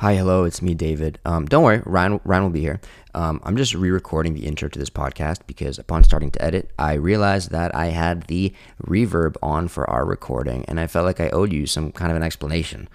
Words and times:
Hi, 0.00 0.14
hello, 0.14 0.44
it's 0.44 0.60
me, 0.60 0.74
David. 0.74 1.18
Um, 1.24 1.46
don't 1.46 1.62
worry, 1.62 1.80
Ryan, 1.86 2.20
Ryan 2.22 2.42
will 2.42 2.50
be 2.50 2.60
here. 2.60 2.82
Um, 3.14 3.40
I'm 3.44 3.56
just 3.56 3.72
re 3.72 3.90
recording 3.90 4.34
the 4.34 4.44
intro 4.44 4.68
to 4.68 4.78
this 4.78 4.90
podcast 4.90 5.46
because 5.46 5.78
upon 5.78 6.04
starting 6.04 6.30
to 6.32 6.42
edit, 6.44 6.70
I 6.78 6.92
realized 6.94 7.50
that 7.52 7.74
I 7.74 7.86
had 7.86 8.24
the 8.24 8.52
reverb 8.84 9.36
on 9.42 9.68
for 9.68 9.88
our 9.88 10.04
recording 10.04 10.66
and 10.68 10.78
I 10.78 10.86
felt 10.86 11.06
like 11.06 11.18
I 11.18 11.30
owed 11.30 11.50
you 11.50 11.66
some 11.66 11.92
kind 11.92 12.10
of 12.10 12.16
an 12.18 12.22
explanation. 12.22 12.90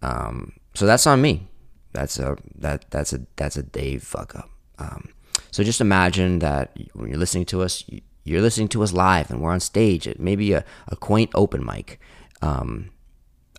Um, 0.00 0.52
so 0.74 0.86
that's 0.86 1.08
on 1.08 1.20
me. 1.20 1.48
That's 1.92 2.20
a 2.20 2.36
that 2.54 2.88
that's 2.88 3.12
a 3.12 3.22
that's 3.34 3.56
a 3.56 3.64
Dave 3.64 4.04
fuck 4.04 4.36
up. 4.36 4.48
Um, 4.78 5.08
so 5.50 5.64
just 5.64 5.80
imagine 5.80 6.38
that 6.38 6.78
when 6.92 7.08
you're 7.08 7.18
listening 7.18 7.46
to 7.46 7.62
us, 7.62 7.84
you're 8.22 8.42
listening 8.42 8.68
to 8.68 8.82
us 8.84 8.92
live 8.92 9.28
and 9.28 9.42
we're 9.42 9.50
on 9.50 9.58
stage 9.58 10.06
at 10.06 10.20
maybe 10.20 10.52
a, 10.52 10.64
a 10.86 10.94
quaint 10.94 11.32
open 11.34 11.64
mic. 11.64 11.98
Um, 12.42 12.90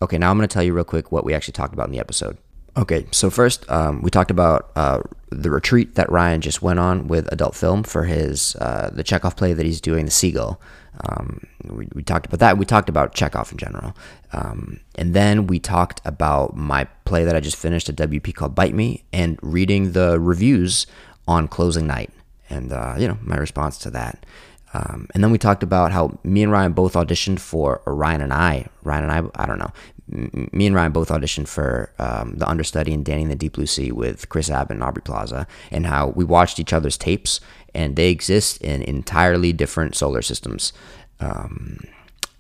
okay, 0.01 0.17
now 0.17 0.31
I'm 0.31 0.37
going 0.37 0.47
to 0.47 0.53
tell 0.53 0.63
you 0.63 0.73
real 0.73 0.85
quick 0.85 1.11
what 1.11 1.25
we 1.25 1.33
actually 1.33 1.51
talked 1.51 1.73
about 1.73 1.87
in 1.87 1.91
the 1.91 1.99
episode. 1.99 2.37
Okay, 2.77 3.05
so 3.11 3.29
first 3.29 3.69
um, 3.71 4.01
we 4.01 4.09
talked 4.09 4.31
about 4.31 4.71
uh, 4.75 5.01
the 5.29 5.49
retreat 5.49 5.95
that 5.95 6.11
Ryan 6.11 6.41
just 6.41 6.61
went 6.61 6.77
on 6.77 7.07
with 7.07 7.31
Adult 7.31 7.55
Film 7.55 7.83
for 7.83 8.03
his 8.03 8.55
uh, 8.57 8.89
the 8.91 9.03
Chekhov 9.03 9.37
play 9.37 9.53
that 9.53 9.65
he's 9.65 9.79
doing, 9.79 10.05
The 10.05 10.11
Seagull. 10.11 10.59
Um, 11.07 11.45
we, 11.63 11.87
we, 11.93 12.03
talked 12.03 12.25
about 12.25 12.39
that. 12.39 12.57
We 12.57 12.65
talked 12.65 12.89
about 12.89 13.13
Chekhov 13.13 13.51
in 13.51 13.57
general, 13.57 13.95
um, 14.33 14.79
and 14.95 15.13
then 15.13 15.47
we 15.47 15.59
talked 15.59 16.01
about 16.05 16.55
my 16.55 16.85
play 17.05 17.23
that 17.25 17.35
I 17.35 17.39
just 17.39 17.57
finished 17.57 17.89
at 17.89 17.95
WP 17.95 18.33
called 18.33 18.55
Bite 18.55 18.73
Me, 18.73 19.03
and 19.11 19.39
reading 19.41 19.93
the 19.93 20.19
reviews 20.19 20.85
on 21.27 21.47
closing 21.47 21.87
night, 21.87 22.11
and 22.49 22.73
uh, 22.73 22.95
you 22.97 23.07
know 23.07 23.17
my 23.21 23.37
response 23.37 23.77
to 23.79 23.89
that. 23.91 24.25
Um, 24.73 25.07
and 25.13 25.23
then 25.23 25.31
we 25.31 25.37
talked 25.37 25.63
about 25.63 25.93
how 25.93 26.19
me 26.23 26.43
and 26.43 26.51
Ryan 26.51 26.73
both 26.73 26.95
auditioned 26.95 27.39
for, 27.39 27.81
or 27.85 27.95
Ryan 27.95 28.19
and 28.19 28.33
I, 28.33 28.67
Ryan 28.83 29.03
and 29.05 29.13
I, 29.13 29.43
I 29.43 29.45
don't 29.45 29.59
know, 29.59 29.71
me 30.07 30.67
and 30.67 30.75
Ryan 30.75 30.91
both 30.91 31.09
auditioned 31.09 31.47
for 31.47 31.91
um, 31.97 32.35
the 32.37 32.47
understudy 32.47 32.93
in 32.93 33.03
Danny 33.03 33.23
in 33.23 33.29
the 33.29 33.35
Deep 33.35 33.53
Blue 33.53 33.65
Sea 33.65 33.91
with 33.91 34.29
Chris 34.29 34.49
Abbott 34.49 34.75
and 34.75 34.83
Aubrey 34.83 35.01
Plaza, 35.01 35.47
and 35.71 35.87
how 35.87 36.09
we 36.09 36.23
watched 36.23 36.59
each 36.59 36.73
other's 36.73 36.97
tapes, 36.97 37.39
and 37.73 37.95
they 37.95 38.09
exist 38.09 38.61
in 38.61 38.81
entirely 38.83 39.51
different 39.51 39.95
solar 39.95 40.21
systems. 40.21 40.73
Um, 41.19 41.79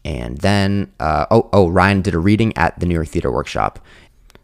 and 0.03 0.37
then, 0.37 0.91
uh, 0.99 1.25
oh, 1.31 1.49
oh, 1.51 1.69
Ryan 1.69 2.01
did 2.01 2.13
a 2.13 2.19
reading 2.19 2.55
at 2.55 2.79
the 2.79 2.85
New 2.85 2.93
York 2.93 3.07
Theater 3.07 3.31
Workshop. 3.31 3.79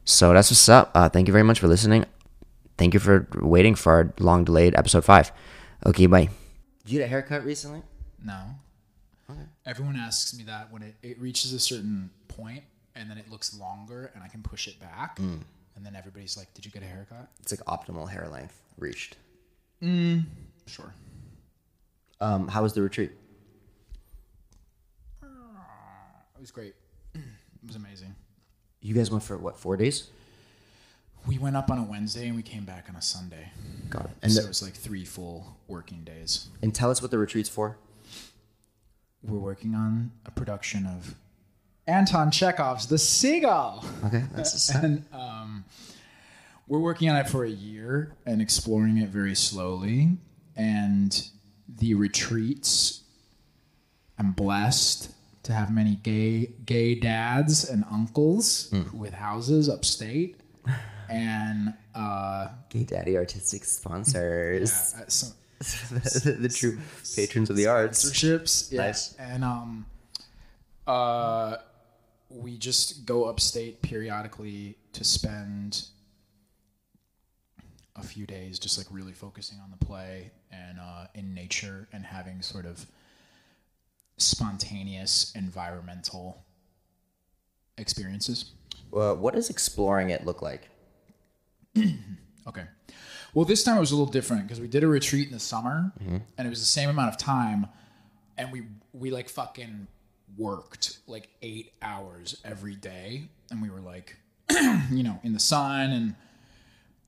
So 0.03 0.33
that's 0.33 0.49
what's 0.49 0.67
up. 0.67 0.89
Uh, 0.95 1.07
thank 1.07 1.27
you 1.27 1.31
very 1.31 1.43
much 1.43 1.59
for 1.59 1.67
listening. 1.67 2.05
Thank 2.77 2.95
you 2.95 2.99
for 2.99 3.27
waiting 3.35 3.75
for 3.75 3.93
our 3.93 4.13
long 4.19 4.43
delayed 4.43 4.73
episode 4.75 5.05
five. 5.05 5.31
Okay, 5.85 6.07
bye. 6.07 6.29
Did 6.83 6.91
you 6.91 6.99
get 6.99 7.05
a 7.05 7.07
haircut 7.07 7.45
recently? 7.45 7.83
No. 8.23 8.39
Okay. 9.29 9.41
Everyone 9.67 9.95
asks 9.95 10.35
me 10.35 10.43
that 10.45 10.71
when 10.71 10.81
it, 10.81 10.95
it 11.03 11.19
reaches 11.19 11.53
a 11.53 11.59
certain 11.59 12.09
point 12.27 12.63
and 12.95 13.09
then 13.09 13.17
it 13.17 13.29
looks 13.29 13.57
longer 13.57 14.11
and 14.13 14.23
I 14.23 14.27
can 14.27 14.41
push 14.41 14.67
it 14.67 14.79
back. 14.79 15.17
Mm. 15.17 15.41
And 15.75 15.85
then 15.85 15.95
everybody's 15.95 16.37
like, 16.37 16.53
Did 16.53 16.65
you 16.65 16.71
get 16.71 16.83
a 16.83 16.85
haircut? 16.85 17.29
It's 17.41 17.51
like 17.51 17.65
optimal 17.65 18.09
hair 18.09 18.27
length 18.31 18.61
reached. 18.77 19.17
Mm, 19.81 20.25
sure. 20.67 20.93
Um, 22.19 22.47
how 22.47 22.61
was 22.61 22.73
the 22.73 22.81
retreat? 22.81 23.11
Uh, 25.23 25.27
it 26.35 26.41
was 26.41 26.51
great. 26.51 26.75
it 27.15 27.21
was 27.65 27.75
amazing. 27.75 28.13
You 28.81 28.93
guys 28.93 29.09
went 29.09 29.23
for 29.23 29.37
what, 29.37 29.57
four 29.57 29.77
days? 29.77 30.07
We 31.27 31.37
went 31.37 31.55
up 31.55 31.69
on 31.69 31.77
a 31.77 31.83
Wednesday 31.83 32.27
and 32.27 32.35
we 32.35 32.41
came 32.41 32.63
back 32.63 32.87
on 32.89 32.95
a 32.95 33.01
Sunday. 33.01 33.51
Got 33.89 34.05
it. 34.05 34.11
And 34.23 34.31
so 34.31 34.41
the, 34.41 34.47
it 34.47 34.49
was 34.49 34.61
like 34.61 34.73
three 34.73 35.05
full 35.05 35.57
working 35.67 36.03
days. 36.03 36.47
And 36.61 36.73
tell 36.73 36.89
us 36.89 37.01
what 37.01 37.11
the 37.11 37.17
retreat's 37.17 37.49
for. 37.49 37.77
We're 39.23 39.37
working 39.37 39.75
on 39.75 40.11
a 40.25 40.31
production 40.31 40.87
of 40.87 41.15
Anton 41.87 42.31
Chekhov's 42.31 42.87
The 42.87 42.97
Seagull. 42.97 43.83
Okay, 44.05 44.23
that's 44.33 44.73
a 44.73 44.77
and 44.83 45.05
um, 45.13 45.65
we're 46.67 46.79
working 46.79 47.09
on 47.09 47.17
it 47.17 47.27
for 47.27 47.43
a 47.43 47.49
year 47.49 48.13
and 48.25 48.41
exploring 48.41 48.97
it 48.97 49.09
very 49.09 49.35
slowly. 49.35 50.17
And 50.55 51.29
the 51.67 51.95
retreats, 51.95 53.01
I'm 54.17 54.31
blessed 54.31 55.11
to 55.43 55.53
have 55.53 55.73
many 55.73 55.95
gay 55.95 56.53
gay 56.65 56.95
dads 56.95 57.69
and 57.69 57.83
uncles 57.91 58.69
mm. 58.71 58.93
with 58.93 59.13
houses 59.13 59.69
upstate. 59.69 60.37
And 61.09 61.73
uh, 61.93 62.47
gay 62.69 62.83
daddy 62.85 63.17
artistic 63.17 63.65
sponsors. 63.65 64.93
Yeah, 64.95 65.01
uh, 65.01 65.09
some, 65.09 65.31
the, 65.59 66.37
the, 66.39 66.49
true 66.49 66.79
patrons 67.15 67.49
of 67.49 67.57
the 67.57 67.67
arts. 67.67 68.05
Sponsorships. 68.05 68.71
Yeah. 68.71 68.85
Nice. 68.85 69.13
And 69.15 69.43
um 69.43 69.85
uh 70.87 71.57
we 72.33 72.57
just 72.57 73.05
go 73.05 73.25
upstate 73.25 73.81
periodically 73.81 74.77
to 74.93 75.03
spend 75.03 75.85
a 77.95 78.03
few 78.03 78.25
days 78.25 78.57
just 78.57 78.77
like 78.77 78.87
really 78.89 79.13
focusing 79.13 79.59
on 79.59 79.71
the 79.71 79.85
play 79.85 80.31
and 80.51 80.79
uh, 80.79 81.05
in 81.13 81.33
nature 81.33 81.87
and 81.91 82.05
having 82.05 82.41
sort 82.41 82.65
of 82.65 82.85
spontaneous 84.17 85.31
environmental 85.35 86.43
experiences. 87.77 88.51
Well, 88.91 89.15
what 89.17 89.33
does 89.33 89.49
exploring 89.49 90.09
it 90.09 90.25
look 90.25 90.41
like? 90.41 90.69
okay. 92.47 92.63
Well, 93.33 93.45
this 93.45 93.63
time 93.63 93.77
it 93.77 93.79
was 93.79 93.91
a 93.91 93.95
little 93.95 94.11
different 94.11 94.43
because 94.43 94.59
we 94.59 94.67
did 94.67 94.83
a 94.83 94.87
retreat 94.87 95.27
in 95.27 95.33
the 95.33 95.39
summer 95.39 95.91
mm-hmm. 96.01 96.17
and 96.37 96.47
it 96.47 96.49
was 96.49 96.59
the 96.59 96.65
same 96.65 96.89
amount 96.89 97.09
of 97.09 97.17
time 97.17 97.67
and 98.37 98.51
we 98.51 98.63
we 98.93 99.11
like 99.11 99.29
fucking 99.29 99.87
worked 100.37 100.99
like 101.07 101.29
eight 101.41 101.73
hours 101.81 102.39
every 102.43 102.75
day, 102.75 103.23
and 103.49 103.61
we 103.61 103.69
were 103.69 103.81
like, 103.81 104.17
you 104.91 105.03
know, 105.03 105.19
in 105.23 105.33
the 105.33 105.39
sun 105.39 105.91
and 105.91 106.15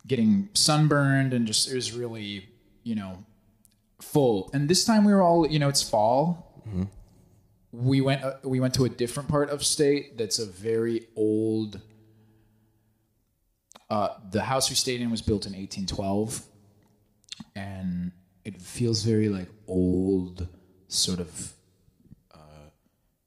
getting 0.06 0.50
sunburned, 0.54 1.34
and 1.34 1.48
just 1.48 1.70
it 1.70 1.76
was 1.76 1.92
really, 1.94 2.48
you 2.84 2.96
know, 2.96 3.24
full. 4.02 4.50
And 4.54 4.70
this 4.70 4.86
time 4.86 5.06
we 5.06 5.14
were 5.14 5.22
all, 5.22 5.48
you 5.48 5.60
know, 5.60 5.70
it's 5.70 5.82
fall. 5.82 6.62
Mm-hmm. 6.68 6.84
We 7.72 8.02
went 8.02 8.24
uh, 8.24 8.36
we 8.44 8.60
went 8.60 8.76
to 8.76 8.86
a 8.86 8.90
different 8.90 9.30
part 9.30 9.50
of 9.50 9.66
state 9.66 10.18
that's 10.18 10.40
a 10.40 10.46
very 10.46 11.08
old. 11.16 11.82
Uh, 13.90 14.10
the 14.32 14.42
house 14.42 14.70
we 14.70 14.76
stayed 14.76 15.02
in 15.02 15.12
was 15.12 15.22
built 15.22 15.46
in 15.46 15.54
1812, 15.54 16.42
and 17.56 18.12
it 18.44 18.62
feels 18.62 19.04
very 19.04 19.30
like 19.30 19.50
old, 19.68 20.48
sort 20.88 21.20
of 21.20 21.54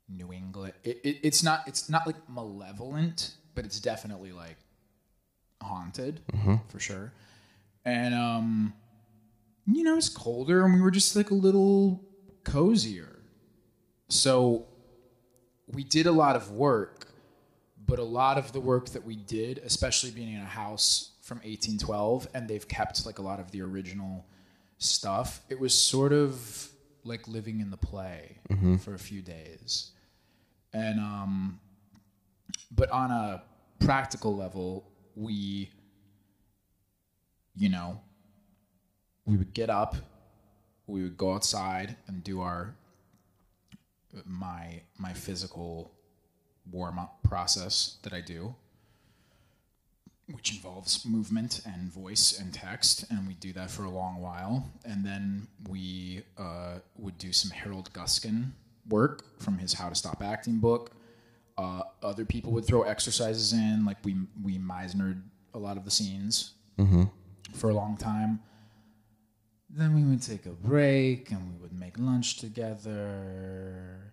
New 0.09 0.33
England. 0.33 0.75
It, 0.85 1.01
it, 1.05 1.19
it's 1.23 1.43
not 1.43 1.63
it's 1.67 1.89
not 1.89 2.07
like 2.07 2.17
malevolent, 2.29 3.35
but 3.55 3.65
it's 3.65 3.81
definitely 3.81 4.33
like 4.33 4.57
haunted 5.63 6.21
mm-hmm. 6.33 6.57
for 6.69 6.79
sure. 6.79 7.13
And 7.85 8.15
um, 8.15 8.75
you 9.67 9.83
know, 9.83 9.97
it's 9.97 10.09
colder, 10.09 10.65
and 10.65 10.75
we 10.75 10.81
were 10.81 10.91
just 10.91 11.17
like 11.17 11.31
a 11.31 11.35
little 11.35 12.05
cozier. 12.45 13.19
So 14.09 14.67
we 15.67 15.83
did 15.83 16.07
a 16.07 16.13
lot 16.13 16.37
of 16.37 16.53
work, 16.53 17.09
but 17.87 17.99
a 17.99 18.05
lot 18.05 18.39
of 18.39 18.53
the 18.53 18.61
work 18.61 18.91
that 18.91 19.05
we 19.05 19.17
did, 19.17 19.59
especially 19.59 20.11
being 20.11 20.33
in 20.33 20.41
a 20.41 20.45
house 20.45 21.13
from 21.23 21.39
1812, 21.39 22.29
and 22.35 22.49
they've 22.49 22.67
kept 22.69 23.05
like 23.05 23.19
a 23.19 23.23
lot 23.23 23.41
of 23.41 23.51
the 23.51 23.63
original 23.63 24.25
stuff. 24.79 25.41
It 25.49 25.59
was 25.59 25.75
sort 25.77 26.13
of 26.13 26.69
like 27.05 27.27
living 27.27 27.61
in 27.61 27.71
the 27.71 27.77
play 27.77 28.39
mm-hmm. 28.49 28.77
for 28.77 28.95
a 28.95 28.99
few 28.99 29.23
days. 29.23 29.93
And 30.77 31.01
um, 31.01 31.59
but 32.71 32.91
on 32.91 33.11
a 33.11 33.43
practical 33.79 34.37
level, 34.37 34.85
we, 35.15 35.71
you 37.57 37.71
know, 37.71 38.03
we 39.25 39.39
would 39.39 39.55
get 39.55 39.71
up, 39.71 39.97
we 40.87 41.03
would 41.03 41.17
go 41.17 41.33
outside 41.33 41.97
and 42.07 42.23
do 42.23 42.43
our 42.43 42.77
my 44.27 44.83
my 44.99 45.15
physical 45.15 45.95
warm 46.71 46.99
up 46.99 47.23
process 47.23 47.97
that 48.03 48.13
I 48.13 48.21
do, 48.21 48.55
which 50.27 50.53
involves 50.53 51.07
movement 51.07 51.63
and 51.65 51.91
voice 51.91 52.39
and 52.39 52.53
text, 52.53 53.07
and 53.11 53.27
we 53.27 53.33
do 53.33 53.55
that 53.55 53.71
for 53.71 53.85
a 53.85 53.91
long 53.91 54.21
while, 54.21 54.71
and 54.85 55.07
then 55.07 55.49
we 55.71 56.21
uh, 56.37 56.81
would 56.99 57.17
do 57.17 57.33
some 57.33 57.51
Harold 57.51 57.91
Guskin 57.95 58.53
work 58.89 59.41
from 59.41 59.59
his 59.59 59.73
How 59.73 59.89
to 59.89 59.95
Stop 59.95 60.23
Acting 60.23 60.59
book. 60.59 60.93
Uh, 61.59 61.83
other 62.03 62.25
people 62.25 62.53
would 62.53 62.67
throw 62.67 62.83
exercises 62.83 63.53
in, 63.53 63.85
like 63.85 63.97
we 64.05 64.17
we 64.43 64.59
Meisnered 64.59 65.23
a 65.55 65.59
lot 65.59 65.77
of 65.77 65.85
the 65.85 65.91
scenes 65.91 66.53
mm-hmm. 66.79 67.05
for 67.55 67.71
a 67.71 67.75
long 67.75 67.97
time. 67.97 68.41
Then 69.71 69.95
we 69.95 70.03
would 70.03 70.23
take 70.23 70.47
a 70.47 70.51
break 70.51 71.31
and 71.31 71.51
we 71.51 71.57
would 71.61 71.73
make 71.73 71.99
lunch 71.99 72.39
together. 72.39 74.13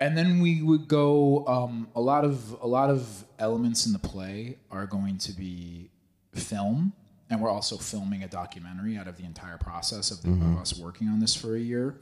And 0.00 0.16
then 0.16 0.40
we 0.40 0.62
would 0.62 0.88
go. 0.88 1.46
Um, 1.46 1.88
a 1.94 2.00
lot 2.00 2.24
of 2.24 2.56
a 2.62 2.66
lot 2.66 2.88
of 2.88 3.24
elements 3.38 3.86
in 3.86 3.92
the 3.92 3.98
play 3.98 4.58
are 4.70 4.86
going 4.86 5.18
to 5.18 5.32
be 5.32 5.90
film, 6.34 6.92
and 7.28 7.40
we're 7.40 7.50
also 7.50 7.76
filming 7.76 8.22
a 8.22 8.28
documentary 8.28 8.96
out 8.96 9.08
of 9.08 9.16
the 9.16 9.24
entire 9.24 9.58
process 9.58 10.10
of, 10.10 10.22
the, 10.22 10.28
mm-hmm. 10.28 10.54
of 10.54 10.60
us 10.60 10.78
working 10.78 11.08
on 11.08 11.18
this 11.18 11.34
for 11.34 11.56
a 11.56 11.60
year. 11.60 12.00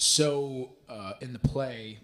So 0.00 0.70
uh, 0.88 1.12
in 1.20 1.34
the 1.34 1.38
play, 1.38 1.98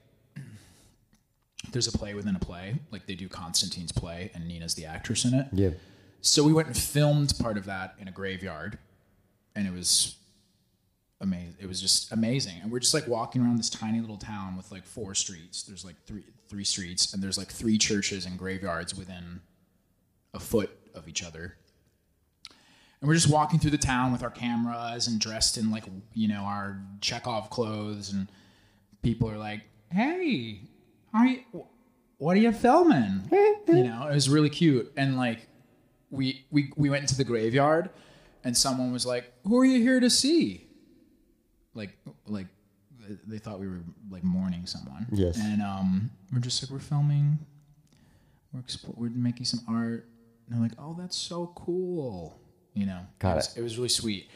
there's 1.72 1.88
a 1.88 1.96
play 1.96 2.12
within 2.12 2.36
a 2.36 2.38
play. 2.38 2.74
Like 2.90 3.06
they 3.06 3.14
do 3.14 3.26
Constantine's 3.26 3.90
play, 3.90 4.30
and 4.34 4.46
Nina's 4.46 4.74
the 4.74 4.84
actress 4.84 5.24
in 5.24 5.32
it. 5.32 5.46
Yeah. 5.50 5.70
So 6.20 6.44
we 6.44 6.52
went 6.52 6.68
and 6.68 6.76
filmed 6.76 7.32
part 7.40 7.56
of 7.56 7.64
that 7.64 7.94
in 7.98 8.06
a 8.06 8.10
graveyard, 8.10 8.78
and 9.54 9.66
it 9.66 9.72
was 9.72 10.16
amazing. 11.22 11.54
It 11.58 11.66
was 11.66 11.80
just 11.80 12.12
amazing. 12.12 12.56
And 12.62 12.70
we're 12.70 12.80
just 12.80 12.92
like 12.92 13.08
walking 13.08 13.40
around 13.40 13.56
this 13.56 13.70
tiny 13.70 14.02
little 14.02 14.18
town 14.18 14.58
with 14.58 14.70
like 14.70 14.84
four 14.84 15.14
streets. 15.14 15.62
There's 15.62 15.84
like 15.84 15.96
three 16.04 16.24
three 16.48 16.64
streets, 16.64 17.14
and 17.14 17.22
there's 17.22 17.38
like 17.38 17.48
three 17.48 17.78
churches 17.78 18.26
and 18.26 18.38
graveyards 18.38 18.94
within 18.94 19.40
a 20.34 20.38
foot 20.38 20.68
of 20.94 21.08
each 21.08 21.24
other. 21.24 21.56
And 23.00 23.08
we're 23.08 23.14
just 23.14 23.30
walking 23.30 23.58
through 23.58 23.72
the 23.72 23.78
town 23.78 24.12
with 24.12 24.22
our 24.22 24.30
cameras 24.30 25.06
and 25.06 25.20
dressed 25.20 25.58
in 25.58 25.70
like 25.70 25.84
you 26.14 26.28
know 26.28 26.40
our 26.40 26.80
Chekhov 27.00 27.50
clothes, 27.50 28.12
and 28.12 28.28
people 29.02 29.30
are 29.30 29.36
like, 29.38 29.62
"Hey, 29.92 30.62
are 31.12 31.26
you? 31.26 31.42
What 32.18 32.36
are 32.36 32.40
you 32.40 32.52
filming?" 32.52 33.22
you 33.68 33.84
know, 33.84 34.08
it 34.08 34.14
was 34.14 34.28
really 34.30 34.50
cute, 34.50 34.92
and 34.96 35.16
like 35.16 35.46
we 36.10 36.46
we 36.50 36.72
we 36.76 36.88
went 36.88 37.02
into 37.02 37.16
the 37.16 37.24
graveyard, 37.24 37.90
and 38.44 38.56
someone 38.56 38.92
was 38.92 39.04
like, 39.04 39.32
"Who 39.44 39.58
are 39.58 39.64
you 39.66 39.82
here 39.82 40.00
to 40.00 40.08
see?" 40.08 40.66
Like 41.74 41.98
like 42.26 42.46
they 43.26 43.38
thought 43.38 43.60
we 43.60 43.68
were 43.68 43.82
like 44.10 44.24
mourning 44.24 44.66
someone. 44.66 45.06
Yes. 45.12 45.38
And 45.38 45.62
um, 45.62 46.10
we're 46.32 46.40
just 46.40 46.62
like 46.62 46.70
we're 46.70 46.78
filming, 46.78 47.38
we're 48.52 48.60
expl- 48.60 48.96
we're 48.96 49.10
making 49.10 49.44
some 49.44 49.60
art, 49.68 50.08
and 50.46 50.56
they're 50.56 50.62
like, 50.62 50.78
"Oh, 50.78 50.96
that's 50.98 51.16
so 51.16 51.52
cool," 51.54 52.40
you 52.76 52.86
know. 52.86 53.00
Got 53.18 53.32
it. 53.32 53.36
Was, 53.36 53.56
it 53.56 53.62
was 53.62 53.76
really 53.78 53.88
sweet. 53.88 54.28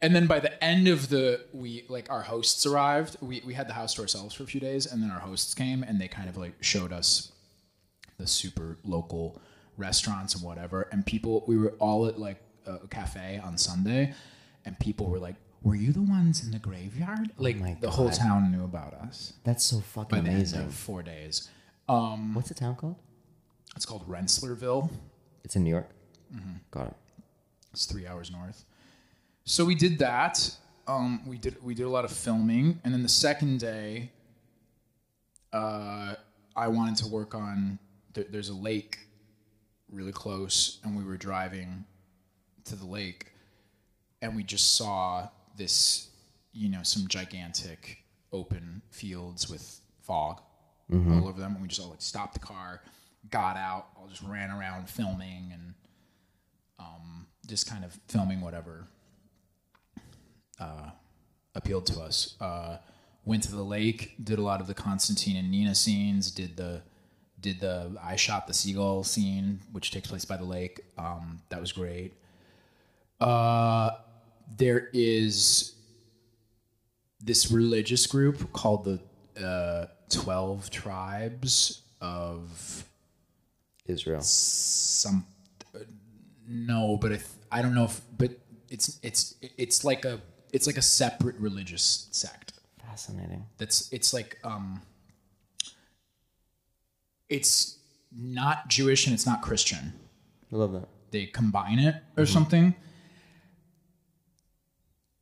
And 0.00 0.14
then 0.14 0.26
by 0.26 0.38
the 0.40 0.62
end 0.62 0.86
of 0.88 1.08
the 1.08 1.44
we 1.52 1.84
like 1.88 2.08
our 2.10 2.22
hosts 2.22 2.64
arrived. 2.64 3.16
We 3.20 3.42
we 3.44 3.54
had 3.54 3.68
the 3.68 3.74
house 3.74 3.94
to 3.94 4.02
ourselves 4.02 4.34
for 4.34 4.44
a 4.44 4.46
few 4.46 4.60
days, 4.60 4.86
and 4.86 5.02
then 5.02 5.10
our 5.10 5.18
hosts 5.20 5.54
came 5.54 5.82
and 5.82 6.00
they 6.00 6.08
kind 6.08 6.28
of 6.28 6.36
like 6.36 6.54
showed 6.62 6.92
us 6.92 7.32
the 8.16 8.26
super 8.26 8.78
local 8.84 9.40
restaurants 9.76 10.34
and 10.34 10.42
whatever. 10.44 10.82
And 10.92 11.04
people, 11.04 11.44
we 11.48 11.56
were 11.56 11.74
all 11.80 12.06
at 12.06 12.18
like 12.18 12.40
a 12.66 12.86
cafe 12.88 13.40
on 13.42 13.58
Sunday, 13.58 14.14
and 14.64 14.78
people 14.78 15.06
were 15.08 15.18
like, 15.18 15.34
"Were 15.62 15.74
you 15.74 15.92
the 15.92 16.02
ones 16.02 16.44
in 16.44 16.52
the 16.52 16.58
graveyard?" 16.60 17.30
Like 17.36 17.56
Oh 17.60 17.76
the 17.80 17.90
whole 17.90 18.10
town 18.10 18.52
knew 18.52 18.62
about 18.64 18.94
us 18.94 19.32
That's 19.42 19.64
so 19.64 19.80
fucking 19.80 20.18
amazing. 20.20 20.68
four 20.70 21.02
days. 21.02 21.50
Um, 21.88 22.34
What's 22.34 22.48
the 22.50 22.54
town 22.54 22.76
called? 22.76 22.96
it's 23.74 23.86
called 23.86 24.08
Rensselaerville. 24.08 24.90
It's 25.44 25.56
in 25.56 25.64
New 25.64 25.70
York. 25.70 25.88
Mm-hmm. 26.34 26.52
Got 26.70 26.88
it. 26.88 26.94
It's 27.72 27.86
three 27.86 28.06
hours 28.06 28.30
north. 28.30 28.64
So 29.44 29.64
we 29.64 29.74
did 29.74 29.98
that. 29.98 30.54
Um, 30.86 31.26
we 31.26 31.38
did 31.38 31.62
we 31.62 31.74
did 31.74 31.84
a 31.84 31.88
lot 31.88 32.04
of 32.04 32.10
filming, 32.10 32.80
and 32.84 32.94
then 32.94 33.02
the 33.02 33.08
second 33.08 33.60
day, 33.60 34.10
uh, 35.52 36.14
I 36.56 36.68
wanted 36.68 36.96
to 36.96 37.08
work 37.08 37.34
on. 37.34 37.78
There, 38.14 38.24
there's 38.28 38.48
a 38.48 38.54
lake 38.54 38.98
really 39.90 40.12
close, 40.12 40.78
and 40.84 40.96
we 40.96 41.04
were 41.04 41.16
driving 41.16 41.84
to 42.64 42.76
the 42.76 42.86
lake, 42.86 43.32
and 44.22 44.34
we 44.34 44.42
just 44.42 44.76
saw 44.76 45.28
this, 45.56 46.08
you 46.52 46.68
know, 46.68 46.82
some 46.82 47.06
gigantic 47.08 47.98
open 48.32 48.82
fields 48.90 49.48
with 49.48 49.80
fog 50.00 50.40
all 51.12 51.28
over 51.28 51.40
them, 51.40 51.52
and 51.52 51.62
we 51.62 51.68
just 51.68 51.80
all 51.82 51.90
like 51.90 52.00
stopped 52.00 52.34
the 52.34 52.40
car, 52.40 52.82
got 53.30 53.56
out, 53.56 53.88
all 53.96 54.06
just 54.08 54.22
ran 54.22 54.50
around 54.50 54.88
filming 54.88 55.50
and 55.52 55.74
just 57.48 57.68
kind 57.68 57.84
of 57.84 57.98
filming 58.08 58.40
whatever 58.40 58.86
uh, 60.60 60.90
appealed 61.54 61.86
to 61.86 62.00
us. 62.00 62.36
Uh, 62.40 62.76
went 63.24 63.42
to 63.42 63.52
the 63.52 63.62
lake, 63.62 64.14
did 64.22 64.38
a 64.38 64.42
lot 64.42 64.60
of 64.60 64.66
the 64.66 64.74
Constantine 64.74 65.36
and 65.36 65.50
Nina 65.50 65.74
scenes, 65.74 66.30
did 66.30 66.56
the 66.56 66.82
did 67.40 67.60
the 67.60 67.96
I 68.02 68.16
shot 68.16 68.46
the 68.46 68.54
seagull 68.54 69.02
scene, 69.02 69.60
which 69.72 69.90
takes 69.90 70.08
place 70.08 70.24
by 70.24 70.36
the 70.36 70.44
lake. 70.44 70.80
Um, 70.98 71.40
that 71.48 71.60
was 71.60 71.72
great. 71.72 72.14
Uh, 73.20 73.90
there 74.56 74.88
is 74.92 75.74
this 77.20 77.50
religious 77.50 78.06
group 78.06 78.52
called 78.52 78.84
the 78.84 79.44
uh, 79.44 79.86
Twelve 80.10 80.70
Tribes 80.70 81.82
of 82.00 82.84
Israel. 83.86 84.20
some 84.20 85.24
no 86.48 86.96
but 87.00 87.12
if, 87.12 87.34
i 87.52 87.60
don't 87.62 87.74
know 87.74 87.84
if 87.84 88.00
but 88.16 88.30
it's 88.70 88.98
it's 89.02 89.34
it's 89.58 89.84
like 89.84 90.04
a 90.04 90.20
it's 90.52 90.66
like 90.66 90.76
a 90.78 90.82
separate 90.82 91.36
religious 91.36 92.08
sect 92.10 92.52
Fascinating. 92.84 93.44
that's 93.58 93.92
it's 93.92 94.12
like 94.14 94.38
um 94.44 94.80
it's 97.28 97.78
not 98.16 98.68
jewish 98.68 99.06
and 99.06 99.14
it's 99.14 99.26
not 99.26 99.42
christian 99.42 99.92
I 100.52 100.56
love 100.56 100.72
that. 100.72 100.88
they 101.10 101.26
combine 101.26 101.78
it 101.78 101.96
or 102.16 102.24
something 102.24 102.74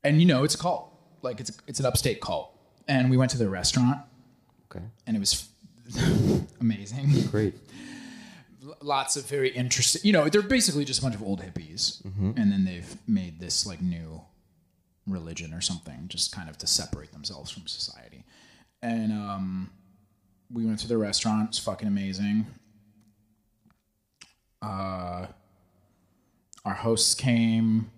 and 0.05 0.20
you 0.20 0.26
know 0.26 0.44
it's 0.44 0.55
a 0.55 0.58
cult 0.58 0.93
like 1.23 1.40
it's 1.40 1.50
it's 1.67 1.81
an 1.81 1.87
upstate 1.87 2.20
cult 2.20 2.52
and 2.88 3.11
we 3.11 3.17
went 3.17 3.31
to 3.32 3.38
the 3.38 3.49
restaurant 3.49 3.99
Okay. 4.70 4.84
and 5.06 5.17
it 5.17 5.20
was 5.20 5.49
amazing 6.61 7.11
Great. 7.31 7.55
Lots 8.80 9.16
of 9.16 9.26
very 9.28 9.50
interesting 9.50 10.00
you 10.04 10.12
know 10.12 10.28
they're 10.28 10.42
basically 10.42 10.84
just 10.84 11.00
a 11.00 11.02
bunch 11.02 11.14
of 11.14 11.22
old 11.22 11.40
hippies. 11.40 12.04
And 12.36 12.50
then 12.52 12.64
they've 12.64 12.96
made 13.06 13.38
this 13.40 13.66
like 13.66 13.80
new 13.80 14.22
religion 15.06 15.52
or 15.54 15.60
something 15.60 16.06
just 16.08 16.32
kind 16.34 16.48
of 16.48 16.58
to 16.58 16.66
separate 16.66 17.12
themselves 17.12 17.50
from 17.50 17.66
society. 17.66 18.24
And 18.82 19.12
um 19.12 19.70
we 20.52 20.64
went 20.64 20.78
to 20.80 20.88
the 20.88 20.96
restaurant. 20.98 21.50
It's 21.50 21.58
fucking 21.58 21.88
amazing. 21.88 22.46
Uh 24.62 25.26
our 26.64 26.74
hosts 26.74 27.14
came. 27.14 27.90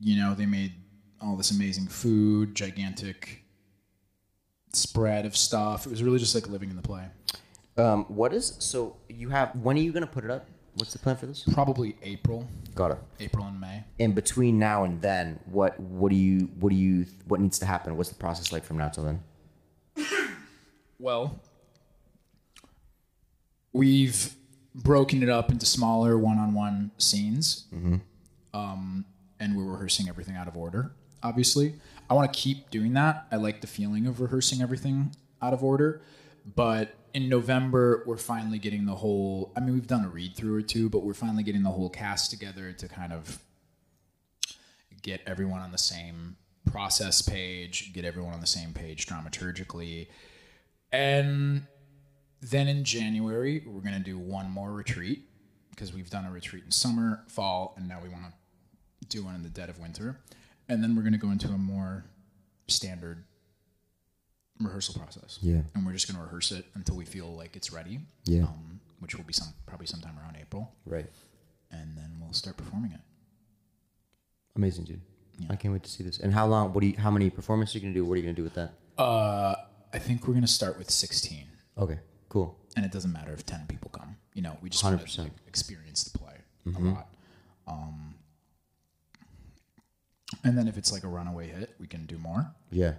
You 0.00 0.16
know 0.20 0.34
they 0.34 0.46
made 0.46 0.72
all 1.20 1.36
this 1.36 1.50
amazing 1.52 1.86
food 1.86 2.54
gigantic 2.54 3.41
spread 4.72 5.26
of 5.26 5.36
stuff 5.36 5.86
it 5.86 5.90
was 5.90 6.02
really 6.02 6.18
just 6.18 6.34
like 6.34 6.48
living 6.48 6.70
in 6.70 6.76
the 6.76 6.82
play 6.82 7.04
Um, 7.76 8.04
what 8.08 8.32
is 8.34 8.56
so 8.58 8.96
you 9.08 9.30
have? 9.30 9.54
When 9.56 9.76
are 9.76 9.80
you 9.80 9.92
gonna 9.92 10.06
put 10.06 10.24
it 10.24 10.30
up? 10.30 10.46
What's 10.74 10.92
the 10.92 10.98
plan 10.98 11.16
for 11.16 11.26
this? 11.26 11.44
probably 11.52 11.96
April, 12.02 12.46
Got 12.74 12.92
it. 12.92 12.98
April 13.20 13.44
and 13.46 13.60
May. 13.60 13.84
In 13.98 14.12
between 14.12 14.58
now 14.58 14.84
and 14.84 15.00
then, 15.02 15.38
what 15.46 15.78
what 15.80 16.10
do 16.10 16.16
you 16.16 16.48
what 16.60 16.70
do 16.70 16.76
you 16.76 17.04
what 17.28 17.40
needs 17.40 17.58
to 17.58 17.66
happen? 17.66 17.96
What's 17.96 18.08
the 18.10 18.14
process 18.26 18.52
like 18.52 18.64
from 18.64 18.78
now 18.78 18.88
till 18.88 19.04
then? 19.04 19.22
Well, 20.98 21.40
we've 23.72 24.34
broken 24.74 25.22
it 25.22 25.28
up 25.28 25.50
into 25.50 25.66
smaller 25.66 26.16
one-on-one 26.18 26.90
scenes, 26.98 27.66
um, 28.54 29.04
and 29.40 29.56
we're 29.56 29.64
rehearsing 29.64 30.08
everything 30.08 30.36
out 30.36 30.48
of 30.48 30.56
order. 30.56 30.92
Obviously, 31.22 31.74
I 32.12 32.14
want 32.14 32.30
to 32.30 32.38
keep 32.38 32.68
doing 32.68 32.92
that. 32.92 33.26
I 33.32 33.36
like 33.36 33.62
the 33.62 33.66
feeling 33.66 34.06
of 34.06 34.20
rehearsing 34.20 34.60
everything 34.60 35.16
out 35.40 35.54
of 35.54 35.64
order, 35.64 36.02
but 36.44 36.94
in 37.14 37.30
November 37.30 38.02
we're 38.04 38.18
finally 38.18 38.58
getting 38.58 38.84
the 38.84 38.96
whole. 38.96 39.50
I 39.56 39.60
mean, 39.60 39.72
we've 39.72 39.86
done 39.86 40.04
a 40.04 40.10
read 40.10 40.36
through 40.36 40.54
or 40.54 40.60
two, 40.60 40.90
but 40.90 41.04
we're 41.04 41.14
finally 41.14 41.42
getting 41.42 41.62
the 41.62 41.70
whole 41.70 41.88
cast 41.88 42.30
together 42.30 42.70
to 42.70 42.86
kind 42.86 43.14
of 43.14 43.38
get 45.00 45.22
everyone 45.26 45.62
on 45.62 45.72
the 45.72 45.78
same 45.78 46.36
process 46.70 47.22
page, 47.22 47.94
get 47.94 48.04
everyone 48.04 48.34
on 48.34 48.42
the 48.42 48.46
same 48.46 48.74
page 48.74 49.06
dramaturgically. 49.06 50.08
And 50.92 51.62
then 52.42 52.68
in 52.68 52.84
January, 52.84 53.62
we're 53.66 53.80
going 53.80 53.94
to 53.94 54.00
do 54.00 54.18
one 54.18 54.50
more 54.50 54.70
retreat 54.70 55.22
because 55.70 55.94
we've 55.94 56.10
done 56.10 56.26
a 56.26 56.30
retreat 56.30 56.64
in 56.66 56.72
summer, 56.72 57.24
fall, 57.28 57.72
and 57.78 57.88
now 57.88 58.00
we 58.02 58.10
want 58.10 58.24
to 58.26 59.06
do 59.08 59.24
one 59.24 59.34
in 59.34 59.42
the 59.42 59.48
dead 59.48 59.70
of 59.70 59.78
winter. 59.78 60.20
And 60.72 60.82
then 60.82 60.96
we're 60.96 61.02
going 61.02 61.12
to 61.12 61.18
go 61.18 61.30
into 61.30 61.48
a 61.48 61.58
more 61.58 62.04
standard 62.66 63.24
rehearsal 64.58 64.94
process. 64.98 65.38
Yeah. 65.42 65.60
And 65.74 65.84
we're 65.84 65.92
just 65.92 66.06
going 66.08 66.16
to 66.18 66.22
rehearse 66.24 66.50
it 66.52 66.64
until 66.74 66.96
we 66.96 67.04
feel 67.04 67.26
like 67.36 67.56
it's 67.56 67.72
ready. 67.72 68.00
Yeah. 68.24 68.44
Um, 68.44 68.80
which 69.00 69.14
will 69.14 69.24
be 69.24 69.32
some 69.32 69.48
probably 69.66 69.86
sometime 69.86 70.16
around 70.22 70.36
April, 70.40 70.72
Right. 70.86 71.06
and 71.72 71.96
then 71.96 72.18
we'll 72.20 72.32
start 72.32 72.56
performing 72.56 72.92
it. 72.92 73.00
Amazing, 74.56 74.84
dude. 74.84 75.00
I 75.50 75.56
can't 75.56 75.72
wait 75.74 75.82
to 75.82 75.90
see 75.90 76.04
this. 76.04 76.18
And 76.20 76.32
how 76.32 76.46
long? 76.46 76.72
What 76.72 76.82
do 76.82 76.86
you? 76.86 76.96
How 76.96 77.10
many 77.10 77.28
performances 77.28 77.74
are 77.74 77.78
you 77.78 77.82
gonna 77.82 77.94
do? 77.94 78.04
What 78.04 78.14
are 78.14 78.16
you 78.18 78.22
gonna 78.22 78.34
do 78.34 78.44
with 78.44 78.54
that? 78.54 78.74
Uh, 78.96 79.56
I 79.92 79.98
think 79.98 80.28
we're 80.28 80.34
going 80.34 80.46
to 80.46 80.50
start 80.52 80.78
with 80.78 80.88
16. 80.90 81.46
Okay. 81.78 81.98
Cool. 82.28 82.56
and 82.76 82.84
it 82.86 82.92
doesn't 82.92 83.12
matter 83.12 83.32
if 83.34 83.44
10 83.44 83.66
people 83.68 83.90
come 83.90 84.16
you 84.32 84.40
know 84.40 84.56
we 84.62 84.70
just 84.70 84.82
want 84.82 84.98
to 85.06 85.20
like, 85.20 85.32
experience 85.46 86.04
the 86.04 86.18
play 86.18 86.36
a 86.64 86.78
lot 86.80 87.08
um, 87.66 88.11
and 90.44 90.56
then 90.58 90.66
if 90.68 90.76
it's 90.76 90.90
like 90.92 91.04
a 91.04 91.08
runaway 91.08 91.48
hit 91.48 91.74
we 91.78 91.86
can 91.86 92.06
do 92.06 92.18
more 92.18 92.50
Yeah. 92.70 92.94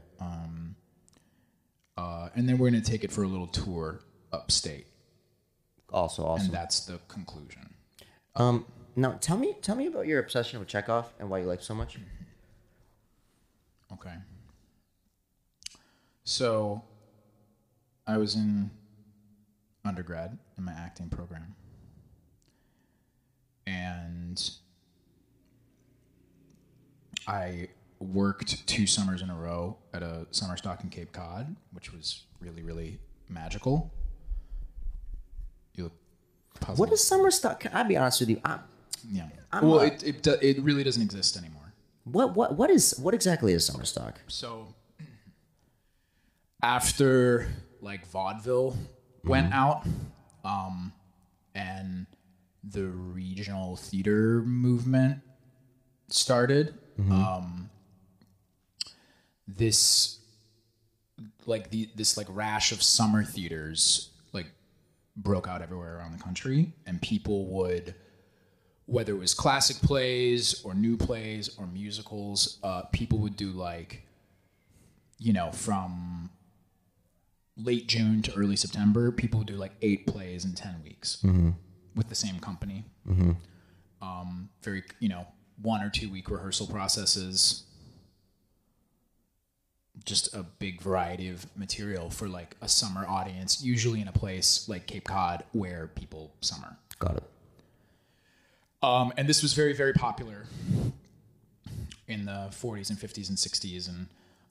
uh, 1.97 2.29
and 2.35 2.47
then 2.49 2.57
we're 2.57 2.69
going 2.71 2.81
to 2.81 2.89
take 2.91 3.03
it 3.03 3.11
for 3.11 3.23
a 3.23 3.27
little 3.27 3.47
tour 3.47 4.01
upstate 4.31 4.87
Also 5.91 6.25
awesome. 6.25 6.45
and 6.47 6.53
that's 6.53 6.81
the 6.85 6.99
conclusion 7.07 7.73
Um. 8.35 8.65
Now 8.95 9.13
tell 9.19 9.37
me 9.37 9.55
tell 9.61 9.75
me 9.75 9.87
about 9.87 10.05
your 10.07 10.19
obsession 10.19 10.59
with 10.59 10.67
Chekhov 10.67 11.11
and 11.19 11.29
why 11.29 11.39
you 11.39 11.45
like 11.45 11.61
so 11.63 11.73
much. 11.73 11.97
okay 13.91 14.13
so 16.23 16.83
I 18.07 18.17
was 18.17 18.35
in 18.35 18.69
undergrad 19.85 20.37
in 20.57 20.63
my 20.63 20.71
acting 20.73 21.09
program. 21.09 21.55
And 23.67 24.37
I 27.27 27.69
worked 27.99 28.67
two 28.67 28.85
summers 28.85 29.21
in 29.21 29.29
a 29.29 29.35
row 29.35 29.77
at 29.93 30.03
a 30.03 30.27
summer 30.31 30.57
stock 30.57 30.83
in 30.83 30.89
Cape 30.89 31.11
Cod, 31.13 31.55
which 31.71 31.93
was 31.93 32.23
really, 32.39 32.61
really 32.61 32.99
magical. 33.29 33.91
You 35.75 35.85
look 35.85 35.93
puzzled. 36.59 36.79
What 36.79 36.91
is 36.93 37.03
summer 37.03 37.31
stock? 37.31 37.61
Can 37.61 37.71
I'll 37.73 37.85
be 37.87 37.97
honest 37.97 38.19
with 38.19 38.29
you. 38.29 38.41
i 38.43 38.59
Yeah. 39.09 39.27
I'm 39.51 39.67
well, 39.67 39.83
not- 39.83 39.87
it, 39.87 40.03
it, 40.03 40.23
do- 40.23 40.37
it 40.41 40.61
really 40.61 40.83
doesn't 40.83 41.01
exist 41.01 41.37
anymore. 41.37 41.73
what 42.03 42.35
what 42.35 42.55
what 42.57 42.69
is 42.69 42.97
what 42.99 43.13
exactly 43.13 43.53
is 43.53 43.65
summer 43.65 43.85
stock? 43.85 44.19
So 44.27 44.73
after 46.61 47.47
like 47.81 48.05
vaudeville 48.07 48.77
went 49.23 49.53
out, 49.53 49.85
um, 50.43 50.91
and 51.55 52.05
the 52.63 52.85
regional 52.85 53.75
theater 53.75 54.41
movement 54.43 55.19
started, 56.09 56.73
um, 56.99 57.69
this 59.47 60.19
like 61.45 61.69
the 61.71 61.89
this 61.95 62.17
like 62.17 62.27
rash 62.29 62.71
of 62.71 62.81
summer 62.81 63.23
theaters 63.23 64.09
like 64.31 64.47
broke 65.15 65.47
out 65.47 65.61
everywhere 65.61 65.97
around 65.97 66.17
the 66.17 66.23
country, 66.23 66.73
and 66.85 67.01
people 67.01 67.45
would 67.47 67.95
whether 68.85 69.13
it 69.13 69.17
was 69.17 69.33
classic 69.33 69.77
plays 69.77 70.61
or 70.65 70.73
new 70.73 70.97
plays 70.97 71.49
or 71.57 71.65
musicals, 71.67 72.59
uh, 72.63 72.81
people 72.91 73.17
would 73.19 73.37
do 73.37 73.51
like 73.51 74.03
you 75.19 75.31
know, 75.31 75.51
from 75.51 76.29
late 77.55 77.87
June 77.87 78.21
to 78.23 78.33
early 78.35 78.55
September, 78.57 79.11
people 79.11 79.39
would 79.39 79.47
do 79.47 79.55
like 79.55 79.71
eight 79.81 80.05
plays 80.05 80.43
in 80.43 80.53
10 80.53 80.81
weeks 80.83 81.23
with 81.95 82.09
the 82.09 82.15
same 82.15 82.39
company. 82.39 82.83
Um, 84.01 84.49
very, 84.63 84.83
you 84.99 85.07
know, 85.07 85.25
one 85.61 85.81
or 85.81 85.89
two 85.89 86.09
week 86.09 86.29
rehearsal 86.29 86.67
processes. 86.67 87.63
Just 90.05 90.33
a 90.33 90.43
big 90.43 90.81
variety 90.81 91.29
of 91.29 91.45
material 91.55 92.09
for 92.09 92.27
like 92.27 92.55
a 92.61 92.67
summer 92.67 93.05
audience, 93.07 93.63
usually 93.63 94.01
in 94.01 94.07
a 94.07 94.11
place 94.11 94.67
like 94.67 94.87
Cape 94.87 95.05
Cod 95.05 95.43
where 95.51 95.87
people 95.95 96.33
summer. 96.41 96.77
Got 96.99 97.17
it. 97.17 97.23
Um, 98.81 99.13
and 99.15 99.29
this 99.29 99.41
was 99.41 99.53
very, 99.53 99.73
very 99.73 99.93
popular 99.93 100.45
in 102.07 102.25
the 102.25 102.49
40s 102.51 102.89
and 102.89 102.99
50s 102.99 103.29
and 103.29 103.37
60s 103.37 103.87
and 103.87 104.07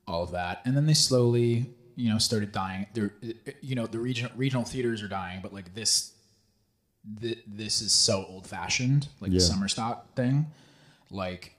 all 0.06 0.22
of 0.22 0.30
that. 0.30 0.62
And 0.64 0.74
then 0.74 0.86
they 0.86 0.94
slowly, 0.94 1.66
you 1.96 2.10
know, 2.10 2.18
started 2.18 2.50
dying. 2.50 2.86
They're, 2.94 3.12
you 3.60 3.74
know, 3.74 3.86
the 3.86 3.98
regional 3.98 4.32
regional 4.34 4.64
theaters 4.64 5.02
are 5.02 5.08
dying, 5.08 5.40
but 5.42 5.52
like 5.52 5.74
this, 5.74 6.12
th- 7.20 7.42
this 7.46 7.82
is 7.82 7.92
so 7.92 8.24
old 8.28 8.46
fashioned, 8.46 9.08
like 9.20 9.32
the 9.32 9.40
summer 9.40 9.68
stock 9.68 10.14
thing. 10.14 10.46
Like 11.12 11.56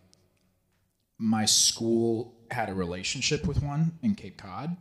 my 1.17 1.45
school 1.45 2.33
had 2.51 2.69
a 2.69 2.74
relationship 2.74 3.45
with 3.48 3.63
one 3.63 3.98
in 4.01 4.15
Cape 4.15 4.38
Cod, 4.38 4.75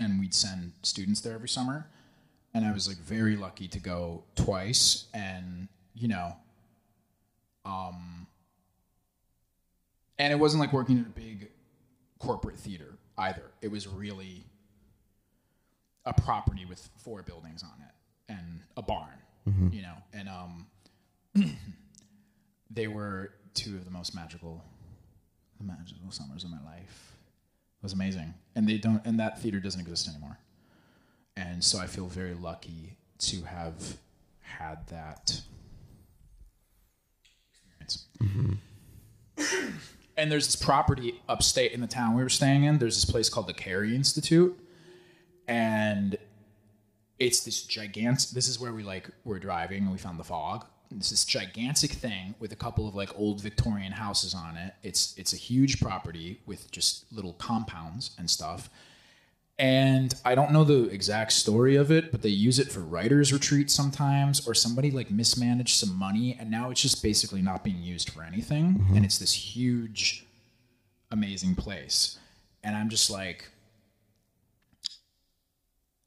and 0.00 0.18
we'd 0.18 0.34
send 0.34 0.72
students 0.82 1.20
there 1.20 1.34
every 1.34 1.48
summer. 1.48 1.88
And 2.54 2.64
I 2.64 2.72
was 2.72 2.88
like 2.88 2.96
very 2.96 3.36
lucky 3.36 3.68
to 3.68 3.78
go 3.80 4.24
twice, 4.34 5.06
and 5.12 5.68
you 5.94 6.08
know, 6.08 6.34
um, 7.64 8.26
and 10.18 10.32
it 10.32 10.36
wasn't 10.36 10.60
like 10.60 10.72
working 10.72 10.98
at 10.98 11.06
a 11.06 11.10
big 11.10 11.50
corporate 12.18 12.56
theater 12.58 12.96
either. 13.18 13.44
It 13.60 13.70
was 13.70 13.86
really 13.86 14.44
a 16.04 16.12
property 16.14 16.64
with 16.64 16.88
four 16.96 17.22
buildings 17.22 17.62
on 17.62 17.74
it 17.86 18.32
and 18.32 18.60
a 18.76 18.82
barn, 18.82 19.18
you 19.72 19.82
know. 19.82 19.94
And 20.12 20.28
um, 20.28 20.66
they 22.70 22.88
were 22.88 23.32
two 23.58 23.76
of 23.76 23.84
the 23.84 23.90
most 23.90 24.14
magical, 24.14 24.62
the 25.58 25.64
magical 25.64 26.10
summers 26.10 26.44
of 26.44 26.50
my 26.50 26.62
life. 26.64 27.16
It 27.80 27.82
was 27.82 27.92
amazing, 27.92 28.34
and 28.54 28.68
they 28.68 28.78
don't, 28.78 29.04
and 29.04 29.18
that 29.18 29.40
theater 29.40 29.60
doesn't 29.60 29.80
exist 29.80 30.08
anymore. 30.08 30.38
And 31.36 31.62
so 31.62 31.78
I 31.78 31.86
feel 31.86 32.06
very 32.06 32.34
lucky 32.34 32.96
to 33.18 33.42
have 33.42 33.96
had 34.40 34.86
that 34.88 35.40
experience 37.50 38.06
mm-hmm. 38.20 39.68
and 40.16 40.32
there's 40.32 40.46
this 40.46 40.56
property 40.56 41.20
upstate 41.28 41.72
in 41.72 41.80
the 41.80 41.86
town 41.86 42.14
we 42.14 42.22
were 42.22 42.28
staying 42.28 42.64
in. 42.64 42.78
There's 42.78 42.96
this 42.96 43.10
place 43.10 43.28
called 43.28 43.46
the 43.46 43.54
Carey 43.54 43.94
Institute, 43.94 44.58
and 45.46 46.16
it's 47.18 47.40
this 47.40 47.62
gigantic. 47.62 48.30
This 48.30 48.48
is 48.48 48.58
where 48.58 48.72
we 48.72 48.82
like 48.82 49.10
were 49.24 49.38
driving 49.38 49.82
and 49.82 49.92
we 49.92 49.98
found 49.98 50.18
the 50.18 50.24
fog. 50.24 50.66
It's 50.96 51.10
this 51.10 51.24
gigantic 51.24 51.92
thing 51.92 52.34
with 52.38 52.52
a 52.52 52.56
couple 52.56 52.88
of 52.88 52.94
like 52.94 53.10
old 53.18 53.42
Victorian 53.42 53.92
houses 53.92 54.34
on 54.34 54.56
it. 54.56 54.74
It's 54.82 55.14
it's 55.18 55.32
a 55.32 55.36
huge 55.36 55.80
property 55.80 56.40
with 56.46 56.70
just 56.70 57.10
little 57.12 57.34
compounds 57.34 58.12
and 58.18 58.30
stuff. 58.30 58.70
And 59.58 60.14
I 60.24 60.36
don't 60.36 60.52
know 60.52 60.62
the 60.62 60.84
exact 60.84 61.32
story 61.32 61.74
of 61.74 61.90
it, 61.90 62.12
but 62.12 62.22
they 62.22 62.28
use 62.28 62.60
it 62.60 62.70
for 62.70 62.78
writers' 62.78 63.32
retreats 63.32 63.74
sometimes, 63.74 64.46
or 64.46 64.54
somebody 64.54 64.92
like 64.92 65.10
mismanaged 65.10 65.74
some 65.74 65.98
money, 65.98 66.36
and 66.38 66.48
now 66.48 66.70
it's 66.70 66.80
just 66.80 67.02
basically 67.02 67.42
not 67.42 67.64
being 67.64 67.82
used 67.82 68.10
for 68.10 68.22
anything. 68.22 68.74
Mm-hmm. 68.74 68.96
And 68.96 69.04
it's 69.04 69.18
this 69.18 69.32
huge, 69.32 70.24
amazing 71.10 71.56
place. 71.56 72.18
And 72.62 72.76
I'm 72.76 72.88
just 72.88 73.10
like, 73.10 73.50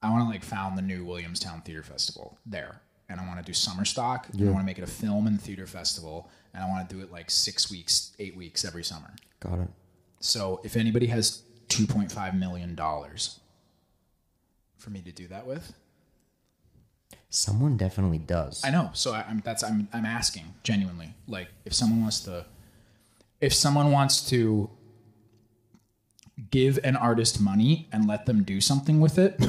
I 0.02 0.10
want 0.10 0.24
to 0.24 0.30
like 0.30 0.44
found 0.46 0.78
the 0.78 0.82
new 0.82 1.04
Williamstown 1.04 1.62
Theater 1.62 1.84
Festival 1.84 2.38
there, 2.46 2.80
and 3.12 3.20
I 3.20 3.28
want 3.28 3.40
to 3.40 3.46
do 3.46 3.54
summer 3.54 3.86
stock. 3.86 4.28
And 4.32 4.42
I 4.42 4.52
want 4.52 4.62
to 4.62 4.66
make 4.66 4.78
it 4.78 4.84
a 4.84 4.88
film 4.88 5.28
and 5.28 5.40
theater 5.40 5.68
festival, 5.68 6.30
and 6.54 6.64
I 6.64 6.68
want 6.68 6.88
to 6.90 6.96
do 6.96 7.02
it 7.02 7.12
like 7.12 7.30
six 7.30 7.70
weeks, 7.70 8.14
eight 8.20 8.36
weeks 8.36 8.66
every 8.66 8.84
summer. 8.84 9.14
Got 9.40 9.60
it. 9.60 9.68
So 10.20 10.62
if 10.64 10.76
anybody 10.76 11.08
has 11.08 11.44
two 11.68 11.86
point 11.86 12.12
five 12.12 12.34
million 12.36 12.76
dollars 12.76 13.40
for 14.78 14.90
me 14.90 15.02
to 15.02 15.12
do 15.12 15.28
that 15.28 15.46
with, 15.46 15.74
Someone 17.34 17.78
definitely 17.78 18.18
does. 18.18 18.62
I 18.62 18.72
know. 18.72 18.90
So 18.94 19.14
I, 19.14 19.24
I'm 19.28 19.42
that's 19.46 19.64
I'm 19.64 19.88
I'm 19.94 20.06
asking 20.06 20.54
genuinely. 20.64 21.14
Like 21.28 21.48
if 21.64 21.74
someone 21.74 22.02
wants 22.02 22.20
to, 22.22 22.46
if 23.40 23.54
someone 23.54 23.90
wants 23.92 24.30
to 24.32 24.70
give 26.50 26.78
an 26.84 26.98
artist 26.98 27.40
money 27.40 27.88
and 27.94 28.06
let 28.06 28.26
them 28.26 28.44
do 28.44 28.60
something 28.60 29.00
with 29.00 29.18
it, 29.18 29.40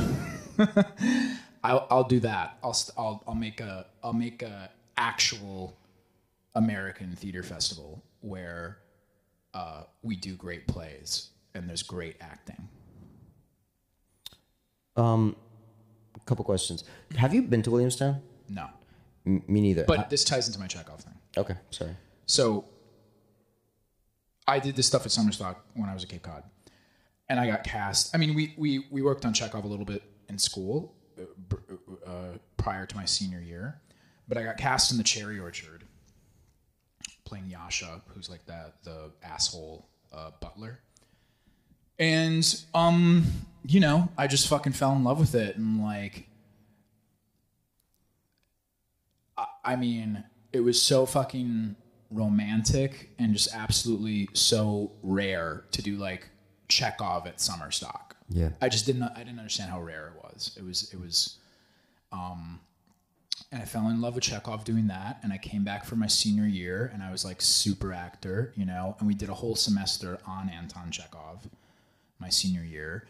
I'll 1.64 1.86
I'll 1.90 2.04
do 2.04 2.20
that. 2.20 2.58
I'll 2.62 2.72
st- 2.74 2.96
I'll 2.98 3.22
I'll 3.26 3.34
make 3.34 3.60
a 3.60 3.86
I'll 4.02 4.12
make 4.12 4.42
a 4.42 4.70
actual 4.96 5.76
American 6.54 7.14
theater 7.16 7.42
festival 7.42 8.02
where 8.20 8.78
uh, 9.54 9.82
we 10.02 10.16
do 10.16 10.34
great 10.34 10.66
plays 10.66 11.30
and 11.54 11.68
there's 11.68 11.82
great 11.82 12.16
acting. 12.20 12.68
Um, 14.96 15.36
a 16.16 16.20
couple 16.20 16.44
questions. 16.44 16.84
Have 17.16 17.32
you 17.32 17.42
been 17.42 17.62
to 17.62 17.70
Williamstown? 17.70 18.20
No, 18.48 18.68
M- 19.26 19.42
me 19.46 19.60
neither. 19.60 19.84
but 19.84 20.10
this 20.10 20.24
ties 20.24 20.46
into 20.46 20.58
my 20.60 20.66
Chekhov 20.66 21.00
thing. 21.00 21.14
okay, 21.36 21.54
sorry. 21.70 21.96
So 22.26 22.64
I 24.46 24.58
did 24.58 24.76
this 24.76 24.86
stuff 24.86 25.06
at 25.06 25.12
Summerstock 25.12 25.56
when 25.74 25.88
I 25.88 25.94
was 25.94 26.02
at 26.04 26.10
Cape 26.10 26.22
Cod, 26.22 26.42
and 27.28 27.38
I 27.40 27.46
got 27.46 27.64
cast. 27.64 28.14
I 28.14 28.18
mean, 28.18 28.34
we 28.34 28.54
we 28.58 28.86
we 28.90 29.00
worked 29.02 29.24
on 29.24 29.32
Chekhov 29.32 29.64
a 29.64 29.68
little 29.68 29.86
bit 29.86 30.02
in 30.28 30.38
school 30.38 30.94
uh, 32.06 32.38
prior 32.56 32.86
to 32.86 32.96
my 32.96 33.04
senior 33.04 33.40
year, 33.40 33.80
but 34.28 34.38
I 34.38 34.42
got 34.42 34.56
cast 34.56 34.92
in 34.92 34.98
the 34.98 35.04
Cherry 35.04 35.38
Orchard, 35.38 35.84
playing 37.24 37.48
Yasha, 37.48 38.02
who's 38.08 38.30
like 38.30 38.44
the 38.46 38.72
the 38.84 39.10
asshole 39.22 39.88
uh, 40.12 40.30
butler. 40.40 40.80
And 41.98 42.64
um, 42.74 43.24
you 43.64 43.80
know, 43.80 44.08
I 44.18 44.26
just 44.26 44.48
fucking 44.48 44.72
fell 44.72 44.92
in 44.92 45.04
love 45.04 45.20
with 45.20 45.34
it, 45.34 45.56
and 45.56 45.82
like 45.82 46.26
I 49.64 49.76
mean, 49.76 50.24
it 50.52 50.60
was 50.60 50.80
so 50.80 51.06
fucking 51.06 51.76
romantic 52.10 53.10
and 53.18 53.32
just 53.32 53.54
absolutely 53.54 54.28
so 54.34 54.92
rare 55.02 55.64
to 55.70 55.82
do 55.82 55.96
like 55.96 56.28
Chekhov 56.68 57.26
at 57.26 57.38
Summerstock. 57.38 58.11
Yeah. 58.32 58.50
I 58.60 58.68
just 58.68 58.86
didn't 58.86 59.02
I 59.02 59.18
didn't 59.18 59.38
understand 59.38 59.70
how 59.70 59.80
rare 59.80 60.08
it 60.08 60.22
was. 60.22 60.56
It 60.56 60.64
was 60.64 60.92
it 60.92 61.00
was 61.00 61.38
um 62.10 62.60
and 63.50 63.60
I 63.62 63.64
fell 63.66 63.88
in 63.88 64.00
love 64.00 64.14
with 64.14 64.24
Chekhov 64.24 64.64
doing 64.64 64.86
that 64.86 65.18
and 65.22 65.32
I 65.32 65.38
came 65.38 65.64
back 65.64 65.84
for 65.84 65.96
my 65.96 66.06
senior 66.06 66.46
year 66.46 66.90
and 66.92 67.02
I 67.02 67.10
was 67.10 67.24
like 67.24 67.42
super 67.42 67.92
actor, 67.92 68.52
you 68.56 68.64
know, 68.64 68.96
and 68.98 69.06
we 69.06 69.14
did 69.14 69.28
a 69.28 69.34
whole 69.34 69.56
semester 69.56 70.18
on 70.26 70.48
Anton 70.48 70.90
Chekhov 70.90 71.48
my 72.18 72.30
senior 72.30 72.62
year. 72.62 73.06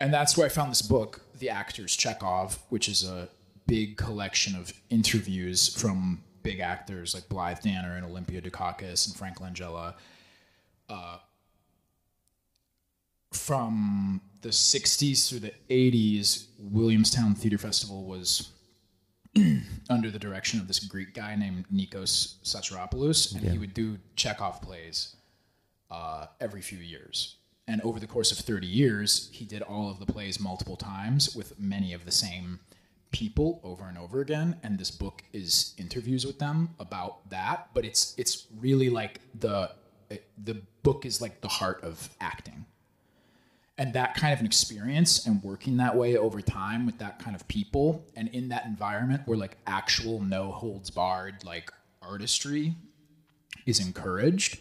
And 0.00 0.12
that's 0.12 0.36
where 0.36 0.44
I 0.44 0.50
found 0.50 0.70
this 0.70 0.82
book, 0.82 1.22
The 1.38 1.48
Actors 1.48 1.96
Chekhov, 1.96 2.58
which 2.68 2.88
is 2.88 3.04
a 3.04 3.28
big 3.66 3.96
collection 3.96 4.54
of 4.56 4.72
interviews 4.90 5.68
from 5.68 6.22
big 6.42 6.60
actors 6.60 7.14
like 7.14 7.28
Blythe 7.28 7.62
Danner 7.62 7.96
and 7.96 8.04
Olympia 8.04 8.42
Dukakis 8.42 9.06
and 9.06 9.16
Frank 9.16 9.38
Langella 9.38 9.94
uh, 10.90 11.18
from 13.32 14.20
the 14.44 14.50
60s 14.50 15.26
through 15.26 15.40
the 15.40 15.54
80s, 15.70 16.48
Williamstown 16.58 17.34
Theater 17.34 17.56
Festival 17.56 18.04
was 18.04 18.50
under 19.90 20.10
the 20.10 20.18
direction 20.18 20.60
of 20.60 20.68
this 20.68 20.78
Greek 20.80 21.14
guy 21.14 21.34
named 21.34 21.64
Nikos 21.74 22.34
Psacharopoulos, 22.44 23.34
and 23.34 23.42
he 23.42 23.56
would 23.56 23.72
do 23.72 23.96
Chekhov 24.16 24.60
plays 24.60 25.16
uh, 25.90 26.26
every 26.42 26.60
few 26.60 26.76
years. 26.76 27.36
And 27.66 27.80
over 27.80 27.98
the 27.98 28.06
course 28.06 28.32
of 28.32 28.36
30 28.36 28.66
years, 28.66 29.30
he 29.32 29.46
did 29.46 29.62
all 29.62 29.90
of 29.90 29.98
the 29.98 30.04
plays 30.04 30.38
multiple 30.38 30.76
times 30.76 31.34
with 31.34 31.58
many 31.58 31.94
of 31.94 32.04
the 32.04 32.12
same 32.12 32.60
people 33.12 33.62
over 33.64 33.84
and 33.84 33.96
over 33.96 34.20
again. 34.20 34.58
And 34.62 34.78
this 34.78 34.90
book 34.90 35.22
is 35.32 35.72
interviews 35.78 36.26
with 36.26 36.38
them 36.38 36.74
about 36.78 37.30
that. 37.30 37.70
But 37.72 37.86
it's 37.86 38.14
it's 38.18 38.46
really 38.60 38.90
like 38.90 39.20
the 39.40 39.70
the 40.36 40.60
book 40.82 41.06
is 41.06 41.22
like 41.22 41.40
the 41.40 41.48
heart 41.48 41.82
of 41.82 42.10
acting 42.20 42.66
and 43.76 43.92
that 43.94 44.14
kind 44.14 44.32
of 44.32 44.40
an 44.40 44.46
experience 44.46 45.26
and 45.26 45.42
working 45.42 45.76
that 45.78 45.96
way 45.96 46.16
over 46.16 46.40
time 46.40 46.86
with 46.86 46.98
that 46.98 47.18
kind 47.18 47.34
of 47.34 47.46
people 47.48 48.04
and 48.16 48.28
in 48.28 48.48
that 48.48 48.64
environment 48.66 49.22
where 49.26 49.36
like 49.36 49.56
actual 49.66 50.20
no 50.22 50.52
holds 50.52 50.90
barred 50.90 51.42
like 51.44 51.70
artistry 52.02 52.74
is 53.66 53.80
encouraged 53.84 54.60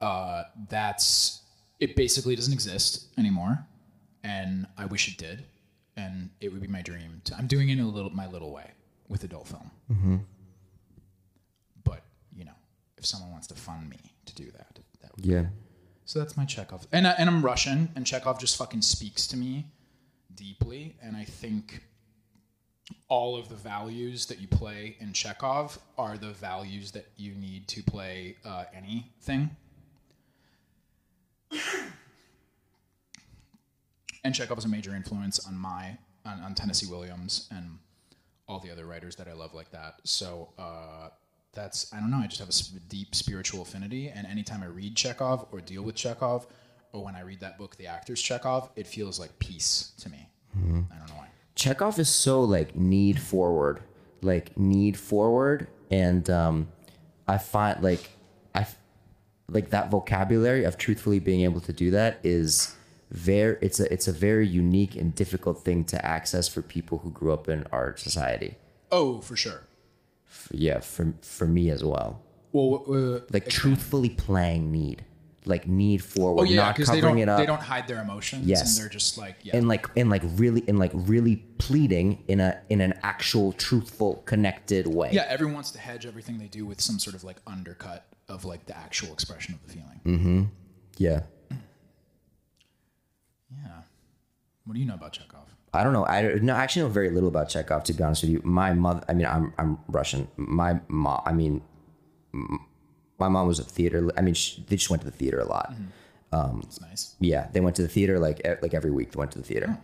uh, 0.00 0.42
that's 0.68 1.40
it 1.80 1.96
basically 1.96 2.36
doesn't 2.36 2.52
exist 2.52 3.06
anymore. 3.18 3.58
And 4.22 4.66
i 4.76 4.84
wish 4.86 5.08
it 5.08 5.16
did. 5.18 5.44
And 5.96 6.30
it 6.40 6.52
would 6.52 6.60
be 6.60 6.66
my 6.68 6.82
dream 6.82 7.22
to, 7.24 7.36
i'm 7.36 7.46
doing 7.46 7.68
it 7.68 7.74
in 7.74 7.80
a 7.80 7.88
little 7.88 8.10
my 8.10 8.26
little 8.26 8.52
way 8.52 8.70
with 9.08 9.24
adult 9.24 9.48
film. 9.48 9.70
But 11.84 12.02
you 12.36 12.44
know 12.44 12.52
if 12.98 13.06
someone 13.06 13.30
wants 13.32 13.46
to 13.48 13.54
fund 13.54 13.88
me 13.88 13.98
to 14.26 14.34
do 14.34 14.50
that 14.50 14.78
that 15.00 15.16
would 15.16 15.24
Yeah. 15.24 15.46
So 16.04 16.18
that's 16.18 16.36
my 16.36 16.44
Chekhov. 16.44 16.86
And, 16.92 17.06
I, 17.06 17.12
and 17.12 17.28
I'm 17.28 17.42
Russian, 17.42 17.90
and 17.96 18.06
Chekhov 18.06 18.38
just 18.38 18.56
fucking 18.56 18.82
speaks 18.82 19.26
to 19.28 19.36
me 19.36 19.66
deeply. 20.34 20.96
And 21.02 21.16
I 21.16 21.24
think 21.24 21.82
all 23.08 23.36
of 23.36 23.48
the 23.48 23.54
values 23.54 24.26
that 24.26 24.40
you 24.40 24.48
play 24.48 24.96
in 25.00 25.12
Chekhov 25.12 25.78
are 25.96 26.18
the 26.18 26.32
values 26.32 26.90
that 26.92 27.06
you 27.16 27.34
need 27.34 27.68
to 27.68 27.82
play 27.82 28.36
uh, 28.44 28.64
anything. 28.74 29.50
And 34.24 34.34
Chekhov 34.34 34.58
is 34.58 34.64
a 34.64 34.68
major 34.68 34.94
influence 34.94 35.46
on 35.46 35.56
my 35.56 35.98
on, 36.24 36.40
on 36.40 36.54
Tennessee 36.54 36.86
Williams 36.86 37.46
and 37.50 37.78
all 38.48 38.58
the 38.58 38.70
other 38.70 38.86
writers 38.86 39.16
that 39.16 39.28
I 39.28 39.34
love 39.34 39.54
like 39.54 39.70
that. 39.72 39.96
So 40.04 40.48
uh, 40.58 41.10
that's 41.54 41.92
I 41.92 42.00
don't 42.00 42.10
know. 42.10 42.18
I 42.18 42.26
just 42.26 42.40
have 42.40 42.48
a 42.48 42.80
deep 42.88 43.14
spiritual 43.14 43.62
affinity, 43.62 44.08
and 44.08 44.26
anytime 44.26 44.62
I 44.62 44.66
read 44.66 44.96
Chekhov 44.96 45.46
or 45.52 45.60
deal 45.60 45.82
with 45.82 45.94
Chekhov, 45.94 46.46
or 46.92 47.04
when 47.04 47.14
I 47.14 47.20
read 47.20 47.40
that 47.40 47.58
book, 47.58 47.76
The 47.76 47.86
Actors 47.86 48.20
Chekhov, 48.20 48.70
it 48.76 48.86
feels 48.86 49.18
like 49.18 49.38
peace 49.38 49.92
to 50.00 50.08
me. 50.08 50.28
I 50.56 50.60
don't 50.60 51.08
know 51.08 51.16
why. 51.16 51.28
Chekhov 51.54 51.98
is 51.98 52.08
so 52.08 52.42
like 52.42 52.76
need 52.76 53.20
forward, 53.20 53.80
like 54.22 54.56
need 54.56 54.96
forward, 54.96 55.68
and 55.90 56.28
um, 56.30 56.68
I 57.26 57.38
find 57.38 57.82
like 57.82 58.10
I 58.54 58.66
like 59.48 59.70
that 59.70 59.90
vocabulary 59.90 60.64
of 60.64 60.78
truthfully 60.78 61.18
being 61.18 61.42
able 61.42 61.60
to 61.60 61.72
do 61.72 61.90
that 61.90 62.18
is 62.22 62.74
very 63.10 63.56
it's 63.60 63.78
a 63.80 63.92
it's 63.92 64.08
a 64.08 64.12
very 64.12 64.46
unique 64.46 64.96
and 64.96 65.14
difficult 65.14 65.64
thing 65.64 65.84
to 65.84 66.04
access 66.04 66.48
for 66.48 66.62
people 66.62 66.98
who 66.98 67.10
grew 67.10 67.32
up 67.32 67.48
in 67.48 67.66
our 67.72 67.96
society. 67.96 68.56
Oh, 68.90 69.20
for 69.20 69.36
sure. 69.36 69.62
Yeah, 70.52 70.80
for 70.80 71.14
for 71.22 71.46
me 71.46 71.70
as 71.70 71.82
well. 71.84 72.22
Well, 72.52 72.84
uh, 72.88 73.20
Like 73.32 73.48
truthfully 73.48 74.10
playing 74.10 74.70
need, 74.70 75.04
like 75.44 75.66
need 75.66 76.02
forward, 76.04 76.42
oh 76.42 76.44
yeah, 76.44 76.56
not 76.56 76.76
because 76.76 76.88
they 76.88 77.00
covering 77.00 77.16
don't 77.16 77.22
it 77.22 77.28
up. 77.28 77.38
they 77.38 77.46
don't 77.46 77.60
hide 77.62 77.88
their 77.88 78.00
emotions, 78.00 78.46
Yes. 78.46 78.60
and 78.68 78.70
they're 78.82 78.88
just 78.92 79.18
like 79.18 79.36
yeah. 79.42 79.56
and 79.56 79.66
like 79.66 79.86
and 79.96 80.08
like 80.10 80.22
really 80.36 80.62
and 80.68 80.78
like 80.78 80.92
really 80.94 81.36
pleading 81.58 82.22
in 82.28 82.40
a 82.40 82.60
in 82.68 82.80
an 82.80 82.94
actual 83.02 83.52
truthful 83.52 84.22
connected 84.26 84.86
way. 84.86 85.10
yeah, 85.12 85.26
everyone 85.28 85.54
wants 85.54 85.70
to 85.72 85.78
hedge 85.78 86.06
everything 86.06 86.38
they 86.38 86.46
do 86.48 86.64
with 86.64 86.80
some 86.80 86.98
sort 86.98 87.16
of 87.16 87.24
like 87.24 87.38
undercut 87.46 88.06
of 88.28 88.44
like 88.44 88.66
the 88.66 88.76
actual 88.76 89.12
expression 89.12 89.54
of 89.54 89.62
the 89.66 89.72
feeling. 89.74 90.50
Yeah. 90.96 91.22
Yeah. 93.50 93.82
What 94.64 94.74
do 94.74 94.80
you 94.80 94.86
know 94.86 94.94
about 94.94 95.12
Chekhov? 95.12 95.53
I 95.74 95.82
don't 95.84 95.92
know. 95.92 96.06
I 96.06 96.34
no, 96.40 96.54
I 96.54 96.62
actually 96.62 96.82
know 96.82 96.88
very 96.88 97.10
little 97.10 97.28
about 97.28 97.48
Chekhov. 97.48 97.84
To 97.84 97.92
be 97.92 98.02
honest 98.02 98.22
with 98.22 98.30
you, 98.32 98.40
my 98.44 98.72
mother. 98.72 99.02
I 99.08 99.14
mean, 99.14 99.26
I'm 99.26 99.52
I'm 99.58 99.78
Russian. 99.88 100.28
My 100.36 100.80
mom. 100.88 101.22
I 101.26 101.32
mean, 101.32 101.62
my 103.18 103.28
mom 103.28 103.46
was 103.46 103.58
a 103.58 103.64
theater. 103.64 104.10
I 104.16 104.22
mean, 104.22 104.34
she, 104.34 104.62
they 104.68 104.76
just 104.76 104.90
went 104.90 105.02
to 105.02 105.10
the 105.10 105.16
theater 105.16 105.40
a 105.40 105.46
lot. 105.46 105.74
It's 106.62 106.80
nice. 106.80 107.14
Yeah, 107.20 107.48
they 107.52 107.60
went 107.60 107.76
to 107.76 107.82
the 107.82 107.88
theater 107.88 108.18
like 108.18 108.40
like 108.62 108.74
every 108.74 108.90
week. 108.90 109.12
They 109.12 109.18
went 109.18 109.30
to 109.32 109.38
the 109.38 109.44
theater. 109.44 109.78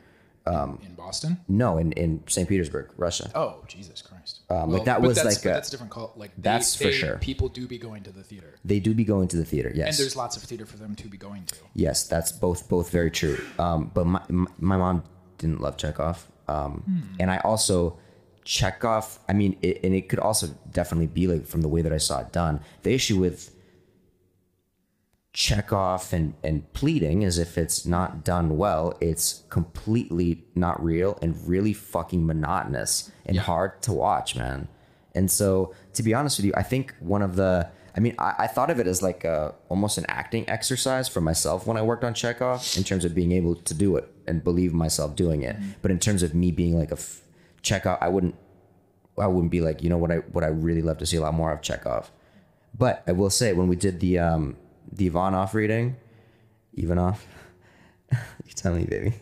in 0.46 0.94
Boston. 0.96 1.38
No, 1.48 1.78
in 1.78 1.92
in 1.92 2.22
St. 2.26 2.48
Petersburg, 2.48 2.90
Russia. 2.96 3.30
Oh 3.36 3.62
Jesus 3.68 4.02
Christ! 4.02 4.40
Um, 4.50 4.70
like, 4.70 4.84
that 4.84 5.00
was 5.00 5.16
that's, 5.16 5.36
like 5.36 5.44
a- 5.44 5.54
that's 5.54 5.68
a 5.68 5.70
different 5.70 5.92
cult. 5.92 6.18
Like 6.18 6.34
they- 6.34 6.42
That's 6.42 6.74
for 6.74 6.84
they- 6.84 6.92
sure. 6.92 7.18
People 7.18 7.48
do 7.48 7.68
be 7.68 7.78
going 7.78 8.02
to 8.02 8.10
the 8.10 8.24
theater, 8.24 8.56
They 8.64 8.80
do 8.80 8.94
be 8.94 9.04
going 9.04 9.28
to 9.28 9.36
the 9.36 9.44
theater. 9.44 9.70
Yes, 9.72 9.88
and 9.90 10.02
there's 10.02 10.16
lots 10.16 10.36
of 10.36 10.42
theater 10.42 10.66
for 10.66 10.76
them 10.76 10.94
to 10.96 11.06
be 11.08 11.16
going 11.16 11.44
to. 11.46 11.54
Yes, 11.74 12.06
that's 12.08 12.32
both 12.32 12.68
both 12.68 12.90
very 12.90 13.10
true. 13.12 13.38
Um, 13.58 13.90
but 13.94 14.06
my 14.06 14.22
my 14.28 14.46
my 14.58 14.76
mom 14.76 15.04
didn't 15.40 15.60
love 15.60 15.76
Chekhov, 15.76 16.28
um, 16.48 16.84
and 17.18 17.30
I 17.30 17.38
also 17.38 17.98
Chekhov. 18.44 19.18
I 19.28 19.32
mean, 19.32 19.56
it, 19.62 19.80
and 19.82 19.94
it 19.94 20.08
could 20.08 20.18
also 20.18 20.48
definitely 20.70 21.06
be 21.06 21.26
like 21.26 21.46
from 21.46 21.62
the 21.62 21.68
way 21.68 21.82
that 21.82 21.92
I 21.92 21.98
saw 21.98 22.20
it 22.20 22.32
done. 22.32 22.60
The 22.82 22.92
issue 22.92 23.18
with 23.18 23.54
Chekhov 25.32 26.12
and 26.12 26.34
and 26.42 26.70
pleading 26.72 27.22
is 27.22 27.38
if 27.38 27.56
it's 27.56 27.86
not 27.86 28.24
done 28.24 28.56
well, 28.56 28.96
it's 29.00 29.44
completely 29.48 30.44
not 30.54 30.82
real 30.82 31.18
and 31.22 31.36
really 31.48 31.72
fucking 31.72 32.26
monotonous 32.26 33.10
and 33.26 33.38
hard 33.38 33.80
to 33.82 33.92
watch, 33.92 34.36
man. 34.36 34.68
And 35.14 35.30
so, 35.30 35.74
to 35.94 36.02
be 36.02 36.14
honest 36.14 36.38
with 36.38 36.46
you, 36.46 36.52
I 36.56 36.62
think 36.62 36.94
one 37.00 37.22
of 37.22 37.36
the 37.36 37.68
I 37.96 38.00
mean, 38.00 38.14
I, 38.18 38.34
I 38.40 38.46
thought 38.46 38.70
of 38.70 38.78
it 38.78 38.86
as 38.86 39.02
like 39.02 39.24
a, 39.24 39.54
almost 39.68 39.98
an 39.98 40.04
acting 40.08 40.48
exercise 40.48 41.08
for 41.08 41.20
myself 41.20 41.66
when 41.66 41.76
I 41.76 41.82
worked 41.82 42.04
on 42.04 42.14
Chekhov 42.14 42.76
in 42.76 42.84
terms 42.84 43.04
of 43.04 43.14
being 43.14 43.32
able 43.32 43.56
to 43.56 43.74
do 43.74 43.96
it 43.96 44.08
and 44.26 44.42
believe 44.44 44.72
myself 44.72 45.16
doing 45.16 45.42
it. 45.42 45.56
But 45.82 45.90
in 45.90 45.98
terms 45.98 46.22
of 46.22 46.34
me 46.34 46.50
being 46.52 46.78
like 46.78 46.90
a 46.90 46.94
f- 46.94 47.22
Chekhov, 47.62 47.98
I 48.00 48.08
wouldn't 48.08 48.34
I 49.18 49.26
wouldn't 49.26 49.50
be 49.50 49.60
like, 49.60 49.82
you 49.82 49.90
know 49.90 49.98
what 49.98 50.10
I 50.10 50.16
what 50.16 50.44
I 50.44 50.48
really 50.48 50.82
love 50.82 50.98
to 50.98 51.06
see 51.06 51.16
a 51.16 51.20
lot 51.20 51.34
more 51.34 51.52
of 51.52 51.60
Chekhov. 51.62 52.10
But 52.76 53.02
I 53.06 53.12
will 53.12 53.30
say 53.30 53.52
when 53.52 53.68
we 53.68 53.76
did 53.76 54.00
the 54.00 54.18
um 54.18 54.56
the 54.92 55.06
Ivanov 55.06 55.54
reading, 55.54 55.96
Ivanov, 56.74 57.24
you 58.10 58.52
tell 58.54 58.74
me, 58.74 58.84
baby, 58.84 59.14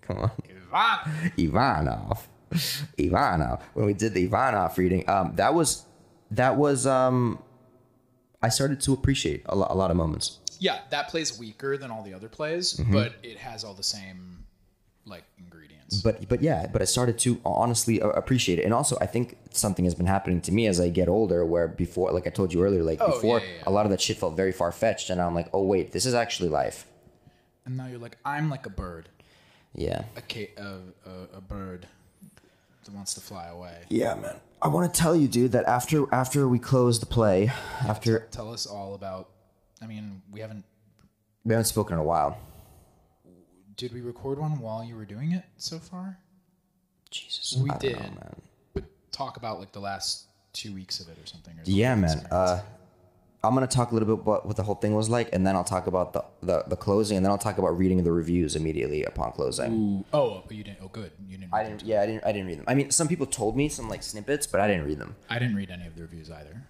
come 0.00 0.18
on, 0.18 0.30
Ivanov, 1.36 2.28
Ivanov. 2.96 3.62
When 3.74 3.86
we 3.86 3.94
did 3.94 4.14
the 4.14 4.24
Ivanov 4.24 4.78
reading, 4.78 5.08
um, 5.08 5.32
that 5.36 5.52
was 5.54 5.84
that 6.30 6.56
was 6.56 6.86
um, 6.86 7.38
I 8.44 8.50
started 8.58 8.78
to 8.86 8.92
appreciate 8.98 9.40
a 9.46 9.56
lot 9.60 9.70
a 9.70 9.76
lot 9.82 9.90
of 9.92 9.96
moments. 9.96 10.26
Yeah, 10.60 10.78
that 10.90 11.08
plays 11.08 11.30
weaker 11.38 11.76
than 11.80 11.90
all 11.90 12.02
the 12.08 12.14
other 12.18 12.28
plays, 12.38 12.74
Mm-hmm. 12.74 12.92
but 12.98 13.10
it 13.22 13.38
has 13.38 13.64
all 13.64 13.74
the 13.74 13.82
same 13.98 14.18
like 15.06 15.24
ingredients. 15.38 16.00
but 16.06 16.14
but 16.32 16.40
yeah 16.48 16.60
but 16.74 16.80
i 16.80 16.86
started 16.96 17.16
to 17.18 17.30
honestly 17.44 17.96
appreciate 18.22 18.58
it 18.60 18.64
and 18.64 18.72
also 18.72 18.94
i 19.06 19.08
think 19.14 19.26
something 19.50 19.84
has 19.84 19.94
been 20.00 20.06
happening 20.16 20.40
to 20.40 20.50
me 20.58 20.62
as 20.72 20.80
i 20.80 20.88
get 21.00 21.08
older 21.18 21.40
where 21.52 21.68
before 21.68 22.08
like 22.16 22.26
i 22.26 22.30
told 22.38 22.48
you 22.54 22.62
earlier 22.66 22.82
like 22.90 23.00
Oh, 23.02 23.10
before 23.12 23.38
yeah, 23.40 23.44
yeah, 23.44 23.52
yeah. 23.58 23.68
a 23.70 23.72
lot 23.76 23.84
of 23.86 23.90
that 23.92 24.00
shit 24.00 24.16
felt 24.16 24.34
very 24.34 24.50
far-fetched 24.60 25.10
and 25.10 25.20
i'm 25.20 25.34
like 25.40 25.48
oh 25.52 25.62
wait 25.72 25.92
this 25.92 26.06
is 26.06 26.14
actually 26.24 26.48
life 26.48 26.78
and 27.66 27.76
now 27.76 27.86
you're 27.86 27.98
like, 28.06 28.16
I'm 28.24 28.48
like 28.54 28.64
a 28.64 28.74
bird, 28.84 29.04
yeah 29.74 30.00
a 30.16 30.22
ca- 30.32 30.54
a, 30.56 30.70
a, 31.12 31.14
a 31.38 31.40
bird 31.42 31.86
wants 32.92 33.14
to 33.14 33.20
fly 33.20 33.48
away. 33.48 33.76
yeah 33.88 34.14
man 34.14 34.34
i 34.62 34.68
want 34.68 34.92
to 34.92 35.00
tell 35.00 35.14
you 35.16 35.26
dude 35.28 35.52
that 35.52 35.64
after 35.66 36.12
after 36.14 36.48
we 36.48 36.58
close 36.58 37.00
the 37.00 37.06
play 37.06 37.50
after 37.86 38.26
Tell 38.30 38.52
us 38.52 38.66
all 38.66 38.94
about. 38.94 39.28
I 39.82 39.86
mean, 39.86 40.22
we 40.32 40.40
haven't. 40.40 40.64
we 41.44 41.52
haven't 41.52 41.66
spoken 41.66 41.94
in 41.94 42.00
a 42.00 42.04
while 42.04 42.38
Did 43.76 43.92
we 43.92 44.00
record 44.00 44.38
one 44.38 44.60
while 44.60 44.82
you 44.84 44.96
were 44.96 45.04
doing 45.04 45.32
it 45.32 45.44
so 45.56 45.78
far? 45.78 46.18
jesus 47.10 47.56
We 47.60 47.70
did. 47.80 47.94
know, 47.96 48.00
man. 48.00 48.36
But 48.72 48.84
talk 49.12 49.36
about 49.36 49.58
like 49.60 49.72
the 49.72 49.80
last 49.80 50.26
two 50.52 50.72
weeks 50.74 51.00
of 51.00 51.08
it 51.08 51.18
or 51.22 51.26
something. 51.26 51.54
Or 51.58 51.62
yeah 51.64 51.94
man 51.94 52.26
uh 52.30 52.62
i'm 53.44 53.54
gonna 53.54 53.66
talk 53.66 53.90
a 53.90 53.94
little 53.94 54.16
bit 54.16 54.22
about 54.22 54.46
what 54.46 54.56
the 54.56 54.62
whole 54.62 54.74
thing 54.74 54.94
was 54.94 55.08
like 55.08 55.28
and 55.32 55.46
then 55.46 55.54
i'll 55.56 55.64
talk 55.64 55.86
about 55.86 56.12
the 56.12 56.24
the, 56.42 56.64
the 56.68 56.76
closing 56.76 57.16
and 57.16 57.24
then 57.24 57.30
i'll 57.30 57.38
talk 57.38 57.58
about 57.58 57.76
reading 57.78 58.02
the 58.04 58.12
reviews 58.12 58.56
immediately 58.56 59.04
upon 59.04 59.32
closing 59.32 59.72
Ooh, 59.72 60.04
oh, 60.12 60.42
but 60.46 60.56
you 60.56 60.64
didn't. 60.64 60.78
Oh, 60.82 60.88
good. 60.88 61.12
You 61.28 61.38
didn't. 61.38 61.54
I 61.54 61.62
didn't. 61.64 61.82
Yeah, 61.82 62.02
I 62.02 62.06
didn't. 62.06 62.24
I 62.24 62.32
didn't 62.32 62.46
read 62.46 62.58
them. 62.58 62.64
I 62.68 62.74
mean, 62.74 62.90
some 62.90 63.08
people 63.08 63.26
told 63.26 63.56
me 63.56 63.68
some 63.68 63.88
like 63.88 64.02
snippets, 64.02 64.46
but 64.46 64.60
I 64.60 64.68
didn't 64.68 64.84
read 64.86 64.98
them. 64.98 65.16
I 65.28 65.38
didn't 65.38 65.56
read 65.56 65.70
any 65.70 65.86
of 65.86 65.96
the 65.96 66.02
reviews 66.02 66.30
either. 66.30 66.62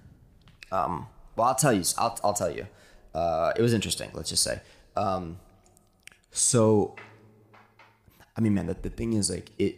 Well, 1.36 1.48
I'll 1.48 1.54
tell 1.54 1.72
you. 1.72 1.84
I'll, 1.98 2.18
I'll 2.24 2.34
tell 2.34 2.50
you. 2.50 2.66
Uh, 3.14 3.52
it 3.56 3.62
was 3.62 3.74
interesting. 3.74 4.10
Let's 4.14 4.30
just 4.30 4.42
say. 4.42 4.60
Um, 4.96 5.38
so, 6.30 6.96
I 8.36 8.40
mean, 8.40 8.54
man, 8.54 8.66
the, 8.66 8.74
the 8.74 8.90
thing 8.90 9.14
is 9.14 9.30
like 9.30 9.50
it. 9.58 9.76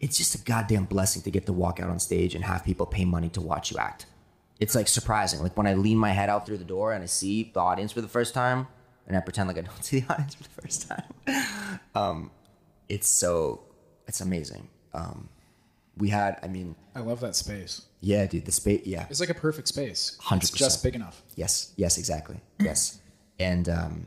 It's 0.00 0.18
just 0.18 0.34
a 0.34 0.38
goddamn 0.38 0.84
blessing 0.84 1.22
to 1.22 1.30
get 1.30 1.46
to 1.46 1.52
walk 1.52 1.80
out 1.80 1.88
on 1.88 1.98
stage 1.98 2.34
and 2.34 2.44
have 2.44 2.64
people 2.64 2.86
pay 2.86 3.04
money 3.04 3.30
to 3.30 3.40
watch 3.40 3.70
you 3.70 3.78
act. 3.78 4.06
It's 4.60 4.74
like 4.74 4.88
surprising. 4.88 5.42
Like 5.42 5.56
when 5.56 5.66
I 5.66 5.74
lean 5.74 5.98
my 5.98 6.10
head 6.10 6.28
out 6.28 6.46
through 6.46 6.58
the 6.58 6.64
door 6.64 6.92
and 6.92 7.02
I 7.02 7.06
see 7.06 7.50
the 7.52 7.60
audience 7.60 7.92
for 7.92 8.00
the 8.00 8.08
first 8.08 8.34
time, 8.34 8.68
and 9.06 9.16
I 9.16 9.20
pretend 9.20 9.48
like 9.48 9.58
I 9.58 9.62
don't 9.62 9.84
see 9.90 10.00
the 10.00 10.12
audience 10.12 10.34
for 10.34 10.42
the 10.44 10.62
first 10.62 10.88
time. 10.88 11.80
um, 11.94 12.30
it's 12.88 13.08
so 13.08 13.62
it's 14.06 14.20
amazing. 14.20 14.68
Um, 14.92 15.28
we 15.96 16.08
had, 16.08 16.38
I 16.42 16.48
mean, 16.48 16.74
I 16.94 17.00
love 17.00 17.20
that 17.20 17.36
space. 17.36 17.82
yeah, 18.00 18.26
dude, 18.26 18.44
the 18.44 18.52
space, 18.52 18.82
yeah, 18.84 19.06
It's 19.10 19.20
like 19.20 19.28
a 19.30 19.34
perfect 19.34 19.68
space. 19.68 20.18
100%. 20.22 20.54
Just 20.56 20.82
big 20.82 20.94
enough. 20.96 21.22
Yes, 21.36 21.72
yes, 21.76 21.98
exactly. 21.98 22.40
Yes. 22.60 22.98
And 23.38 23.68
um 23.68 24.06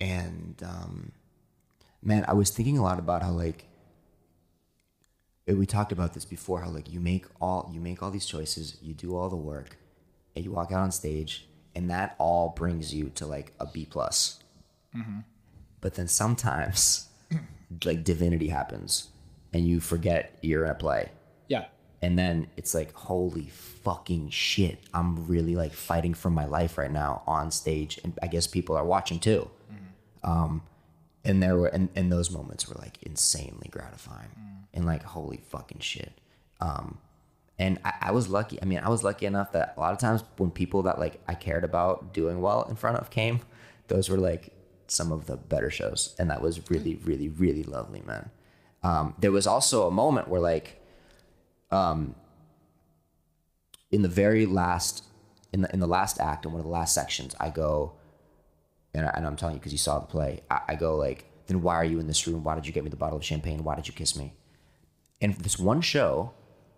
and 0.00 0.62
um 0.64 1.12
man, 2.02 2.24
I 2.28 2.34
was 2.34 2.50
thinking 2.50 2.78
a 2.78 2.82
lot 2.82 2.98
about 2.98 3.22
how 3.22 3.30
like 3.30 3.64
we 5.56 5.66
talked 5.66 5.92
about 5.92 6.14
this 6.14 6.24
before 6.24 6.60
how 6.60 6.70
like 6.70 6.92
you 6.92 7.00
make 7.00 7.26
all 7.40 7.70
you 7.72 7.80
make 7.80 8.02
all 8.02 8.10
these 8.10 8.26
choices, 8.26 8.76
you 8.82 8.94
do 8.94 9.16
all 9.16 9.28
the 9.28 9.36
work, 9.36 9.76
and 10.34 10.44
you 10.44 10.50
walk 10.50 10.72
out 10.72 10.80
on 10.80 10.92
stage 10.92 11.48
and 11.74 11.90
that 11.90 12.16
all 12.18 12.50
brings 12.50 12.94
you 12.94 13.10
to 13.10 13.26
like 13.26 13.52
a 13.60 13.66
B 13.66 13.86
plus. 13.88 14.42
Mm-hmm. 14.96 15.20
But 15.80 15.94
then 15.94 16.08
sometimes 16.08 17.08
like 17.84 18.02
divinity 18.04 18.48
happens 18.48 19.08
and 19.52 19.66
you 19.66 19.80
forget 19.80 20.36
you're 20.42 20.64
in 20.64 20.70
a 20.70 20.74
play. 20.74 21.10
Yeah. 21.46 21.66
and 22.02 22.18
then 22.18 22.48
it's 22.58 22.74
like 22.74 22.92
holy 22.92 23.46
fucking 23.46 24.28
shit 24.28 24.78
i'm 24.92 25.26
really 25.26 25.56
like 25.56 25.72
fighting 25.72 26.12
for 26.12 26.28
my 26.28 26.44
life 26.44 26.76
right 26.76 26.90
now 26.90 27.22
on 27.26 27.50
stage 27.50 27.98
and 28.04 28.18
i 28.22 28.26
guess 28.26 28.46
people 28.46 28.76
are 28.76 28.84
watching 28.84 29.18
too. 29.18 29.50
Mm-hmm. 29.72 30.30
Um 30.30 30.62
and 31.24 31.42
there 31.42 31.56
were 31.56 31.68
and, 31.68 31.88
and 31.96 32.12
those 32.12 32.30
moments 32.30 32.68
were 32.68 32.76
like 32.78 33.02
insanely 33.02 33.68
gratifying 33.70 34.28
mm. 34.38 34.57
And 34.74 34.86
like 34.86 35.02
holy 35.02 35.38
fucking 35.48 35.80
shit. 35.80 36.20
Um 36.60 36.98
and 37.58 37.78
I, 37.84 37.92
I 38.02 38.12
was 38.12 38.28
lucky 38.28 38.56
i 38.62 38.64
mean 38.64 38.78
i 38.78 38.88
was 38.88 39.02
lucky 39.02 39.26
enough 39.26 39.50
that 39.50 39.74
a 39.76 39.80
lot 39.80 39.92
of 39.92 39.98
times 39.98 40.22
when 40.36 40.52
people 40.52 40.84
that 40.84 41.00
like 41.00 41.20
i 41.26 41.34
cared 41.34 41.64
about 41.64 42.14
doing 42.14 42.40
well 42.40 42.62
in 42.70 42.76
front 42.76 42.98
of 42.98 43.10
came 43.10 43.40
those 43.88 44.08
were 44.08 44.16
like 44.16 44.52
some 44.90 45.12
of 45.12 45.26
the 45.26 45.36
better 45.36 45.70
shows. 45.70 46.14
And 46.18 46.30
that 46.30 46.40
was 46.40 46.70
really 46.70 46.96
really 46.96 47.28
really 47.28 47.62
lovely 47.62 48.02
man. 48.06 48.30
Um 48.82 49.14
there 49.18 49.32
was 49.32 49.46
also 49.46 49.86
a 49.86 49.90
moment 49.90 50.28
where 50.28 50.40
like 50.40 50.80
in 53.90 54.02
the 54.02 54.08
very 54.08 54.46
last 54.46 55.04
in 55.52 55.62
the 55.62 55.72
in 55.72 55.80
the 55.80 55.86
last 55.86 56.20
act 56.20 56.44
in 56.44 56.52
one 56.52 56.60
of 56.60 56.64
the 56.64 56.72
last 56.72 56.94
sections 56.94 57.34
i 57.40 57.50
go 57.50 57.92
and, 58.94 59.06
I, 59.06 59.10
i'm 59.10 59.36
telling 59.36 59.54
you 59.54 59.60
because 59.60 59.72
you 59.72 59.78
saw 59.78 59.98
the 59.98 60.06
play 60.06 60.42
I, 60.50 60.60
I 60.68 60.74
go 60.74 60.96
like 60.96 61.26
then 61.46 61.62
why 61.62 61.74
are 61.76 61.84
you 61.84 61.98
in 61.98 62.06
this 62.06 62.26
room? 62.26 62.44
Why 62.44 62.54
did 62.54 62.66
you 62.66 62.72
get 62.74 62.84
me 62.84 62.90
the 62.90 62.96
bottle 62.96 63.16
of 63.16 63.24
champagne? 63.24 63.64
Why 63.64 63.74
did 63.74 63.88
you 63.88 63.94
kiss 63.94 64.14
me 64.16 64.34
and 65.20 65.36
for 65.36 65.42
this 65.42 65.58
one 65.58 65.80
show 65.80 66.32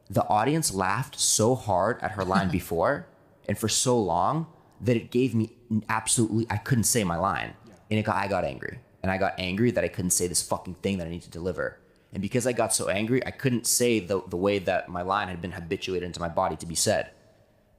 the 0.08 0.26
audience 0.28 0.74
laughed 0.74 1.18
so 1.18 1.54
hard 1.54 2.00
at 2.02 2.12
her 2.12 2.24
line 2.24 2.50
before 2.58 3.06
and 3.48 3.58
for 3.58 3.68
so 3.68 3.98
long 3.98 4.46
that 4.80 4.96
it 4.96 5.10
gave 5.10 5.34
me 5.34 5.50
absolutely 5.88 6.46
i 6.50 6.56
couldn't 6.56 6.84
say 6.84 7.04
my 7.04 7.16
line 7.16 7.52
and 7.90 7.98
it 7.98 8.02
got, 8.04 8.16
i 8.16 8.26
got 8.26 8.44
angry 8.44 8.78
and 9.02 9.10
i 9.12 9.16
got 9.18 9.34
angry 9.38 9.70
that 9.70 9.84
i 9.84 9.88
couldn't 9.88 10.10
say 10.10 10.26
this 10.26 10.42
fucking 10.42 10.74
thing 10.82 10.98
that 10.98 11.06
i 11.06 11.10
need 11.10 11.22
to 11.22 11.30
deliver 11.30 11.78
and 12.12 12.20
because 12.22 12.46
i 12.46 12.52
got 12.52 12.72
so 12.74 12.88
angry 12.88 13.24
i 13.26 13.30
couldn't 13.30 13.66
say 13.66 14.00
the, 14.00 14.20
the 14.28 14.36
way 14.36 14.58
that 14.58 14.88
my 14.88 15.02
line 15.02 15.28
had 15.28 15.40
been 15.40 15.52
habituated 15.52 16.06
into 16.06 16.20
my 16.20 16.28
body 16.28 16.56
to 16.56 16.66
be 16.66 16.74
said 16.74 17.10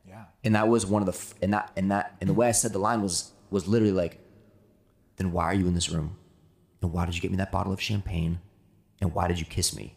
Yeah. 0.07 0.25
and 0.43 0.55
that 0.55 0.67
was 0.67 0.85
one 0.85 1.01
of 1.01 1.07
the 1.11 1.43
and 1.43 1.53
that 1.53 1.71
and 1.75 1.91
that 1.91 2.15
and 2.21 2.29
the 2.29 2.33
way 2.33 2.47
I 2.47 2.51
said 2.53 2.71
the 2.73 2.79
line 2.79 3.01
was 3.01 3.31
was 3.49 3.67
literally 3.67 3.91
like, 3.93 4.17
then 5.17 5.31
why 5.33 5.43
are 5.45 5.53
you 5.53 5.67
in 5.67 5.73
this 5.75 5.89
room? 5.89 6.15
And 6.81 6.93
why 6.93 7.05
did 7.05 7.15
you 7.15 7.21
get 7.21 7.31
me 7.31 7.37
that 7.37 7.51
bottle 7.51 7.73
of 7.73 7.81
champagne? 7.81 8.39
And 9.01 9.13
why 9.13 9.27
did 9.27 9.39
you 9.39 9.45
kiss 9.45 9.75
me? 9.75 9.95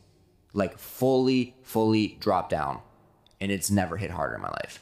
Like 0.54 0.78
fully, 0.78 1.54
fully 1.62 2.16
drop 2.20 2.48
down, 2.48 2.80
and 3.40 3.52
it's 3.52 3.70
never 3.70 3.96
hit 3.98 4.10
harder 4.10 4.36
in 4.36 4.40
my 4.40 4.50
life. 4.50 4.80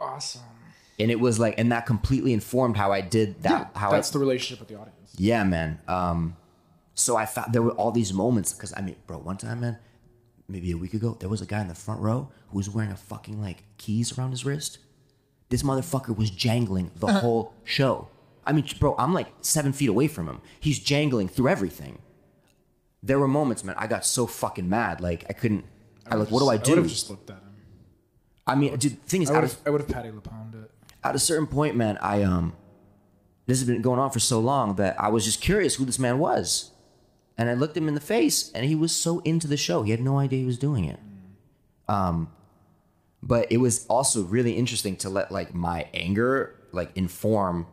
Awesome. 0.00 0.42
And 0.98 1.10
it 1.10 1.20
was 1.20 1.38
like, 1.38 1.54
and 1.58 1.70
that 1.72 1.86
completely 1.86 2.32
informed 2.32 2.76
how 2.76 2.92
I 2.92 3.00
did 3.00 3.42
that. 3.42 3.70
how 3.74 3.90
That's 3.90 4.10
I, 4.10 4.12
the 4.14 4.18
relationship 4.18 4.60
with 4.60 4.68
the 4.68 4.76
audience. 4.80 5.14
yeah, 5.16 5.44
man. 5.44 5.80
Um, 5.88 6.36
so 6.94 7.16
I 7.16 7.26
found 7.26 7.52
there 7.52 7.62
were 7.62 7.72
all 7.72 7.90
these 7.90 8.12
moments 8.12 8.52
because 8.52 8.72
I 8.76 8.80
mean, 8.80 8.96
bro, 9.06 9.18
one 9.18 9.36
time, 9.36 9.60
man, 9.60 9.78
maybe 10.48 10.70
a 10.70 10.76
week 10.76 10.94
ago, 10.94 11.16
there 11.18 11.28
was 11.28 11.40
a 11.40 11.46
guy 11.46 11.60
in 11.60 11.68
the 11.68 11.74
front 11.74 12.00
row 12.00 12.30
who 12.48 12.56
was 12.56 12.70
wearing 12.70 12.90
a 12.92 12.96
fucking 12.96 13.40
like 13.42 13.64
keys 13.78 14.16
around 14.16 14.30
his 14.30 14.44
wrist. 14.44 14.78
This 15.48 15.62
motherfucker 15.62 16.16
was 16.16 16.30
jangling 16.30 16.90
the 16.96 17.12
whole 17.12 17.52
show. 17.64 18.08
I 18.46 18.52
mean, 18.52 18.64
bro, 18.78 18.94
I'm 18.98 19.12
like 19.12 19.28
seven 19.40 19.72
feet 19.72 19.88
away 19.88 20.06
from 20.08 20.28
him. 20.28 20.40
He's 20.60 20.78
jangling 20.78 21.28
through 21.28 21.48
everything. 21.48 21.98
There 23.04 23.18
were 23.18 23.28
moments, 23.28 23.62
man, 23.62 23.74
I 23.76 23.86
got 23.86 24.06
so 24.06 24.26
fucking 24.26 24.66
mad. 24.66 25.02
Like 25.02 25.26
I 25.28 25.34
couldn't. 25.34 25.66
I 26.10 26.16
like, 26.16 26.30
what 26.30 26.40
do 26.40 26.48
I 26.48 26.56
do? 26.56 26.72
I 26.72 26.74
would 26.76 26.84
have 26.84 26.90
just 26.90 27.10
looked 27.10 27.28
at 27.28 27.36
him. 27.36 27.42
I 28.46 28.54
mean, 28.54 28.76
dude, 28.76 28.92
the 28.92 29.08
thing 29.08 29.22
is, 29.22 29.30
I 29.30 29.34
I 29.34 29.40
would 29.40 29.44
have. 29.44 29.58
I 29.66 29.70
would 29.70 29.80
have 29.82 29.90
Patti 29.90 30.08
LuPoned 30.08 30.64
it. 30.64 30.70
at 31.04 31.14
a 31.14 31.18
certain 31.18 31.46
point, 31.46 31.76
man, 31.76 31.98
I 31.98 32.22
um, 32.22 32.54
this 33.46 33.58
has 33.58 33.68
been 33.68 33.82
going 33.82 34.00
on 34.00 34.10
for 34.10 34.20
so 34.20 34.40
long 34.40 34.76
that 34.76 34.98
I 34.98 35.08
was 35.08 35.24
just 35.24 35.42
curious 35.42 35.74
who 35.74 35.84
this 35.84 35.98
man 35.98 36.18
was, 36.18 36.72
and 37.36 37.50
I 37.50 37.54
looked 37.54 37.76
him 37.76 37.88
in 37.88 37.94
the 37.94 38.00
face, 38.00 38.50
and 38.52 38.64
he 38.64 38.74
was 38.74 38.92
so 38.92 39.20
into 39.20 39.46
the 39.46 39.58
show, 39.58 39.82
he 39.82 39.90
had 39.90 40.00
no 40.00 40.18
idea 40.18 40.38
he 40.38 40.46
was 40.46 40.58
doing 40.58 40.86
it. 40.86 40.98
Um, 41.88 42.32
but 43.22 43.52
it 43.52 43.58
was 43.58 43.86
also 43.86 44.22
really 44.22 44.52
interesting 44.52 44.96
to 44.96 45.10
let 45.10 45.30
like 45.30 45.54
my 45.54 45.88
anger 45.92 46.54
like 46.72 46.90
inform 46.94 47.66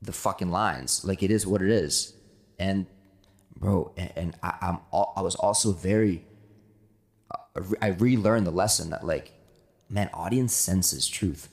the 0.00 0.12
fucking 0.12 0.50
lines. 0.50 1.04
Like 1.04 1.22
it 1.22 1.30
is 1.30 1.46
what 1.46 1.62
it 1.62 1.70
is, 1.70 2.14
and 2.58 2.86
bro, 3.62 3.92
and, 3.96 4.12
and 4.16 4.36
I, 4.42 4.58
I'm 4.60 4.78
al- 4.92 5.14
I 5.16 5.22
was 5.22 5.34
also 5.36 5.72
very. 5.72 6.26
uh, 7.30 7.62
I 7.80 7.88
relearned 7.88 8.46
the 8.46 8.50
lesson 8.50 8.90
that 8.90 9.06
like, 9.06 9.32
man, 9.88 10.10
audience 10.12 10.52
senses 10.52 11.08
truth 11.08 11.48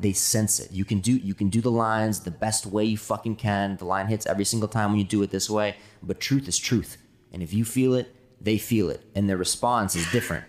they 0.00 0.12
sense 0.12 0.60
it. 0.60 0.70
You 0.72 0.84
can 0.84 1.00
do 1.00 1.12
you 1.16 1.34
can 1.34 1.48
do 1.48 1.60
the 1.60 1.70
lines 1.70 2.20
the 2.20 2.30
best 2.30 2.66
way 2.66 2.84
you 2.84 2.98
fucking 2.98 3.36
can. 3.36 3.76
The 3.76 3.86
line 3.86 4.08
hits 4.08 4.26
every 4.26 4.44
single 4.44 4.68
time 4.68 4.90
when 4.90 4.98
you 4.98 5.04
do 5.04 5.22
it 5.22 5.30
this 5.30 5.48
way. 5.48 5.76
But 6.02 6.20
truth 6.20 6.48
is 6.48 6.58
truth, 6.58 6.98
and 7.32 7.42
if 7.42 7.52
you 7.54 7.64
feel 7.64 7.94
it, 7.94 8.14
they 8.40 8.58
feel 8.58 8.90
it, 8.90 9.02
and 9.14 9.28
their 9.28 9.38
response 9.38 9.96
is 9.96 10.10
different. 10.12 10.44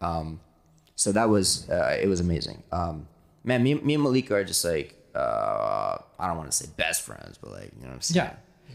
Um, 0.00 0.40
so 0.96 1.12
that 1.12 1.28
was 1.28 1.68
uh, 1.70 1.96
it 2.00 2.08
was 2.08 2.20
amazing. 2.20 2.62
Um, 2.72 3.08
man, 3.42 3.62
me, 3.62 3.74
me 3.74 3.94
and 3.94 4.02
Malika 4.02 4.34
are 4.34 4.44
just 4.44 4.64
like 4.64 4.94
uh, 5.14 5.96
I 6.18 6.26
don't 6.26 6.36
want 6.36 6.50
to 6.50 6.56
say 6.56 6.68
best 6.76 7.02
friends, 7.02 7.38
but 7.38 7.52
like 7.52 7.72
you 7.76 7.82
know 7.82 7.88
what 7.88 7.94
I'm 7.94 8.00
saying. 8.02 8.30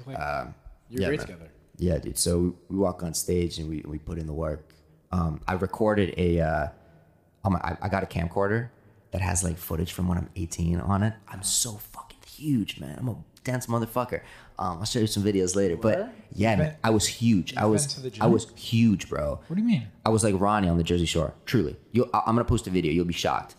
Yeah. 0.07 0.15
Um, 0.15 0.55
you're 0.89 1.01
yeah, 1.01 1.07
great 1.07 1.19
man. 1.19 1.27
together. 1.27 1.51
Yeah, 1.77 1.97
dude. 1.97 2.17
So 2.17 2.55
we, 2.67 2.77
walk 2.77 3.03
on 3.03 3.13
stage 3.13 3.57
and 3.57 3.69
we, 3.69 3.83
we 3.85 3.97
put 3.97 4.17
in 4.17 4.27
the 4.27 4.33
work. 4.33 4.73
Um, 5.11 5.41
I 5.47 5.53
recorded 5.53 6.13
a, 6.17 6.41
uh, 6.41 6.67
on 7.43 7.53
my, 7.53 7.59
I, 7.59 7.77
I 7.83 7.89
got 7.89 8.03
a 8.03 8.05
camcorder 8.05 8.69
that 9.11 9.21
has 9.21 9.43
like 9.43 9.57
footage 9.57 9.93
from 9.93 10.07
when 10.07 10.17
I'm 10.17 10.29
18 10.35 10.79
on 10.81 11.03
it. 11.03 11.13
I'm 11.27 11.41
so 11.41 11.73
fucking 11.73 12.19
huge, 12.27 12.79
man. 12.79 12.97
I'm 12.99 13.07
a 13.07 13.15
dense 13.43 13.67
motherfucker. 13.67 14.21
Um, 14.57 14.79
I'll 14.79 14.85
show 14.85 14.99
you 14.99 15.07
some 15.07 15.23
videos 15.23 15.55
later. 15.55 15.77
But 15.77 16.13
yeah, 16.33 16.55
man, 16.55 16.75
I 16.83 16.89
was 16.89 17.07
huge. 17.07 17.55
I 17.55 17.65
was, 17.65 17.93
been 17.93 18.03
to 18.03 18.17
the 18.17 18.23
I 18.23 18.27
was 18.27 18.51
huge, 18.55 19.09
bro. 19.09 19.39
What 19.47 19.55
do 19.55 19.61
you 19.61 19.67
mean? 19.67 19.87
I 20.05 20.09
was 20.09 20.23
like 20.23 20.35
Ronnie 20.37 20.67
on 20.67 20.77
the 20.77 20.83
Jersey 20.83 21.05
Shore. 21.05 21.33
Truly, 21.45 21.77
you, 21.91 22.09
I'm 22.13 22.35
gonna 22.35 22.45
post 22.45 22.67
a 22.67 22.69
video. 22.69 22.91
You'll 22.91 23.05
be 23.05 23.13
shocked. 23.13 23.55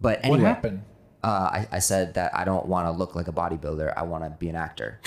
But 0.00 0.20
anyway, 0.22 0.40
What 0.40 0.46
happened? 0.46 0.82
Uh, 1.24 1.26
I, 1.52 1.68
I 1.72 1.78
said 1.78 2.14
that 2.14 2.34
I 2.36 2.44
don't 2.44 2.66
want 2.66 2.86
to 2.86 2.92
look 2.92 3.14
like 3.14 3.28
a 3.28 3.32
bodybuilder. 3.32 3.94
I 3.96 4.02
want 4.02 4.24
to 4.24 4.30
be 4.30 4.48
an 4.48 4.56
actor. 4.56 5.00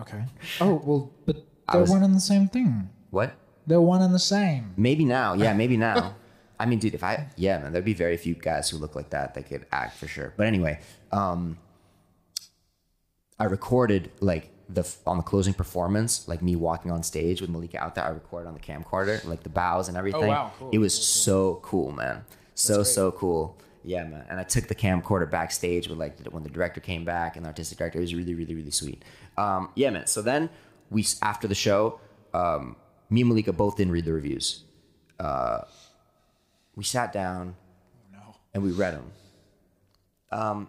Okay. 0.00 0.22
Oh 0.60 0.80
well, 0.84 1.12
but 1.24 1.36
they're 1.72 1.80
was- 1.80 1.90
one 1.90 2.02
and 2.02 2.14
the 2.14 2.20
same 2.20 2.48
thing. 2.48 2.90
what? 3.10 3.32
They're 3.66 3.80
one 3.80 4.00
and 4.02 4.14
the 4.14 4.18
same. 4.20 4.74
Maybe 4.76 5.04
now. 5.04 5.34
Yeah, 5.34 5.52
maybe 5.52 5.76
now. 5.76 6.14
I 6.60 6.66
mean, 6.66 6.78
dude, 6.78 6.94
if 6.94 7.02
I 7.02 7.28
yeah, 7.36 7.58
man, 7.58 7.72
there'd 7.72 7.84
be 7.84 7.94
very 7.94 8.16
few 8.16 8.34
guys 8.34 8.70
who 8.70 8.76
look 8.78 8.94
like 8.94 9.10
that 9.10 9.34
that 9.34 9.46
could 9.48 9.66
act 9.72 9.96
for 9.98 10.06
sure. 10.06 10.32
But 10.36 10.46
anyway, 10.46 10.80
um 11.12 11.58
I 13.38 13.44
recorded 13.44 14.10
like 14.20 14.50
the 14.68 14.88
on 15.06 15.16
the 15.18 15.22
closing 15.22 15.54
performance, 15.54 16.26
like 16.28 16.42
me 16.42 16.56
walking 16.56 16.90
on 16.90 17.02
stage 17.02 17.40
with 17.40 17.50
Malika 17.50 17.78
out 17.82 17.94
there. 17.94 18.04
I 18.04 18.08
recorded 18.08 18.48
on 18.48 18.54
the 18.54 18.60
camcorder, 18.60 19.24
like 19.26 19.42
the 19.42 19.48
bows 19.48 19.88
and 19.88 19.96
everything. 19.96 20.28
wow, 20.28 20.52
cool, 20.58 20.70
it 20.72 20.78
was 20.78 20.94
so 20.94 21.60
cool, 21.62 21.92
man. 21.92 22.24
So 22.54 22.82
so 22.82 23.12
cool. 23.12 23.58
Yeah, 23.86 24.02
man. 24.04 24.24
And 24.28 24.40
I 24.40 24.42
took 24.42 24.66
the 24.66 24.74
camcorder 24.74 25.30
backstage 25.30 25.86
with 25.88 25.96
like 25.96 26.18
when 26.30 26.42
the 26.42 26.48
director 26.50 26.80
came 26.80 27.04
back 27.04 27.36
and 27.36 27.44
the 27.44 27.48
artistic 27.48 27.78
director. 27.78 27.98
It 27.98 28.02
was 28.02 28.14
really 28.16 28.34
really 28.34 28.54
really 28.56 28.72
sweet. 28.72 29.04
Um, 29.38 29.70
yeah, 29.76 29.90
man. 29.90 30.06
So 30.08 30.22
then 30.22 30.50
we 30.90 31.06
after 31.22 31.46
the 31.46 31.54
show, 31.54 32.00
um, 32.34 32.74
me 33.10 33.20
and 33.20 33.28
Malika 33.28 33.52
both 33.52 33.76
didn't 33.76 33.92
read 33.92 34.04
the 34.04 34.12
reviews. 34.12 34.64
Uh, 35.20 35.60
we 36.74 36.82
sat 36.82 37.12
down 37.12 37.54
No. 38.12 38.34
and 38.52 38.62
we 38.64 38.72
read 38.72 38.94
them. 38.94 39.12
Um, 40.32 40.68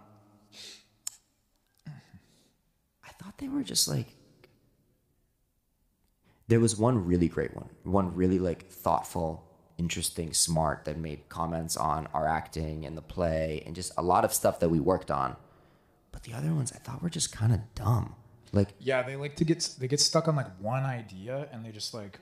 I 3.04 3.10
thought 3.20 3.36
they 3.38 3.48
were 3.48 3.64
just 3.64 3.88
like. 3.88 4.06
There 6.46 6.60
was 6.60 6.78
one 6.78 7.04
really 7.04 7.28
great 7.28 7.54
one, 7.54 7.68
one 7.82 8.14
really 8.14 8.38
like 8.38 8.70
thoughtful, 8.70 9.44
interesting, 9.78 10.32
smart 10.32 10.84
that 10.84 10.98
made 10.98 11.28
comments 11.28 11.76
on 11.76 12.08
our 12.12 12.26
acting 12.26 12.84
and 12.84 12.96
the 12.96 13.02
play 13.02 13.62
and 13.64 13.74
just 13.74 13.92
a 13.96 14.02
lot 14.02 14.24
of 14.24 14.34
stuff 14.34 14.60
that 14.60 14.68
we 14.68 14.80
worked 14.80 15.10
on. 15.10 15.36
But 16.12 16.24
the 16.24 16.34
other 16.34 16.52
ones 16.52 16.72
I 16.74 16.78
thought 16.78 17.02
were 17.02 17.10
just 17.10 17.32
kind 17.32 17.52
of 17.52 17.60
dumb. 17.74 18.14
Like, 18.52 18.68
Yeah, 18.78 19.02
they 19.02 19.16
like 19.16 19.36
to 19.36 19.44
get 19.44 19.68
they 19.78 19.88
get 19.88 20.00
stuck 20.00 20.26
on 20.28 20.36
like 20.36 20.48
one 20.60 20.84
idea 20.84 21.48
and 21.52 21.64
they 21.64 21.70
just 21.70 21.94
like 21.94 22.18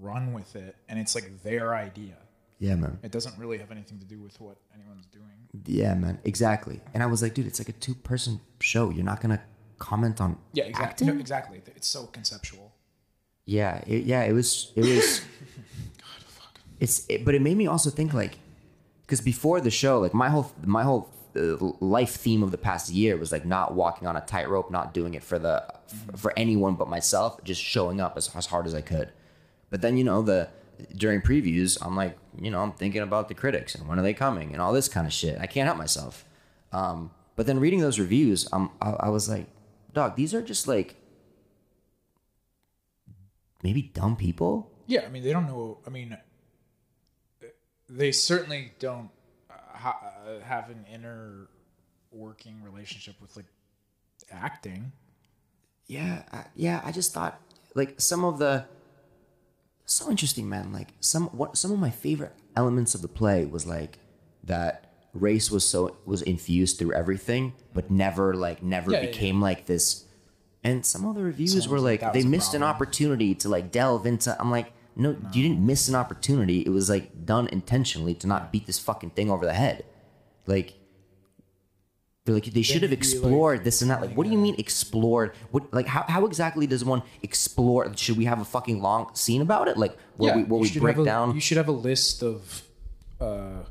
run 0.00 0.32
with 0.32 0.56
it, 0.56 0.76
and 0.88 0.98
it's 0.98 1.14
like 1.14 1.42
their 1.42 1.74
idea. 1.74 2.16
Yeah, 2.58 2.76
man. 2.76 2.98
It 3.02 3.10
doesn't 3.10 3.36
really 3.38 3.58
have 3.58 3.70
anything 3.70 3.98
to 3.98 4.04
do 4.04 4.20
with 4.20 4.40
what 4.40 4.56
anyone's 4.74 5.06
doing. 5.06 5.26
Yeah, 5.66 5.94
man. 5.94 6.18
Exactly. 6.24 6.80
And 6.94 7.02
I 7.02 7.06
was 7.06 7.20
like, 7.20 7.34
dude, 7.34 7.46
it's 7.46 7.58
like 7.58 7.68
a 7.68 7.72
two 7.72 7.94
person 7.94 8.40
show. 8.60 8.90
You're 8.90 9.04
not 9.04 9.20
gonna 9.20 9.42
comment 9.78 10.20
on 10.20 10.38
Yeah, 10.52 10.64
exactly. 10.64 11.06
No, 11.06 11.14
exactly. 11.14 11.60
It's 11.76 11.88
so 11.88 12.06
conceptual. 12.06 12.72
Yeah, 13.44 13.82
it, 13.86 14.04
yeah, 14.04 14.22
it 14.22 14.32
was 14.32 14.72
it 14.76 14.82
was 14.82 15.20
it's 16.82 16.96
it, 17.08 17.24
but 17.24 17.34
it 17.34 17.42
made 17.48 17.56
me 17.62 17.66
also 17.74 17.90
think 17.98 18.10
like 18.22 18.34
cuz 19.08 19.20
before 19.32 19.58
the 19.66 19.70
show 19.82 19.94
like 20.04 20.14
my 20.24 20.28
whole 20.34 20.46
my 20.78 20.84
whole 20.88 21.02
uh, 21.34 21.56
life 21.80 22.14
theme 22.24 22.42
of 22.42 22.50
the 22.50 22.58
past 22.68 22.90
year 22.90 23.16
was 23.16 23.32
like 23.32 23.46
not 23.46 23.74
walking 23.74 24.06
on 24.06 24.16
a 24.16 24.20
tightrope, 24.20 24.70
not 24.70 24.92
doing 24.92 25.14
it 25.14 25.22
for 25.22 25.38
the 25.38 25.64
f- 25.88 26.20
for 26.20 26.30
anyone 26.36 26.74
but 26.74 26.88
myself, 26.88 27.42
just 27.44 27.62
showing 27.74 28.00
up 28.00 28.16
as, 28.16 28.34
as 28.36 28.46
hard 28.46 28.66
as 28.66 28.74
I 28.74 28.82
could. 28.82 29.08
But 29.70 29.80
then, 29.80 29.96
you 29.96 30.04
know, 30.04 30.20
the 30.22 30.48
during 30.96 31.20
previews, 31.22 31.78
I'm 31.80 31.96
like, 31.96 32.18
you 32.38 32.50
know, 32.50 32.60
I'm 32.62 32.72
thinking 32.72 33.02
about 33.02 33.28
the 33.28 33.34
critics 33.34 33.74
and 33.74 33.88
when 33.88 33.98
are 33.98 34.02
they 34.02 34.12
coming 34.14 34.52
and 34.52 34.60
all 34.60 34.72
this 34.72 34.88
kind 34.88 35.06
of 35.06 35.12
shit. 35.12 35.38
I 35.40 35.46
can't 35.46 35.66
help 35.66 35.78
myself. 35.78 36.24
Um, 36.72 37.10
but 37.36 37.46
then 37.46 37.58
reading 37.60 37.80
those 37.80 37.98
reviews, 37.98 38.48
um, 38.52 38.70
I, 38.82 38.90
I 39.06 39.08
was 39.08 39.28
like, 39.28 39.46
dog, 39.94 40.16
these 40.16 40.34
are 40.34 40.42
just 40.42 40.68
like 40.68 40.96
maybe 43.62 43.82
dumb 43.82 44.16
people. 44.16 44.70
Yeah, 44.86 45.02
I 45.06 45.08
mean, 45.08 45.22
they 45.22 45.32
don't 45.32 45.46
know. 45.46 45.78
I 45.86 45.90
mean, 45.90 46.16
they 47.96 48.12
certainly 48.12 48.72
don't 48.78 49.10
uh, 49.50 49.54
ha- 49.76 50.00
uh, 50.26 50.40
have 50.40 50.70
an 50.70 50.84
inner 50.92 51.48
working 52.10 52.62
relationship 52.62 53.14
with 53.20 53.36
like 53.36 53.46
acting. 54.30 54.92
Yeah, 55.86 56.22
I, 56.32 56.44
yeah. 56.54 56.80
I 56.84 56.92
just 56.92 57.12
thought 57.12 57.40
like 57.74 58.00
some 58.00 58.24
of 58.24 58.38
the 58.38 58.64
so 59.84 60.10
interesting, 60.10 60.48
man. 60.48 60.72
Like 60.72 60.88
some 61.00 61.26
what 61.28 61.56
some 61.56 61.72
of 61.72 61.78
my 61.78 61.90
favorite 61.90 62.32
elements 62.56 62.94
of 62.94 63.02
the 63.02 63.08
play 63.08 63.44
was 63.44 63.66
like 63.66 63.98
that 64.44 64.86
race 65.12 65.50
was 65.50 65.68
so 65.68 65.96
was 66.06 66.22
infused 66.22 66.78
through 66.78 66.94
everything, 66.94 67.52
but 67.74 67.90
never 67.90 68.34
like 68.34 68.62
never 68.62 68.92
Yeah, 68.92 69.00
yeah, 69.00 69.06
became 69.06 69.40
like 69.40 69.66
this. 69.66 70.04
And 70.64 70.86
some 70.86 71.04
of 71.04 71.16
the 71.16 71.22
reviews 71.22 71.52
Someone 71.60 71.70
were 71.70 71.80
like, 71.80 72.02
like 72.02 72.12
they 72.12 72.22
missed 72.22 72.54
an 72.54 72.62
opportunity 72.62 73.34
to 73.36 73.48
like 73.48 73.72
delve 73.72 74.06
into. 74.06 74.34
I'm 74.40 74.50
like, 74.50 74.72
no, 74.96 75.16
you 75.32 75.42
didn't 75.42 75.64
miss 75.64 75.88
an 75.88 75.94
opportunity. 75.94 76.60
It 76.60 76.70
was 76.70 76.90
like 76.90 77.24
done 77.24 77.48
intentionally 77.48 78.14
to 78.16 78.26
not 78.26 78.52
beat 78.52 78.66
this 78.66 78.78
fucking 78.78 79.10
thing 79.10 79.30
over 79.30 79.44
the 79.44 79.54
head. 79.54 79.84
Like 80.46 80.74
they're 82.24 82.34
like 82.34 82.44
they 82.44 82.62
should 82.62 82.82
have 82.82 82.90
you'd 82.90 82.98
like, 82.98 82.98
explored 82.98 83.64
this 83.64 83.82
and 83.82 83.90
that. 83.90 84.00
Like, 84.00 84.16
what 84.16 84.24
do 84.24 84.32
you 84.32 84.38
mean 84.38 84.54
explored? 84.56 85.34
What 85.50 85.72
like 85.74 85.86
how, 85.86 86.04
how 86.06 86.26
exactly 86.26 86.66
does 86.66 86.84
one 86.84 87.02
explore? 87.22 87.92
Should 87.96 88.16
we 88.16 88.26
have 88.26 88.40
a 88.40 88.44
fucking 88.44 88.80
long 88.80 89.14
scene 89.14 89.42
about 89.42 89.68
it? 89.68 89.76
Like 89.76 89.96
where 90.16 90.36
we 90.36 90.44
where 90.44 90.60
we 90.60 90.78
break 90.78 90.98
a, 90.98 91.04
down? 91.04 91.34
You 91.34 91.40
should 91.40 91.56
have 91.56 91.68
a 91.68 91.72
list 91.72 92.22
of 92.22 92.62
uh, 93.20 93.64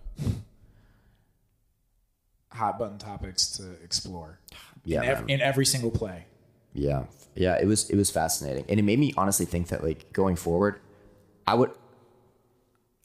hot 2.52 2.78
button 2.78 2.98
topics 2.98 3.50
to 3.58 3.72
explore. 3.84 4.40
Yeah, 4.84 5.04
in, 5.04 5.10
ev- 5.10 5.26
in 5.30 5.42
every 5.42 5.66
single 5.66 5.92
play. 5.92 6.26
Yeah, 6.74 7.04
yeah. 7.36 7.58
It 7.58 7.68
was 7.68 7.90
it 7.90 7.96
was 7.96 8.10
fascinating, 8.10 8.66
and 8.68 8.80
it 8.80 8.84
made 8.84 9.00
me 9.00 9.14
honestly 9.16 9.46
think 9.46 9.70
that 9.70 9.82
like 9.82 10.12
going 10.12 10.36
forward, 10.36 10.82
I 11.48 11.56
would. 11.56 11.72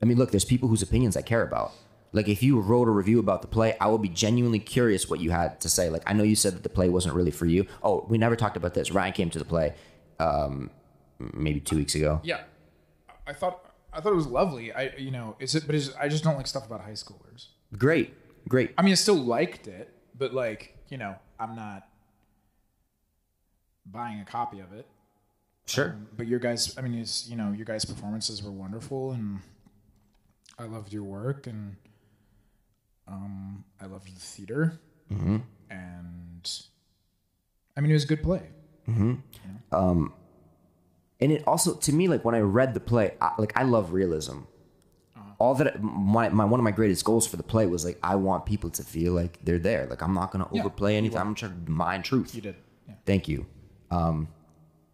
I 0.03 0.05
mean, 0.05 0.19
look, 0.19 0.31
there's 0.31 0.45
people 0.45 0.69
whose 0.69 0.83
opinions 0.83 1.17
I 1.17 1.23
care 1.23 1.43
about. 1.43 1.73
Like, 2.13 2.29
if 2.29 2.43
you 2.43 2.61
wrote 2.61 2.89
a 2.89 2.91
review 2.91 3.19
about 3.19 3.43
the 3.43 3.49
play, 3.49 3.77
I 3.81 3.89
would 3.89 4.03
be 4.03 4.09
genuinely 4.09 4.59
curious 4.59 5.09
what 5.09 5.21
you 5.21 5.31
had 5.31 5.61
to 5.63 5.69
say. 5.69 5.91
Like, 5.91 6.03
I 6.07 6.13
know 6.13 6.23
you 6.23 6.37
said 6.37 6.55
that 6.55 6.63
the 6.63 6.69
play 6.69 6.89
wasn't 6.89 7.15
really 7.15 7.31
for 7.31 7.47
you. 7.47 7.67
Oh, 7.83 8.07
we 8.09 8.17
never 8.17 8.37
talked 8.37 8.57
about 8.57 8.75
this. 8.75 8.91
Ryan 8.91 9.13
came 9.13 9.31
to 9.31 9.39
the 9.39 9.45
play, 9.45 9.75
um, 10.19 10.71
maybe 11.19 11.61
two 11.61 11.77
weeks 11.77 11.95
ago. 11.95 12.21
Yeah, 12.23 12.41
I 13.27 13.33
thought 13.33 13.67
I 13.93 14.01
thought 14.01 14.13
it 14.13 14.17
was 14.17 14.27
lovely. 14.27 14.73
I 14.73 14.93
you 14.97 15.11
know 15.11 15.37
is 15.41 15.55
it, 15.55 15.67
but 15.67 15.75
it's, 15.75 15.95
I 15.99 16.09
just 16.09 16.23
don't 16.23 16.37
like 16.37 16.47
stuff 16.47 16.67
about 16.67 16.83
high 16.83 16.93
schoolers. 16.93 17.49
Great, 17.77 18.15
great. 18.49 18.73
I 18.79 18.83
mean, 18.83 18.93
I 18.93 18.97
still 18.97 19.17
liked 19.17 19.67
it, 19.67 19.93
but 20.17 20.33
like 20.33 20.77
you 20.89 20.99
know, 20.99 21.17
I'm 21.41 21.57
not 21.57 21.89
buying 23.85 24.21
a 24.21 24.25
copy 24.25 24.61
of 24.61 24.73
it. 24.73 24.87
Sure. 25.67 25.97
But 26.17 26.27
your 26.29 26.39
guys, 26.39 26.77
I 26.79 26.81
mean, 26.83 27.05
you 27.27 27.37
know, 27.37 27.53
your 27.53 27.65
guys' 27.67 27.85
performances 27.85 28.43
were 28.43 28.53
wonderful, 28.53 29.13
and 29.13 29.41
I 30.59 30.65
loved 30.65 30.93
your 30.93 31.03
work, 31.03 31.47
and 31.47 31.77
um, 33.09 33.65
I 33.81 33.87
loved 33.87 34.15
the 34.15 34.21
theater, 34.21 34.79
Mm-hmm. 35.13 35.37
and 35.71 36.51
I 37.77 37.81
mean, 37.81 37.91
it 37.91 37.95
was 37.95 38.05
a 38.05 38.09
good 38.09 38.23
play. 38.23 38.43
um, 39.73 40.13
and 41.21 41.33
it 41.33 41.43
also 41.47 41.75
to 41.75 41.93
me 41.93 42.07
like 42.09 42.25
when 42.25 42.35
i 42.35 42.41
read 42.41 42.73
the 42.75 42.79
play 42.81 43.15
I, 43.21 43.33
like 43.39 43.53
i 43.57 43.63
love 43.65 43.93
realism. 43.93 44.41
All 45.39 45.55
that 45.57 45.83
my, 45.83 46.29
my 46.31 46.45
one 46.47 46.59
of 46.61 46.65
my 46.65 46.71
greatest 46.71 47.05
goals 47.05 47.27
for 47.27 47.37
the 47.37 47.43
play 47.43 47.67
was 47.67 47.85
like 47.85 47.99
i 48.03 48.15
want 48.15 48.47
people 48.47 48.71
to 48.71 48.83
feel 48.83 49.13
like 49.13 49.39
they're 49.45 49.59
there. 49.59 49.87
Like 49.89 50.03
i'm 50.03 50.15
not 50.15 50.31
going 50.31 50.45
to 50.45 50.51
Yeah, 50.55 50.61
overplay 50.61 50.97
anything. 50.97 51.19
I'm 51.19 51.35
trying 51.35 51.65
to 51.65 51.71
mine 51.71 52.03
truth. 52.03 52.35
You 52.35 52.41
did, 52.43 52.57
yeah. 52.89 52.95
thank 53.05 53.29
you. 53.29 53.47
Um 53.91 54.29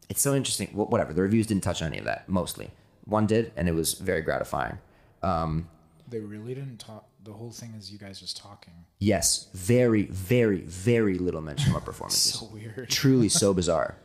it's 0.09 0.21
so 0.23 0.35
interesting 0.35 0.69
Wh- 0.69 0.91
whatever 0.91 1.13
the 1.13 1.23
reviews 1.23 1.47
didn't 1.47 1.63
touch 1.63 1.81
on 1.83 1.89
any 1.89 1.99
of 1.99 2.05
that 2.05 2.29
mostly 2.29 2.71
one 3.05 3.27
did 3.27 3.53
and 3.57 3.69
it 3.69 3.73
was 3.75 3.95
very 3.95 4.21
gratifying 4.23 4.79
um 5.23 5.69
They 6.09 6.21
really 6.21 6.55
didn't 6.55 6.79
talk. 6.79 7.07
The 7.25 7.33
whole 7.33 7.53
thing 7.53 7.75
is 7.79 7.93
you 7.93 7.99
guys 7.99 8.19
just 8.21 8.37
talking. 8.37 8.75
yes 8.99 9.49
very 9.55 10.05
very 10.07 10.61
very 10.63 11.19
little 11.19 11.41
mention 11.41 11.71
of 11.71 11.77
our 11.77 11.81
performances 11.81 12.35
So 12.41 12.47
weird. 12.53 12.89
truly 12.91 13.29
so 13.29 13.55
bizarre 13.61 13.97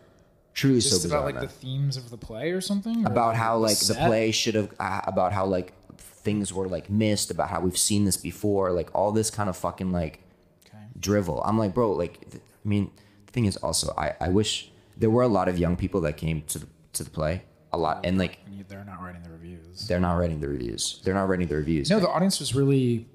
truly 0.53 0.79
Just 0.79 0.91
so 0.95 1.01
bizarre 1.03 1.19
about 1.19 1.25
like 1.25 1.35
man. 1.35 1.43
the 1.45 1.51
themes 1.51 1.97
of 1.97 2.09
the 2.09 2.17
play 2.17 2.49
or 2.51 2.61
something. 2.61 3.05
Or 3.05 3.11
about 3.11 3.35
how 3.35 3.57
like 3.57 3.77
the 3.77 3.93
set? 3.93 4.07
play 4.07 4.31
should 4.31 4.55
have 4.55 4.69
uh, 4.79 5.01
about 5.05 5.31
how 5.33 5.45
like 5.45 5.73
things 5.99 6.51
were 6.53 6.67
like 6.67 6.89
missed 6.89 7.29
about 7.31 7.49
how 7.49 7.59
we've 7.59 7.77
seen 7.77 8.05
this 8.05 8.17
before 8.17 8.71
like 8.71 8.89
all 8.95 9.11
this 9.11 9.29
kind 9.29 9.49
of 9.49 9.55
fucking 9.57 9.91
like 9.91 10.19
Okay. 10.67 10.83
drivel 10.99 11.41
i'm 11.45 11.57
like 11.57 11.73
bro 11.73 11.91
like 11.91 12.19
th- 12.31 12.43
i 12.65 12.67
mean 12.67 12.89
the 13.27 13.31
thing 13.31 13.45
is 13.45 13.55
also 13.57 13.93
i 13.97 14.13
i 14.19 14.27
wish 14.29 14.69
there 14.97 15.09
were 15.09 15.23
a 15.23 15.27
lot 15.27 15.47
of 15.47 15.57
young 15.59 15.75
people 15.75 16.01
that 16.01 16.17
came 16.17 16.41
to 16.43 16.59
the 16.59 16.67
to 16.93 17.03
the 17.03 17.09
play 17.09 17.43
a 17.73 17.77
lot 17.77 18.05
and 18.05 18.17
like 18.17 18.39
And 18.47 18.65
they're 18.67 18.83
not 18.83 19.01
writing 19.01 19.21
the 19.23 19.29
reviews. 19.31 19.87
they're 19.87 19.99
not 19.99 20.15
writing 20.19 20.39
the 20.39 20.47
reviews 20.47 21.01
they're 21.03 21.13
not 21.13 21.27
writing 21.29 21.47
the 21.47 21.55
reviews 21.55 21.89
No, 21.89 21.99
the 21.99 22.09
audience 22.09 22.39
was 22.39 22.55
really 22.55 23.07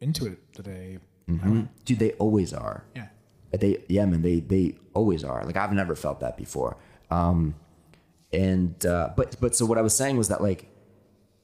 into 0.00 0.26
it 0.26 0.38
today. 0.54 0.98
Mhm. 1.28 1.68
dude 1.84 1.98
they 1.98 2.12
always 2.12 2.52
are 2.52 2.84
Yeah. 2.94 3.08
they 3.52 3.82
yeah 3.88 4.04
man 4.06 4.22
they 4.22 4.40
they 4.40 4.76
always 4.94 5.24
are 5.24 5.44
like 5.44 5.56
i've 5.56 5.72
never 5.72 5.94
felt 5.94 6.20
that 6.20 6.36
before 6.36 6.76
um 7.10 7.54
and 8.32 8.84
uh 8.86 9.10
but 9.16 9.36
but 9.40 9.54
so 9.56 9.64
what 9.66 9.78
i 9.78 9.82
was 9.82 9.94
saying 9.96 10.16
was 10.16 10.28
that 10.28 10.40
like 10.42 10.66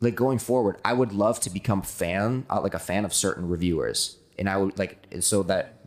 like 0.01 0.14
going 0.14 0.38
forward 0.38 0.77
i 0.85 0.92
would 0.92 1.12
love 1.12 1.40
to 1.40 1.51
become 1.51 1.83
fan 1.83 2.44
uh, 2.51 2.61
like 2.61 2.75
a 2.75 2.79
fan 2.79 3.05
of 3.05 3.12
certain 3.14 3.49
reviewers 3.49 4.18
and 4.38 4.49
i 4.49 4.57
would 4.57 4.79
like 4.79 5.07
so 5.20 5.42
that 5.42 5.80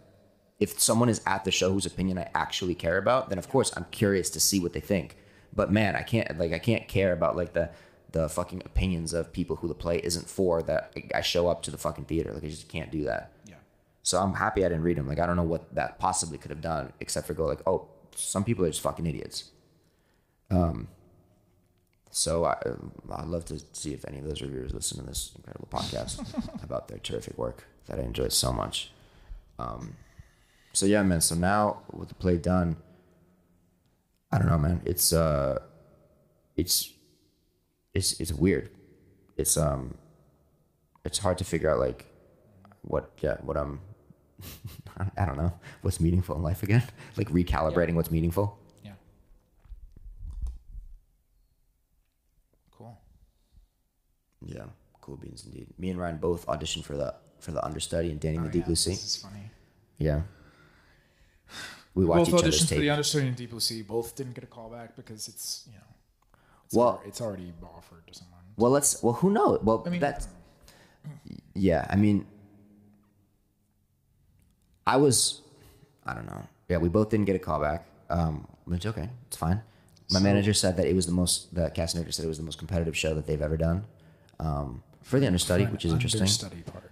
if 0.59 0.79
someone 0.79 1.09
is 1.09 1.21
at 1.25 1.43
the 1.45 1.51
show 1.51 1.71
whose 1.71 1.85
opinion 1.85 2.17
i 2.17 2.29
actually 2.35 2.75
care 2.75 2.97
about 2.97 3.29
then 3.29 3.37
of 3.37 3.49
course 3.49 3.71
i'm 3.75 3.85
curious 3.91 4.29
to 4.29 4.39
see 4.39 4.59
what 4.59 4.73
they 4.73 4.79
think 4.79 5.17
but 5.55 5.71
man 5.71 5.95
i 5.95 6.01
can't 6.01 6.37
like 6.39 6.53
i 6.53 6.59
can't 6.59 6.87
care 6.87 7.11
about 7.13 7.35
like 7.35 7.53
the 7.53 7.69
the 8.11 8.29
fucking 8.29 8.61
opinions 8.65 9.11
of 9.13 9.33
people 9.33 9.55
who 9.57 9.67
the 9.67 9.73
play 9.73 9.97
isn't 10.03 10.29
for 10.29 10.61
that 10.61 10.93
i 11.15 11.21
show 11.21 11.47
up 11.47 11.63
to 11.63 11.71
the 11.71 11.77
fucking 11.77 12.05
theater 12.05 12.31
like 12.33 12.43
i 12.43 12.47
just 12.47 12.67
can't 12.69 12.91
do 12.91 13.03
that 13.05 13.31
Yeah. 13.47 13.55
so 14.03 14.19
I'm 14.21 14.33
happy 14.35 14.63
I 14.63 14.69
didn't 14.69 14.83
read 14.83 14.97
them. 14.97 15.07
Like 15.07 15.19
I 15.19 15.25
don't 15.25 15.35
know 15.35 15.43
what 15.43 15.73
that 15.75 15.97
possibly 15.97 16.37
could 16.37 16.51
have 16.51 16.61
done, 16.61 16.93
except 16.99 17.25
for 17.25 17.33
go 17.33 17.45
like, 17.47 17.61
oh, 17.65 17.87
some 18.15 18.43
people 18.43 18.63
are 18.65 18.69
just 18.69 18.81
fucking 18.81 19.05
idiots. 19.07 19.49
Um. 20.51 20.87
So 22.11 22.45
I 22.45 22.55
I'd 23.11 23.25
love 23.27 23.45
to 23.45 23.59
see 23.71 23.93
if 23.93 24.05
any 24.07 24.19
of 24.19 24.25
those 24.25 24.41
reviewers 24.41 24.73
listen 24.73 24.99
to 24.99 25.03
this 25.05 25.31
incredible 25.35 25.67
podcast 25.71 26.21
about 26.63 26.87
their 26.89 26.99
terrific 26.99 27.37
work 27.37 27.65
that 27.87 27.97
I 27.99 28.03
enjoy 28.03 28.27
so 28.29 28.51
much. 28.53 28.91
Um. 29.57 29.95
So 30.73 30.85
yeah, 30.85 31.03
man. 31.03 31.21
So 31.21 31.35
now 31.35 31.83
with 31.91 32.09
the 32.09 32.15
play 32.15 32.37
done, 32.37 32.77
I 34.31 34.37
don't 34.39 34.47
know, 34.49 34.57
man. 34.57 34.81
It's 34.85 35.13
uh, 35.13 35.59
it's 36.55 36.91
it's 37.93 38.19
it's 38.19 38.33
weird. 38.33 38.69
It's 39.37 39.55
um, 39.57 39.95
it's 41.05 41.19
hard 41.19 41.37
to 41.39 41.43
figure 41.43 41.69
out 41.69 41.79
like 41.79 42.05
what 42.81 43.11
yeah 43.21 43.37
what 43.41 43.55
I'm 43.57 43.79
I 45.17 45.25
don't 45.25 45.37
know 45.37 45.53
what's 45.81 45.99
meaningful 45.99 46.35
in 46.35 46.41
life 46.43 46.63
again 46.63 46.83
like 47.17 47.29
recalibrating 47.29 47.93
what's 47.93 48.11
meaningful 48.11 48.57
Yeah. 48.83 48.91
Cool. 52.71 52.97
yeah 54.45 54.65
cool 55.01 55.15
beans 55.17 55.45
indeed 55.45 55.67
me 55.77 55.89
and 55.91 55.99
Ryan 55.99 56.17
both 56.17 56.45
auditioned 56.47 56.83
for 56.83 56.97
the 56.97 57.15
for 57.39 57.51
the 57.51 57.63
understudy 57.63 58.09
and 58.11 58.19
Danny 58.19 58.37
Oh, 58.37 58.41
the 58.41 58.47
yeah, 58.47 58.51
Deep 58.53 58.65
Blue 58.65 58.75
Sea 58.75 58.91
This 58.91 59.05
is 59.05 59.15
funny. 59.17 59.49
yeah 59.97 60.21
we 61.95 62.05
Both 62.05 62.17
watched 62.17 62.29
each 62.29 62.33
other's 62.35 62.61
auditioned 62.63 62.69
for 62.69 62.75
the 62.81 62.89
understudy 62.89 63.27
and 63.27 63.35
Deep 63.35 63.49
Blue 63.51 63.59
Sea. 63.59 63.81
Both 63.83 64.15
didn't 64.15 64.33
get 64.33 64.43
a 64.43 64.47
call 64.47 64.69
back 64.69 64.95
because 64.95 65.27
it's 65.27 65.63
you 65.67 65.73
know, 65.77 65.83
it's 66.65 66.75
Well- 66.75 66.87
al- 66.89 67.01
it's 67.05 67.21
already 67.21 67.53
offered 67.63 68.05
to 68.07 68.13
someone. 68.13 68.39
well 68.57 68.71
let's 68.71 69.01
well 69.03 69.13
who 69.13 69.29
knows 69.31 69.59
well 69.63 69.83
I 69.85 69.89
mean, 69.89 69.99
that's 69.99 70.27
yeah 71.53 71.85
I 71.89 71.95
mean 71.95 72.25
I 74.85 74.97
was 74.97 75.41
I 76.05 76.13
don't 76.13 76.25
know 76.25 76.43
yeah 76.69 76.77
we 76.77 76.89
both 76.89 77.09
didn't 77.09 77.25
get 77.25 77.35
a 77.35 77.39
call 77.39 77.59
back 77.61 77.85
um 78.09 78.47
it's 78.71 78.85
okay 78.85 79.09
it's 79.27 79.37
fine 79.37 79.61
my 80.11 80.19
So- 80.19 80.23
manager 80.23 80.53
said 80.53 80.77
that 80.77 80.85
it 80.87 80.95
was 80.95 81.05
the 81.05 81.11
most 81.11 81.53
the 81.53 81.69
casting 81.69 81.99
director 81.99 82.11
said 82.11 82.25
it 82.25 82.29
was 82.29 82.37
the 82.37 82.43
most 82.43 82.57
competitive 82.59 82.95
show 82.97 83.13
that 83.15 83.25
they've 83.27 83.41
ever 83.41 83.57
done 83.57 83.85
um 84.39 84.83
for 85.01 85.19
the 85.19 85.27
understudy, 85.27 85.65
which 85.65 85.83
is 85.83 85.91
interesting. 85.91 86.21
Understudy 86.21 86.61
part. 86.61 86.91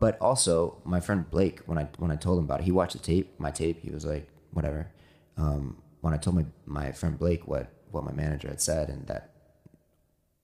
But 0.00 0.18
also, 0.20 0.80
my 0.84 0.98
friend 0.98 1.30
Blake, 1.30 1.60
when 1.66 1.78
I 1.78 1.86
when 1.98 2.10
I 2.10 2.16
told 2.16 2.38
him 2.38 2.44
about 2.46 2.60
it, 2.60 2.64
he 2.64 2.72
watched 2.72 2.94
the 2.94 2.98
tape, 2.98 3.38
my 3.38 3.50
tape. 3.52 3.80
He 3.82 3.90
was 3.90 4.04
like, 4.04 4.26
whatever. 4.52 4.90
Um, 5.36 5.76
when 6.00 6.12
I 6.14 6.16
told 6.16 6.36
my 6.36 6.46
my 6.66 6.90
friend 6.92 7.18
Blake 7.18 7.46
what 7.46 7.70
what 7.92 8.02
my 8.04 8.12
manager 8.12 8.48
had 8.48 8.60
said 8.60 8.88
and 8.88 9.06
that 9.08 9.30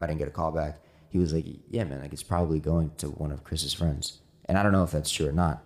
I 0.00 0.06
didn't 0.06 0.18
get 0.18 0.28
a 0.28 0.32
call 0.32 0.52
back, 0.52 0.78
he 1.08 1.18
was 1.18 1.32
like, 1.32 1.46
yeah, 1.70 1.84
man, 1.84 2.00
like 2.02 2.12
it's 2.12 2.22
probably 2.22 2.60
going 2.60 2.90
to 2.98 3.08
one 3.08 3.32
of 3.32 3.42
Chris's 3.44 3.72
friends. 3.72 4.18
And 4.44 4.58
I 4.58 4.62
don't 4.62 4.72
know 4.72 4.84
if 4.84 4.90
that's 4.90 5.10
true 5.10 5.26
or 5.28 5.32
not, 5.32 5.64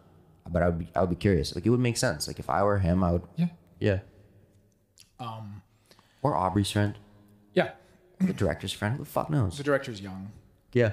but 0.48 0.62
I 0.62 0.66
would 0.68 0.78
be 0.78 0.88
I 0.94 1.00
would 1.00 1.10
be 1.10 1.16
curious. 1.16 1.54
Like 1.54 1.66
it 1.66 1.70
would 1.70 1.80
make 1.80 1.96
sense. 1.96 2.28
Like 2.28 2.38
if 2.38 2.48
I 2.48 2.62
were 2.62 2.78
him, 2.78 3.02
I 3.02 3.10
would 3.12 3.22
Yeah. 3.36 3.48
yeah. 3.80 3.98
Um, 5.18 5.62
or 6.22 6.34
Aubrey's 6.36 6.70
friend, 6.70 6.96
Yeah. 7.54 7.72
the 8.20 8.32
director's 8.32 8.72
friend. 8.72 8.96
Who 8.96 9.04
the 9.04 9.10
fuck 9.10 9.30
knows? 9.30 9.56
The 9.58 9.64
director's 9.64 10.00
young. 10.00 10.30
Yeah. 10.72 10.92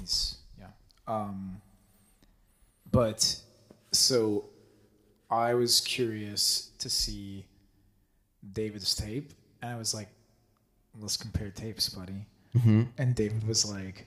He's 0.00 0.38
yeah. 0.58 0.68
Um 1.06 1.60
but 2.96 3.36
so 3.92 4.46
I 5.30 5.52
was 5.52 5.82
curious 5.82 6.70
to 6.78 6.88
see 6.88 7.44
David's 8.54 8.94
tape 8.94 9.32
and 9.60 9.70
I 9.70 9.76
was 9.76 9.92
like, 9.92 10.08
let's 10.98 11.18
compare 11.18 11.50
tapes, 11.50 11.90
buddy. 11.90 12.24
And 12.96 13.14
David 13.14 13.46
was 13.46 13.70
like, 13.70 14.06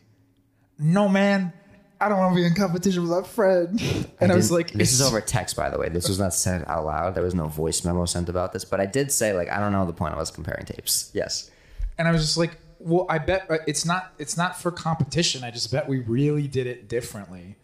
No 0.79 1.07
man, 1.07 1.53
I 2.01 2.09
don't 2.09 2.17
want 2.17 2.33
to 2.33 2.41
be 2.41 2.47
in 2.47 2.55
competition 2.55 3.03
with 3.03 3.11
that 3.11 3.27
friend. 3.27 3.79
And 4.19 4.31
I, 4.31 4.35
was 4.35 4.51
like, 4.51 4.71
this 4.71 4.91
is 4.91 5.03
over 5.03 5.21
text, 5.21 5.55
by 5.55 5.69
the 5.69 5.77
way. 5.77 5.89
This 5.89 6.09
was 6.09 6.17
not 6.17 6.33
said 6.33 6.65
out 6.65 6.83
loud. 6.83 7.13
There 7.13 7.23
was 7.23 7.35
no 7.35 7.47
voice 7.47 7.85
memo 7.85 8.05
sent 8.05 8.27
about 8.27 8.53
this, 8.53 8.65
but 8.65 8.79
I 8.79 8.87
did 8.87 9.11
say 9.11 9.33
like 9.33 9.51
I 9.51 9.59
don't 9.59 9.71
know 9.71 9.85
the 9.85 9.93
point 9.93 10.15
of 10.15 10.19
us 10.19 10.31
comparing 10.31 10.65
tapes. 10.65 11.11
Yes. 11.13 11.51
and 11.99 12.07
I 12.07 12.11
was 12.11 12.21
just 12.21 12.37
like, 12.37 12.57
well, 12.79 13.05
I 13.07 13.19
bet 13.19 13.45
uh, 13.51 13.59
it's 13.67 13.85
not 13.85 14.13
it's 14.17 14.35
not 14.35 14.59
for 14.59 14.71
competition. 14.71 15.43
I 15.43 15.51
just 15.51 15.71
bet 15.71 15.87
we 15.87 15.99
really 15.99 16.47
did 16.47 16.65
it 16.65 16.89
differently. 16.89 17.55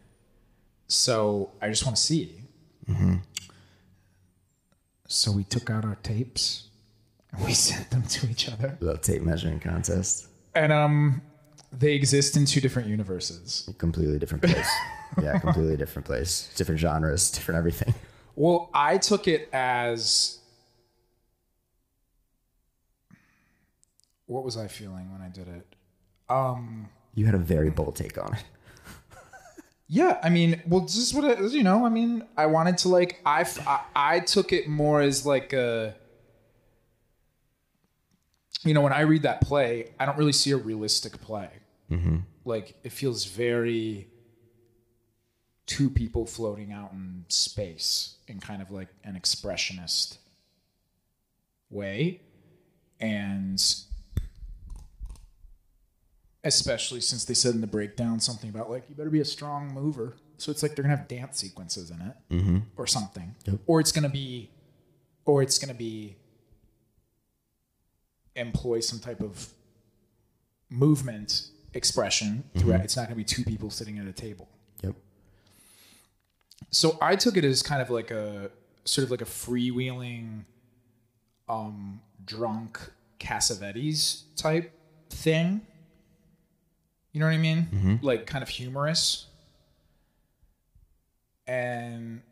So 0.88 1.52
I 1.62 1.70
just 1.70 1.84
want 1.86 1.98
to 1.98 2.02
see. 2.02 2.42
So 5.08 5.32
we 5.32 5.44
took 5.44 5.70
out 5.70 5.86
our 5.86 5.96
tapes 6.04 6.68
and 7.32 7.46
we 7.46 7.54
sent 7.68 7.90
them 7.92 8.04
to 8.04 8.30
each 8.30 8.50
other, 8.50 8.78
Little 8.80 8.98
tape 8.98 9.22
measuring 9.22 9.60
contest. 9.60 10.28
and 10.56 10.72
um, 10.74 11.22
they 11.72 11.94
exist 11.94 12.36
in 12.38 12.46
two 12.46 12.60
different 12.62 12.88
universes. 12.88 13.70
Completely 13.78 14.18
different 14.20 14.44
place. 14.44 14.68
yeah, 15.22 15.38
completely 15.40 15.78
different 15.78 16.06
place. 16.06 16.52
Different 16.56 16.80
genres, 16.80 17.30
different 17.32 17.58
everything. 17.58 17.94
Well, 18.36 18.70
I 18.74 18.98
took 18.98 19.28
it 19.28 19.48
as 19.54 20.40
what 24.26 24.44
was 24.44 24.58
I 24.58 24.68
feeling 24.68 25.12
when 25.12 25.22
I 25.22 25.30
did 25.30 25.48
it? 25.48 25.76
Um, 26.30 26.90
You 27.14 27.26
had 27.26 27.36
a 27.36 27.40
very 27.40 27.70
bold 27.70 27.96
take 27.96 28.18
on 28.18 28.34
it. 28.34 28.44
Yeah, 29.88 30.20
I 30.24 30.30
mean, 30.30 30.62
well, 30.68 30.82
this 30.82 30.98
is 30.98 31.14
what 31.14 31.26
it 31.26 31.40
is, 31.40 31.54
you 31.54 31.64
know. 31.64 31.86
I 31.86 31.90
mean, 31.90 32.24
I 32.36 32.48
wanted 32.48 32.80
to 32.80 32.90
like, 32.90 33.22
I, 33.26 33.46
I 33.96 34.20
took 34.20 34.52
it 34.52 34.68
more 34.68 35.02
as 35.02 35.26
like 35.26 35.54
a, 35.54 35.96
you 38.64 38.74
know, 38.74 38.82
when 38.82 38.94
I 38.94 39.02
read 39.02 39.22
that 39.24 39.42
play, 39.42 39.92
I 40.00 40.08
don't 40.08 40.18
really 40.18 40.32
see 40.32 40.52
a 40.52 40.58
realistic 40.58 41.22
play. 41.22 41.50
Mm-hmm. 41.92 42.18
Like, 42.46 42.76
it 42.84 42.94
feels 42.94 43.26
very 43.26 44.08
two 45.68 45.90
people 45.90 46.26
floating 46.26 46.72
out 46.72 46.92
in 46.92 47.26
space 47.28 48.16
in 48.28 48.40
kind 48.40 48.62
of 48.62 48.72
like 48.72 48.90
an 49.04 49.14
expressionist 49.20 50.18
way, 51.70 52.22
and 53.00 53.64
especially 56.46 57.02
since 57.02 57.26
they 57.26 57.34
said 57.34 57.54
in 57.56 57.60
the 57.62 57.68
breakdown 57.68 58.20
something 58.22 58.50
about 58.50 58.70
like 58.70 58.88
you 58.88 58.96
better 58.96 59.10
be 59.10 59.20
a 59.20 59.26
strong 59.26 59.74
mover. 59.74 60.16
So 60.38 60.52
it's 60.52 60.64
like 60.64 60.76
they're 60.76 60.84
gonna 60.84 60.96
have 60.96 61.08
dance 61.08 61.38
sequences 61.40 61.92
in 61.92 62.00
it 62.02 62.16
or 62.78 62.88
something. 62.88 63.36
Or 63.68 63.80
it's 63.82 63.92
gonna 63.92 64.10
be 64.10 64.50
or 65.26 65.42
it's 65.42 65.58
gonna 65.58 65.74
be 65.74 66.16
employ 68.36 68.80
some 68.82 69.00
type 69.00 69.22
of 69.22 69.50
movement 70.70 71.48
expression 71.74 72.44
throughout 72.58 72.82
it's 72.86 72.96
not 72.96 73.04
gonna 73.06 73.16
be 73.16 73.24
two 73.24 73.44
people 73.44 73.70
sitting 73.70 73.98
at 73.98 74.08
a 74.08 74.14
table. 74.14 74.48
Yep. 74.84 74.96
so 76.70 76.98
I 77.02 77.16
took 77.16 77.38
it 77.38 77.44
as 77.46 77.64
kind 77.64 77.82
of 77.82 77.90
like 77.90 78.12
a 78.12 78.52
sort 78.84 79.04
of 79.06 79.12
like 79.12 79.22
a 79.22 79.26
freewheeling, 79.26 80.44
um, 81.50 82.02
drunk 82.24 82.80
Cassavetes 83.20 84.24
type 84.36 84.72
thing. 85.10 85.62
You 87.16 87.22
know 87.22 87.28
what 87.28 87.34
I 87.34 87.38
mean? 87.38 87.70
Mm-hmm. 87.74 88.06
Like 88.06 88.26
kind 88.28 88.44
of 88.44 88.50
humorous. 88.50 89.28
And 91.48 92.24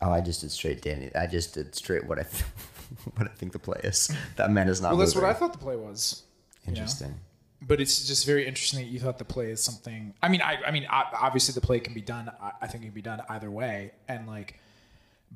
Oh, 0.00 0.12
I 0.12 0.20
just 0.20 0.42
did 0.42 0.52
straight 0.52 0.80
Danny. 0.80 1.10
I 1.12 1.26
just 1.26 1.54
did 1.54 1.74
straight 1.74 2.06
what 2.06 2.20
I 2.20 2.22
th- 2.22 2.44
what 3.16 3.26
I 3.26 3.34
think 3.34 3.50
the 3.50 3.58
play 3.58 3.80
is. 3.82 4.14
That 4.36 4.52
man 4.52 4.68
is 4.68 4.80
not. 4.80 4.90
well, 4.90 4.98
that's 4.98 5.16
what 5.16 5.24
I 5.24 5.32
thought 5.32 5.52
the 5.52 5.58
play 5.58 5.74
was. 5.74 6.22
you 6.64 6.70
know? 6.70 6.76
Interesting. 6.78 7.14
But 7.60 7.80
it's 7.80 8.06
just 8.06 8.26
very 8.26 8.46
interesting 8.46 8.78
that 8.78 8.86
you 8.86 9.00
thought 9.00 9.18
the 9.18 9.24
play 9.24 9.50
is 9.50 9.60
something. 9.60 10.14
I 10.22 10.28
mean, 10.28 10.40
I, 10.40 10.58
I 10.64 10.70
mean, 10.70 10.86
obviously 10.88 11.52
the 11.52 11.66
play 11.66 11.80
can 11.80 11.94
be 11.94 12.00
done. 12.00 12.30
I, 12.40 12.52
I 12.62 12.66
think 12.68 12.84
it 12.84 12.86
can 12.88 12.94
be 12.94 13.02
done 13.02 13.22
either 13.28 13.50
way, 13.50 13.90
and 14.06 14.28
like, 14.28 14.60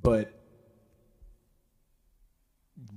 but 0.01 0.38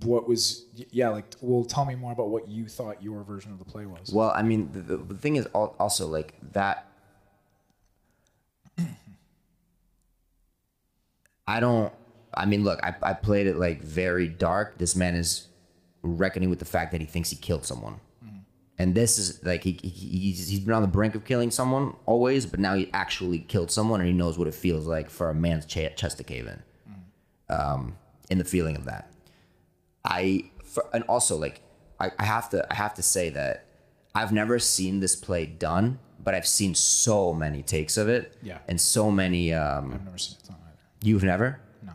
what 0.03 0.27
was 0.27 0.65
yeah 0.91 1.09
like 1.09 1.25
well 1.41 1.63
tell 1.63 1.85
me 1.85 1.95
more 1.95 2.11
about 2.11 2.29
what 2.29 2.47
you 2.47 2.67
thought 2.67 3.01
your 3.01 3.23
version 3.23 3.51
of 3.51 3.59
the 3.59 3.65
play 3.65 3.85
was 3.85 4.11
Well, 4.11 4.31
I 4.35 4.41
mean, 4.43 4.69
the, 4.71 4.81
the, 4.81 4.97
the 4.97 5.15
thing 5.15 5.35
is 5.35 5.45
also 5.47 6.07
like 6.07 6.35
that. 6.53 6.87
I 11.47 11.59
don't. 11.59 11.91
I 12.33 12.45
mean, 12.45 12.63
look, 12.63 12.79
I, 12.83 12.95
I 13.01 13.13
played 13.13 13.47
it 13.47 13.57
like 13.57 13.81
very 13.81 14.27
dark. 14.27 14.77
This 14.77 14.95
man 14.95 15.15
is 15.15 15.47
reckoning 16.01 16.49
with 16.49 16.59
the 16.59 16.65
fact 16.65 16.91
that 16.93 17.01
he 17.01 17.07
thinks 17.07 17.29
he 17.29 17.35
killed 17.35 17.65
someone, 17.65 17.99
and 18.77 18.95
this 18.95 19.17
is 19.19 19.43
like 19.43 19.63
he, 19.63 19.73
he 19.83 19.89
he's, 19.89 20.47
he's 20.47 20.59
been 20.61 20.73
on 20.73 20.81
the 20.81 20.87
brink 20.87 21.13
of 21.15 21.25
killing 21.25 21.51
someone 21.51 21.95
always, 22.05 22.45
but 22.45 22.59
now 22.59 22.75
he 22.75 22.89
actually 22.93 23.39
killed 23.39 23.69
someone, 23.71 23.99
and 23.99 24.07
he 24.07 24.13
knows 24.13 24.37
what 24.37 24.47
it 24.47 24.53
feels 24.55 24.85
like 24.87 25.09
for 25.09 25.29
a 25.29 25.33
man's 25.35 25.65
ch- 25.65 25.95
chest 25.95 26.17
to 26.19 26.23
cave 26.23 26.47
in. 26.47 26.63
Um, 27.49 27.97
in 28.29 28.37
the 28.37 28.45
feeling 28.45 28.77
of 28.77 28.85
that, 28.85 29.10
I 30.05 30.51
for, 30.65 30.85
and 30.93 31.03
also 31.05 31.37
like 31.37 31.61
I, 31.99 32.11
I 32.17 32.25
have 32.25 32.49
to 32.51 32.65
I 32.71 32.75
have 32.75 32.93
to 32.95 33.03
say 33.03 33.29
that 33.31 33.65
I've 34.15 34.31
never 34.31 34.59
seen 34.59 34.99
this 34.99 35.15
play 35.15 35.45
done, 35.45 35.99
but 36.23 36.33
I've 36.35 36.47
seen 36.47 36.75
so 36.75 37.33
many 37.33 37.63
takes 37.63 37.97
of 37.97 38.09
it. 38.09 38.35
Yeah. 38.41 38.59
And 38.67 38.79
so 38.81 39.11
many 39.11 39.53
um 39.53 39.93
i've 39.93 40.03
never 40.05 40.17
seen 40.17 40.37
it 40.41 40.47
done 40.47 40.57
either 40.63 40.77
you've 41.03 41.23
never? 41.23 41.59
no 41.83 41.93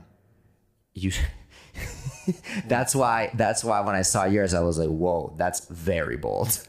You 0.95 1.13
That's 2.67 2.95
why 2.95 3.31
that's 3.35 3.63
why 3.63 3.81
when 3.81 3.95
I 3.95 4.03
saw 4.03 4.25
yours 4.25 4.53
I 4.55 4.61
was 4.61 4.79
like, 4.79 4.89
"Whoa, 4.89 5.35
that's 5.37 5.67
very 5.69 6.17
bold." 6.17 6.67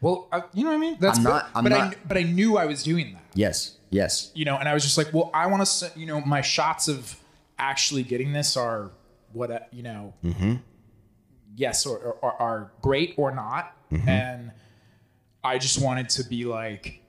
well 0.00 0.28
I, 0.30 0.44
you 0.54 0.62
know 0.62 0.70
what 0.70 0.76
i 0.76 0.78
mean 0.78 0.96
that's 1.00 1.18
I'm 1.18 1.24
good. 1.24 1.30
not- 1.30 1.50
I'm 1.56 1.64
but 1.64 1.72
i 1.72 1.78
not- 1.78 1.96
but 2.06 2.16
i 2.16 2.22
knew 2.22 2.56
i 2.56 2.66
was 2.66 2.84
doing 2.84 3.14
that 3.14 3.22
Yes. 3.34 3.76
Yes. 3.90 4.30
you 4.32 4.44
know 4.44 4.56
and 4.56 4.68
i 4.68 4.72
was 4.72 4.84
just 4.84 4.96
like 4.96 5.12
well 5.12 5.28
i 5.34 5.44
want 5.48 5.66
to 5.66 5.90
you 5.98 6.06
know 6.06 6.20
my 6.20 6.40
shots 6.40 6.86
of 6.86 7.16
actually 7.58 8.04
getting 8.04 8.32
this 8.32 8.56
are 8.56 8.92
what 9.32 9.50
I- 9.50 9.66
you 9.72 9.82
know 9.82 10.14
mm-hmm. 10.24 10.54
yes 11.56 11.86
or, 11.86 11.98
or, 11.98 12.32
are 12.40 12.72
great 12.82 13.14
or 13.16 13.34
not. 13.34 13.74
Mm-hmm. 13.90 14.08
And 14.08 14.52
i 15.42 15.56
just 15.56 15.80
wanted 15.80 16.08
to 16.10 16.24
be 16.24 16.44
like 16.44 17.00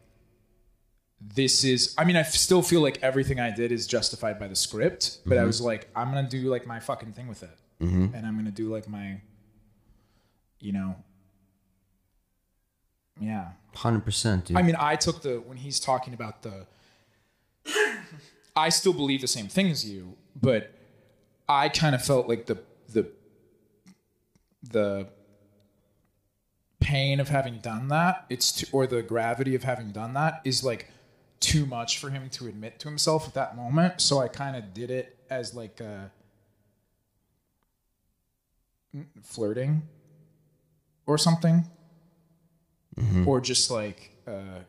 this 1.19 1.63
is 1.65 1.93
i 1.97 2.05
mean 2.05 2.15
i 2.15 2.21
still 2.21 2.61
feel 2.61 2.79
like 2.79 2.99
everything 3.01 3.39
i 3.39 3.51
did 3.51 3.71
is 3.71 3.85
justified 3.85 4.39
by 4.39 4.47
the 4.47 4.55
script 4.55 5.17
but 5.25 5.33
i 5.33 5.39
mm-hmm. 5.39 5.47
was 5.47 5.59
like 5.59 5.89
i'm 5.95 6.13
gonna 6.13 6.29
do 6.29 6.49
like 6.49 6.65
my 6.65 6.79
fucking 6.79 7.11
thing 7.11 7.27
with 7.27 7.43
it. 7.43 7.57
And 7.81 8.25
i'm 8.25 8.37
gonna 8.37 8.51
do 8.51 8.71
like 8.71 8.87
my 8.87 9.19
you 10.59 10.71
know 10.71 10.95
yeah. 13.19 13.49
100%, 13.75 14.45
dude. 14.45 14.57
I 14.57 14.61
mean, 14.61 14.75
I 14.79 14.95
took 14.95 15.21
the 15.21 15.41
when 15.41 15.57
he's 15.57 15.79
talking 15.79 16.13
about 16.13 16.41
the. 16.41 16.65
I 18.55 18.69
still 18.69 18.93
believe 18.93 19.21
the 19.21 19.27
same 19.27 19.47
thing 19.47 19.69
as 19.69 19.87
you, 19.87 20.17
but 20.41 20.73
I 21.49 21.67
kind 21.69 21.95
of 21.95 22.05
felt 22.05 22.29
like 22.29 22.45
the 22.45 22.59
the 22.93 23.11
the 24.61 25.07
pain 26.79 27.19
of 27.19 27.29
having 27.29 27.57
done 27.59 27.87
that. 27.89 28.25
It's 28.29 28.51
too, 28.51 28.67
or 28.71 28.85
the 28.87 29.01
gravity 29.01 29.55
of 29.55 29.63
having 29.63 29.91
done 29.91 30.13
that 30.13 30.41
is 30.45 30.63
like 30.63 30.91
too 31.39 31.65
much 31.65 31.97
for 31.97 32.09
him 32.11 32.29
to 32.29 32.47
admit 32.47 32.79
to 32.79 32.87
himself 32.87 33.27
at 33.27 33.33
that 33.33 33.55
moment. 33.57 33.99
So 33.99 34.19
I 34.19 34.27
kind 34.27 34.55
of 34.55 34.73
did 34.73 34.91
it 34.91 35.17
as 35.29 35.55
like 35.55 35.79
a 35.81 36.11
flirting 39.23 39.83
or 41.05 41.17
something 41.17 41.65
or 43.27 43.41
just 43.41 43.71
like 43.71 44.11
uh 44.27 44.59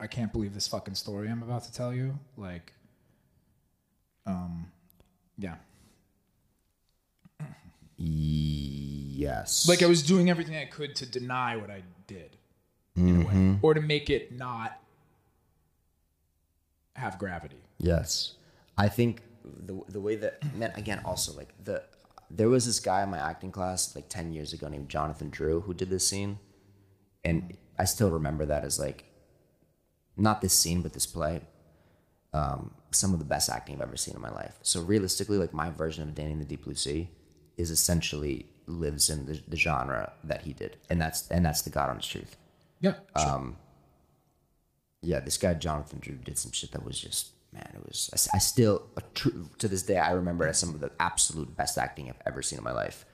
I 0.00 0.06
can't 0.06 0.32
believe 0.32 0.54
this 0.54 0.68
fucking 0.68 0.94
story 0.94 1.28
I'm 1.28 1.42
about 1.42 1.64
to 1.64 1.72
tell 1.72 1.92
you. 1.94 2.18
Like 2.36 2.72
um 4.26 4.71
yeah. 5.42 5.56
Yes. 7.98 9.68
Like 9.68 9.82
I 9.82 9.86
was 9.86 10.02
doing 10.02 10.30
everything 10.30 10.56
I 10.56 10.64
could 10.64 10.96
to 10.96 11.06
deny 11.06 11.56
what 11.56 11.70
I 11.70 11.82
did, 12.06 12.36
in 12.96 13.16
a 13.16 13.18
way, 13.20 13.24
mm-hmm. 13.26 13.54
or 13.62 13.74
to 13.74 13.80
make 13.80 14.10
it 14.10 14.32
not 14.32 14.80
have 16.96 17.18
gravity. 17.18 17.62
Yes, 17.78 18.34
I 18.76 18.88
think 18.88 19.22
the 19.44 19.80
the 19.88 20.00
way 20.00 20.16
that 20.16 20.42
man 20.54 20.72
again 20.76 21.00
also 21.04 21.32
like 21.32 21.52
the 21.62 21.82
there 22.30 22.48
was 22.48 22.66
this 22.66 22.80
guy 22.80 23.02
in 23.02 23.10
my 23.10 23.18
acting 23.18 23.52
class 23.52 23.94
like 23.94 24.08
ten 24.08 24.32
years 24.32 24.52
ago 24.52 24.68
named 24.68 24.88
Jonathan 24.88 25.30
Drew 25.30 25.60
who 25.60 25.74
did 25.74 25.90
this 25.90 26.06
scene, 26.06 26.38
and 27.24 27.56
I 27.78 27.84
still 27.84 28.10
remember 28.10 28.46
that 28.46 28.64
as 28.64 28.78
like 28.78 29.04
not 30.16 30.40
this 30.40 30.54
scene 30.54 30.82
but 30.82 30.92
this 30.92 31.06
play. 31.06 31.42
Um, 32.32 32.72
some 32.92 33.12
of 33.12 33.18
the 33.18 33.24
best 33.24 33.50
acting 33.50 33.76
I've 33.76 33.82
ever 33.82 33.96
seen 33.96 34.14
in 34.14 34.20
my 34.20 34.30
life. 34.30 34.58
So 34.62 34.80
realistically, 34.80 35.38
like 35.38 35.52
my 35.52 35.70
version 35.70 36.02
of 36.02 36.14
Danny 36.14 36.32
and 36.32 36.40
the 36.40 36.46
Deep 36.46 36.64
Blue 36.64 36.74
Sea 36.74 37.10
is 37.56 37.70
essentially 37.70 38.46
lives 38.66 39.10
in 39.10 39.26
the, 39.26 39.40
the 39.48 39.56
genre 39.56 40.12
that 40.24 40.42
he 40.42 40.52
did, 40.52 40.76
and 40.88 41.00
that's 41.00 41.28
and 41.28 41.44
that's 41.44 41.62
the 41.62 41.70
God 41.70 41.90
honest 41.90 42.10
truth. 42.10 42.36
Yeah. 42.80 42.94
Um 43.14 43.56
yeah, 45.02 45.20
this 45.20 45.36
guy 45.36 45.54
Jonathan 45.54 45.98
Drew 46.00 46.14
did 46.14 46.38
some 46.38 46.52
shit 46.52 46.72
that 46.72 46.84
was 46.84 46.98
just 46.98 47.32
man. 47.52 47.70
It 47.74 47.86
was 47.86 48.28
I 48.32 48.38
still 48.38 48.86
a 48.96 49.02
tr- 49.14 49.30
to 49.58 49.68
this 49.68 49.82
day 49.82 49.98
I 49.98 50.12
remember 50.12 50.46
as 50.46 50.58
some 50.58 50.70
of 50.74 50.80
the 50.80 50.90
absolute 51.00 51.56
best 51.56 51.76
acting 51.76 52.08
I've 52.08 52.22
ever 52.26 52.42
seen 52.42 52.58
in 52.58 52.64
my 52.64 52.72
life. 52.72 53.04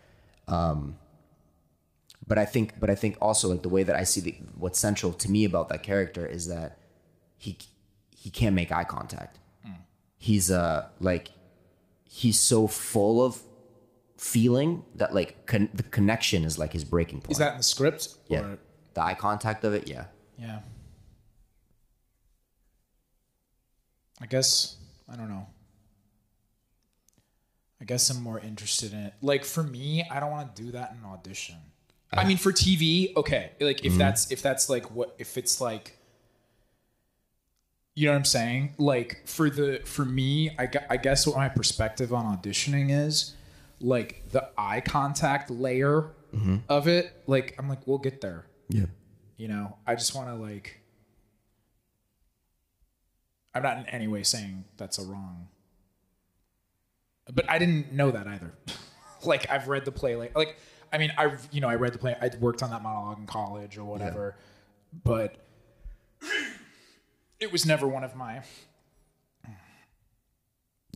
Um, 0.46 0.96
but 2.26 2.38
I 2.38 2.44
think, 2.44 2.78
but 2.78 2.90
I 2.90 2.94
think 2.94 3.16
also 3.20 3.48
like 3.48 3.62
the 3.62 3.68
way 3.68 3.82
that 3.82 3.96
I 3.96 4.04
see 4.04 4.20
the 4.20 4.36
what's 4.56 4.78
central 4.78 5.12
to 5.14 5.30
me 5.30 5.44
about 5.44 5.68
that 5.70 5.82
character 5.82 6.26
is 6.26 6.48
that 6.48 6.78
he 7.36 7.58
he 8.18 8.30
can't 8.30 8.54
make 8.54 8.72
eye 8.72 8.84
contact. 8.84 9.38
Hmm. 9.64 9.72
He's 10.16 10.50
uh 10.50 10.88
like 11.00 11.30
he's 12.04 12.40
so 12.40 12.66
full 12.66 13.24
of 13.24 13.40
feeling 14.16 14.84
that 14.96 15.14
like 15.14 15.46
con- 15.46 15.68
the 15.72 15.84
connection 15.84 16.44
is 16.44 16.58
like 16.58 16.72
his 16.72 16.84
breaking 16.84 17.20
point. 17.20 17.32
Is 17.32 17.38
that 17.38 17.52
in 17.52 17.58
the 17.58 17.62
script? 17.62 18.08
yeah? 18.28 18.40
Or, 18.40 18.58
the 18.94 19.04
eye 19.04 19.14
contact 19.14 19.64
of 19.64 19.74
it, 19.74 19.86
yeah. 19.86 20.06
yeah. 20.38 20.58
I 24.20 24.26
guess 24.26 24.76
I 25.10 25.14
don't 25.14 25.28
know. 25.28 25.46
I 27.80 27.84
guess 27.84 28.10
I'm 28.10 28.20
more 28.20 28.40
interested 28.40 28.92
in 28.92 28.98
it. 28.98 29.14
Like 29.22 29.44
for 29.44 29.62
me, 29.62 30.04
I 30.10 30.18
don't 30.18 30.32
want 30.32 30.56
to 30.56 30.62
do 30.62 30.72
that 30.72 30.90
in 30.90 30.98
an 30.98 31.04
audition. 31.04 31.54
I 32.12 32.22
uh. 32.22 32.26
mean, 32.26 32.38
for 32.38 32.50
TV, 32.50 33.14
okay. 33.16 33.52
Like 33.60 33.84
if 33.84 33.92
mm-hmm. 33.92 33.98
that's 33.98 34.32
if 34.32 34.42
that's 34.42 34.68
like 34.68 34.90
what 34.90 35.14
if 35.18 35.38
it's 35.38 35.60
like 35.60 35.97
you 37.98 38.06
know 38.06 38.12
what 38.12 38.18
I'm 38.18 38.24
saying? 38.26 38.74
Like 38.78 39.22
for 39.26 39.50
the 39.50 39.80
for 39.84 40.04
me, 40.04 40.50
I, 40.56 40.70
I 40.88 40.96
guess 40.98 41.26
what 41.26 41.34
my 41.36 41.48
perspective 41.48 42.14
on 42.14 42.38
auditioning 42.38 42.96
is, 42.96 43.34
like 43.80 44.22
the 44.30 44.48
eye 44.56 44.80
contact 44.82 45.50
layer 45.50 46.12
mm-hmm. 46.32 46.58
of 46.68 46.86
it. 46.86 47.24
Like 47.26 47.56
I'm 47.58 47.68
like, 47.68 47.88
we'll 47.88 47.98
get 47.98 48.20
there. 48.20 48.46
Yeah. 48.68 48.86
You 49.36 49.48
know, 49.48 49.78
I 49.84 49.96
just 49.96 50.14
want 50.14 50.28
to 50.28 50.36
like. 50.36 50.80
I'm 53.52 53.64
not 53.64 53.78
in 53.78 53.86
any 53.86 54.06
way 54.06 54.22
saying 54.22 54.62
that's 54.76 55.00
a 55.00 55.02
wrong. 55.02 55.48
But 57.34 57.50
I 57.50 57.58
didn't 57.58 57.92
know 57.92 58.12
that 58.12 58.28
either. 58.28 58.52
like 59.24 59.50
I've 59.50 59.66
read 59.66 59.84
the 59.84 59.90
play, 59.90 60.14
like 60.14 60.36
like 60.36 60.56
I 60.92 60.98
mean 60.98 61.12
I've 61.18 61.48
you 61.50 61.60
know 61.60 61.68
I 61.68 61.74
read 61.74 61.94
the 61.94 61.98
play. 61.98 62.14
I 62.22 62.30
worked 62.38 62.62
on 62.62 62.70
that 62.70 62.80
monologue 62.80 63.18
in 63.18 63.26
college 63.26 63.76
or 63.76 63.82
whatever, 63.82 64.36
but 65.02 65.47
it 67.40 67.52
was 67.52 67.66
never 67.66 67.86
one 67.86 68.04
of 68.04 68.14
my. 68.14 68.42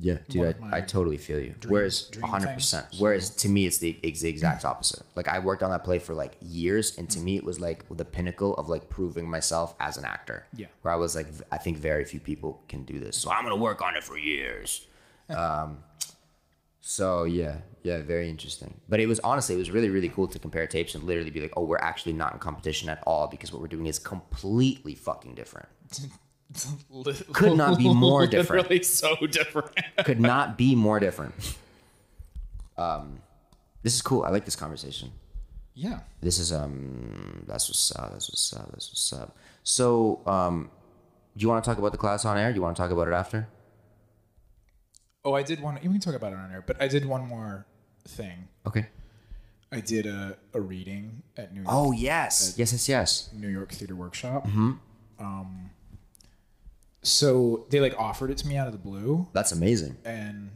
Yeah, 0.03 0.19
dude, 0.29 0.57
I, 0.73 0.79
I 0.79 0.81
totally 0.81 1.19
feel 1.19 1.39
you. 1.39 1.55
Whereas, 1.69 2.09
dream 2.09 2.27
100%. 2.27 2.99
Whereas 2.99 3.31
to 3.37 3.49
me, 3.49 3.67
it's 3.67 3.79
the, 3.79 3.97
it's 4.03 4.23
the 4.23 4.29
exact 4.29 4.65
opposite. 4.65 5.05
Like, 5.15 5.29
I 5.29 5.39
worked 5.39 5.63
on 5.63 5.71
that 5.71 5.85
play 5.85 6.01
for 6.01 6.13
like 6.13 6.33
years, 6.41 6.99
and 6.99 7.09
to 7.11 7.21
me, 7.21 7.37
it 7.37 7.45
was 7.45 7.61
like 7.61 7.85
the 7.89 8.05
pinnacle 8.05 8.55
of 8.55 8.69
like 8.69 8.89
proving 8.89 9.31
myself 9.31 9.77
as 9.79 9.99
an 9.99 10.05
actor. 10.05 10.47
Yeah. 10.57 10.67
Where 10.81 10.93
I 10.93 10.97
was 10.97 11.15
like, 11.15 11.29
I 11.53 11.59
think 11.59 11.77
very 11.77 12.05
few 12.05 12.19
people 12.19 12.63
can 12.69 12.83
do 12.83 12.99
this. 12.99 13.17
So 13.17 13.31
I'm 13.31 13.45
going 13.45 13.57
to 13.57 13.63
work 13.63 13.81
on 13.81 13.95
it 13.97 14.03
for 14.03 14.19
years. 14.19 14.87
um, 15.29 15.79
so, 16.81 17.23
yeah, 17.23 17.59
yeah, 17.85 18.03
very 18.03 18.29
interesting. 18.29 18.81
But 18.89 18.99
it 18.99 19.07
was 19.07 19.21
honestly, 19.21 19.55
it 19.55 19.59
was 19.59 19.71
really, 19.71 19.89
really 19.89 20.09
cool 20.09 20.27
to 20.27 20.39
compare 20.41 20.67
tapes 20.67 20.97
and 20.97 21.05
literally 21.05 21.31
be 21.31 21.41
like, 21.41 21.53
oh, 21.57 21.63
we're 21.63 21.79
actually 21.79 22.15
not 22.15 22.33
in 22.33 22.41
competition 22.41 22.89
at 22.89 23.01
all 23.07 23.29
because 23.29 23.53
what 23.53 23.63
we're 23.63 23.69
doing 23.69 23.87
is 23.87 24.01
completely 24.01 24.97
fucking 24.97 25.37
different. 25.37 25.69
Could 27.33 27.57
not 27.57 27.79
be 27.79 27.93
more 27.93 28.27
different. 28.27 28.65
Literally 28.71 28.83
so 28.83 29.17
different. 29.27 29.71
could 30.05 30.21
not 30.21 30.57
be 30.59 30.75
more 30.75 31.01
different. 31.01 31.35
Um, 32.77 33.21
this 33.83 33.95
is 33.95 34.03
cool. 34.03 34.23
I 34.25 34.31
like 34.31 34.45
this 34.45 34.57
conversation. 34.57 35.11
yeah. 35.75 36.01
This 36.21 36.39
is 36.39 36.53
um, 36.53 37.45
that's 37.47 37.69
what's 37.69 37.95
up. 37.97 38.13
That's 38.13 38.29
what's 38.31 38.53
up. 38.53 38.71
That's 38.73 38.89
what's 38.91 39.13
up. 39.13 39.37
So, 39.63 40.21
um, 40.27 40.71
do 41.37 41.43
you 41.43 41.49
want 41.49 41.63
to 41.65 41.69
talk 41.71 41.79
about 41.79 41.93
the 41.93 41.99
class 41.99 42.25
on 42.25 42.37
air? 42.39 42.51
Do 42.51 42.57
you 42.57 42.63
want 42.63 42.77
to 42.77 42.83
talk 42.83 42.91
about 42.91 43.09
it 43.09 43.15
after? 43.15 43.49
Oh, 45.25 45.35
I 45.35 45.43
did 45.43 45.61
one. 45.61 45.75
We 45.83 45.89
can 45.89 46.01
talk 46.01 46.15
about 46.15 46.33
it 46.33 46.39
on 46.39 46.51
air, 46.53 46.63
but 46.67 46.81
I 46.83 46.89
did 46.89 47.05
one 47.07 47.27
more 47.27 47.67
thing. 48.07 48.49
Okay. 48.67 48.87
I 49.71 49.81
did 49.81 50.05
a, 50.07 50.37
a 50.53 50.61
reading 50.61 51.23
at 51.37 51.55
New 51.55 51.63
York, 51.63 51.69
Oh 51.73 51.93
yes, 51.93 52.55
yes, 52.59 52.73
yes, 52.73 52.89
yes. 52.89 53.31
New 53.33 53.49
York 53.49 53.73
Theater 53.73 53.95
Workshop. 53.95 54.47
Hmm. 54.47 54.73
Um, 55.19 55.71
so 57.03 57.67
they 57.71 57.81
like 57.81 57.99
offered 57.99 58.31
it 58.31 58.39
to 58.39 58.47
me 58.47 58.57
out 58.57 58.67
of 58.67 58.73
the 58.73 58.79
blue, 58.79 59.27
That's 59.33 59.53
amazing. 59.53 59.97
and 60.05 60.51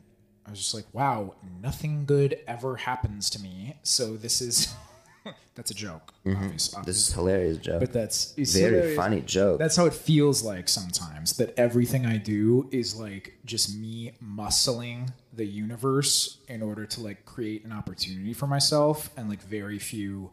I 0.46 0.50
was 0.50 0.58
just 0.60 0.74
like, 0.74 0.86
"Wow, 0.92 1.34
nothing 1.60 2.04
good 2.06 2.38
ever 2.46 2.76
happens 2.76 3.28
to 3.30 3.42
me." 3.42 3.76
So 3.82 4.16
this 4.16 4.40
is 4.40 4.72
that's 5.56 5.70
a 5.72 5.74
joke, 5.74 6.12
Mm-hmm. 6.24 6.82
This 6.84 6.96
is 7.08 7.12
hilarious, 7.12 7.58
Joe. 7.58 7.80
but 7.80 7.92
that's 7.92 8.32
it's 8.36 8.52
Very 8.54 8.74
hilarious. 8.74 8.96
funny 8.96 9.20
joke. 9.22 9.58
That's 9.58 9.74
how 9.76 9.86
it 9.86 9.94
feels 9.94 10.42
like 10.44 10.68
sometimes 10.68 11.36
that 11.38 11.52
everything 11.58 12.06
I 12.06 12.16
do 12.18 12.68
is 12.70 12.94
like 12.94 13.38
just 13.44 13.76
me 13.76 14.12
muscling 14.22 15.10
the 15.32 15.44
universe 15.46 16.38
in 16.48 16.62
order 16.62 16.86
to 16.86 17.00
like 17.00 17.24
create 17.24 17.64
an 17.64 17.72
opportunity 17.72 18.32
for 18.32 18.46
myself 18.46 19.10
and 19.16 19.28
like 19.28 19.42
very 19.42 19.78
few 19.80 20.30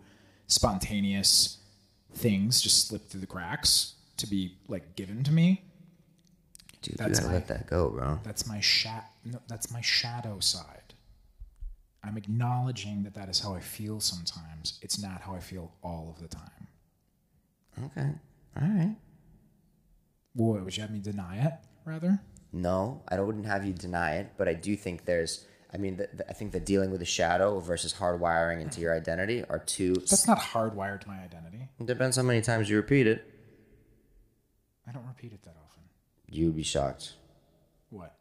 spontaneous 0.47 1.57
things 2.13 2.61
just 2.61 2.87
slip 2.87 3.07
through 3.09 3.19
the 3.21 3.27
cracks 3.27 3.95
to 4.17 4.27
be 4.27 4.55
like 4.67 4.95
given 4.95 5.23
to 5.23 5.31
me. 5.31 5.63
Dude, 6.83 6.93
you 6.99 7.05
that's 7.05 7.19
gotta 7.19 7.29
my- 7.31 7.33
let 7.35 7.47
that 7.47 7.67
go, 7.67 7.89
bro. 7.89 8.19
That's 8.23 8.45
my 8.47 8.59
shat 8.59 9.09
no, 9.25 9.39
that's 9.47 9.71
my 9.71 9.81
shadow 9.81 10.39
side. 10.39 10.93
I'm 12.03 12.17
acknowledging 12.17 13.03
that 13.03 13.13
that 13.13 13.29
is 13.29 13.39
how 13.39 13.55
I 13.55 13.61
feel 13.61 14.01
sometimes. 14.01 14.77
It's 14.81 15.01
not 15.01 15.21
how 15.21 15.33
I 15.35 15.39
feel 15.39 15.71
all 15.81 16.13
of 16.13 16.21
the 16.21 16.27
time. 16.27 16.67
Okay. 17.85 18.09
All 18.61 18.67
right. 18.67 18.95
Boy, 20.35 20.59
would 20.61 20.75
you 20.75 20.81
have 20.81 20.91
me 20.91 20.99
deny 20.99 21.45
it 21.45 21.53
rather? 21.85 22.19
No, 22.51 23.01
I 23.07 23.19
wouldn't 23.21 23.45
have 23.45 23.65
you 23.65 23.73
deny 23.73 24.15
it, 24.17 24.33
but 24.37 24.47
I 24.49 24.53
do 24.53 24.75
think 24.75 25.05
there's. 25.05 25.45
I 25.73 25.77
mean, 25.77 25.95
the, 25.97 26.07
the, 26.13 26.29
I 26.29 26.33
think 26.33 26.51
that 26.51 26.65
dealing 26.67 26.91
with 26.91 27.01
a 27.01 27.05
shadow 27.05 27.59
versus 27.59 27.93
hardwiring 27.95 28.61
into 28.61 28.79
your 28.79 28.93
identity 28.95 29.43
are 29.49 29.57
two. 29.57 29.93
That's 29.95 30.27
not 30.27 30.37
hardwired 30.39 31.01
to 31.01 31.07
my 31.07 31.19
identity. 31.23 31.67
It 31.79 31.87
depends 31.87 32.17
how 32.17 32.23
many 32.23 32.41
times 32.41 32.69
you 32.69 32.75
repeat 32.75 33.07
it. 33.07 33.25
I 34.87 34.91
don't 34.91 35.07
repeat 35.07 35.31
it 35.33 35.41
that 35.43 35.51
often. 35.51 35.62
You 36.33 36.47
would 36.47 36.55
be 36.55 36.63
shocked. 36.63 37.13
What? 37.89 38.15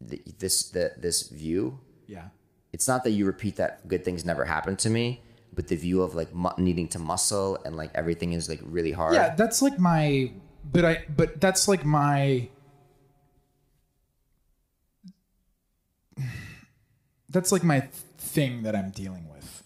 The, 0.00 0.22
this 0.38 0.70
the 0.70 0.92
this 0.96 1.28
view. 1.28 1.80
Yeah. 2.06 2.28
It's 2.72 2.88
not 2.88 3.04
that 3.04 3.10
you 3.10 3.26
repeat 3.26 3.56
that 3.56 3.86
good 3.88 4.04
things 4.04 4.24
never 4.24 4.44
happen 4.44 4.76
to 4.76 4.90
me, 4.90 5.22
but 5.54 5.68
the 5.68 5.76
view 5.76 6.02
of 6.02 6.14
like 6.14 6.34
mu- 6.34 6.56
needing 6.58 6.88
to 6.88 6.98
muscle 6.98 7.58
and 7.64 7.76
like 7.76 7.90
everything 7.94 8.32
is 8.32 8.48
like 8.48 8.60
really 8.62 8.92
hard. 8.92 9.14
Yeah, 9.14 9.34
that's 9.34 9.60
like 9.60 9.78
my 9.78 10.32
but 10.64 10.84
I 10.84 11.04
but 11.14 11.40
that's 11.40 11.68
like 11.68 11.84
my 11.84 12.48
that's 17.28 17.52
like 17.52 17.64
my 17.64 17.80
thing 18.18 18.62
that 18.62 18.74
I'm 18.74 18.90
dealing 18.90 19.28
with 19.28 19.62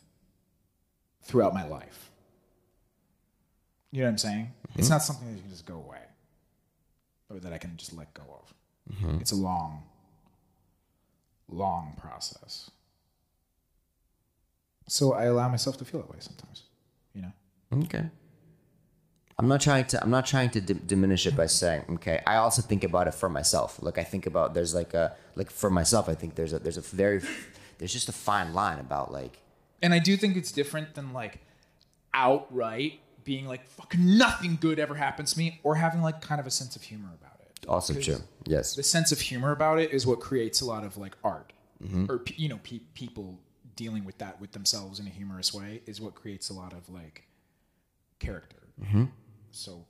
throughout 1.23 1.55
my 1.55 1.67
life. 1.67 2.11
You 3.93 4.01
know 4.01 4.07
what 4.07 4.11
I'm 4.11 4.19
saying? 4.19 4.53
It's 4.75 4.87
mm-hmm. 4.87 4.95
not 4.95 5.03
something 5.03 5.27
that 5.29 5.35
you 5.35 5.41
can 5.43 5.51
just 5.51 5.67
go 5.67 5.75
away 5.75 6.01
or 7.31 7.39
that 7.39 7.53
I 7.53 7.59
can 7.59 7.77
just 7.77 7.97
let 7.97 8.13
go 8.13 8.23
of. 8.43 8.55
Mm-hmm. 8.93 9.21
It's 9.21 9.33
a 9.33 9.37
long, 9.37 9.85
long 11.49 11.95
process. 11.99 12.71
So 14.89 15.13
I 15.13 15.25
allow 15.25 15.49
myself 15.49 15.77
to 15.79 15.85
feel 15.85 16.01
that 16.01 16.11
way 16.11 16.19
sometimes, 16.19 16.65
you 17.15 17.23
know? 17.23 17.33
Okay. 17.85 18.07
I'm 19.39 19.49
not 19.49 19.63
trying 19.63 19.87
to. 19.87 20.03
I'm 20.03 20.11
not 20.11 20.27
trying 20.27 20.51
to 20.51 20.61
d- 20.61 20.77
diminish 20.87 21.27
it 21.27 21.35
by 21.35 21.47
saying. 21.47 21.85
Okay. 21.93 22.21
I 22.27 22.37
also 22.37 22.61
think 22.61 22.85
about 22.85 23.09
it 23.09 23.15
for 23.15 23.31
myself. 23.31 23.79
Like 23.81 23.97
I 23.97 24.05
think 24.05 24.27
about 24.27 24.53
there's 24.53 24.75
like 24.75 24.93
a 24.93 25.17
like 25.35 25.51
for 25.51 25.71
myself. 25.71 26.11
I 26.11 26.15
think 26.15 26.35
there's 26.35 26.53
a 26.53 26.59
there's 26.59 26.77
a 26.77 26.83
very 26.83 27.23
there's 27.79 27.95
just 27.95 28.11
a 28.11 28.13
fine 28.13 28.53
line 28.53 28.79
about 28.79 29.11
like 29.13 29.39
And 29.81 29.95
I 29.95 29.99
do 29.99 30.19
think 30.19 30.37
it's 30.37 30.53
different 30.53 30.95
than 30.95 31.15
like 31.15 31.39
outright 32.13 33.01
being 33.25 33.47
like 33.47 33.67
fucking 33.67 34.17
nothing 34.19 34.57
good 34.61 34.79
ever 34.79 34.95
happens 34.95 35.33
to 35.33 35.39
me 35.39 35.61
or 35.63 35.75
having 35.77 36.03
like 36.03 36.21
kind 36.21 36.41
of 36.41 36.47
a 36.47 36.51
sense 36.51 36.77
of 36.77 36.83
humor 36.83 37.11
about 37.21 37.39
it. 37.41 37.67
also 37.69 37.95
'Cause 37.95 38.05
true. 38.05 38.19
Yes. 38.47 38.75
The 38.75 38.83
sense 38.83 39.13
of 39.13 39.21
humor 39.21 39.53
about 39.53 39.79
it 39.79 39.91
is 39.93 40.07
what 40.07 40.21
creates 40.21 40.61
a 40.61 40.65
lot 40.65 40.85
of 40.85 40.97
like 40.97 41.17
art 41.25 41.53
or 42.09 42.23
you 42.37 42.49
know 42.49 42.59
pe- 42.63 42.81
people 42.95 43.39
dealing 43.77 44.05
with 44.05 44.19
that 44.19 44.39
with 44.41 44.53
themselves 44.53 45.01
in 45.01 45.07
a 45.07 45.11
humorous 45.11 45.55
way 45.55 45.81
is 45.87 46.01
what 46.01 46.15
creates 46.15 46.51
a 46.51 46.53
lot 46.53 46.73
of 46.75 46.89
like 46.91 47.25
character. 48.19 48.57
So, 49.51 49.85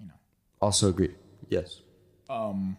you 0.00 0.06
know, 0.06 0.14
Also 0.60 0.88
agree. 0.88 1.14
Yes. 1.48 1.80
Um. 2.28 2.76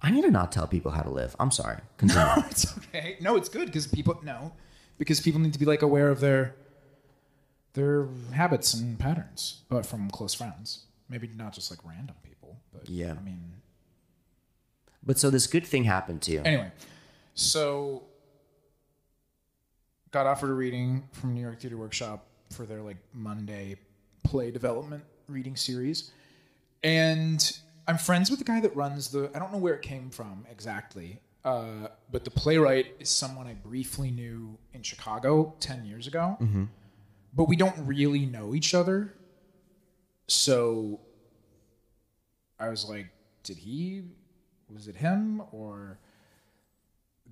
I 0.00 0.10
need 0.12 0.22
to 0.22 0.30
not 0.30 0.52
tell 0.52 0.66
people 0.68 0.92
how 0.92 1.02
to 1.02 1.10
live. 1.10 1.34
I'm 1.40 1.50
sorry. 1.50 1.78
Continue. 1.98 2.24
it's 2.50 2.76
okay. 2.78 3.16
No, 3.20 3.36
it's 3.36 3.48
good 3.48 3.66
because 3.66 3.86
people 3.88 4.20
no, 4.22 4.52
because 4.96 5.20
people 5.20 5.40
need 5.40 5.52
to 5.54 5.58
be 5.58 5.64
like 5.66 5.82
aware 5.82 6.08
of 6.08 6.20
their 6.20 6.54
their 7.78 8.08
habits 8.32 8.74
and 8.74 8.98
patterns, 8.98 9.62
but 9.68 9.86
from 9.86 10.10
close 10.10 10.34
friends. 10.34 10.84
Maybe 11.08 11.30
not 11.34 11.52
just 11.54 11.70
like 11.70 11.80
random 11.84 12.16
people, 12.22 12.58
but 12.72 12.88
Yeah. 12.90 13.14
I 13.18 13.22
mean, 13.22 13.54
but 15.02 15.18
so 15.18 15.30
this 15.30 15.46
good 15.46 15.66
thing 15.66 15.84
happened 15.84 16.20
to 16.22 16.32
you. 16.32 16.42
anyway, 16.44 16.70
so 17.34 18.02
got 20.10 20.26
offered 20.26 20.50
a 20.50 20.54
reading 20.54 21.08
from 21.12 21.34
New 21.34 21.40
York 21.40 21.60
Theater 21.60 21.76
Workshop 21.76 22.26
for 22.50 22.66
their 22.66 22.82
like 22.82 22.96
Monday 23.14 23.76
play 24.24 24.50
development 24.50 25.04
reading 25.28 25.56
series. 25.56 26.10
And 26.82 27.58
I'm 27.86 27.98
friends 27.98 28.28
with 28.30 28.38
the 28.38 28.44
guy 28.44 28.60
that 28.60 28.74
runs 28.76 29.10
the 29.10 29.30
I 29.34 29.38
don't 29.38 29.52
know 29.52 29.58
where 29.58 29.74
it 29.74 29.82
came 29.82 30.10
from 30.10 30.44
exactly. 30.50 31.20
Uh, 31.44 31.88
but 32.10 32.24
the 32.24 32.30
playwright 32.30 32.94
is 32.98 33.08
someone 33.08 33.46
I 33.46 33.54
briefly 33.54 34.10
knew 34.10 34.58
in 34.74 34.82
Chicago 34.82 35.54
10 35.60 35.84
years 35.86 36.06
ago. 36.06 36.36
But 37.34 37.44
we 37.44 37.56
don't 37.56 37.86
really 37.86 38.26
know 38.26 38.54
each 38.54 38.74
other. 38.74 39.14
So 40.26 41.00
I 42.58 42.68
was 42.68 42.88
like, 42.88 43.06
did 43.42 43.58
he 43.58 44.02
was 44.72 44.88
it 44.88 44.96
him 44.96 45.42
or 45.52 45.98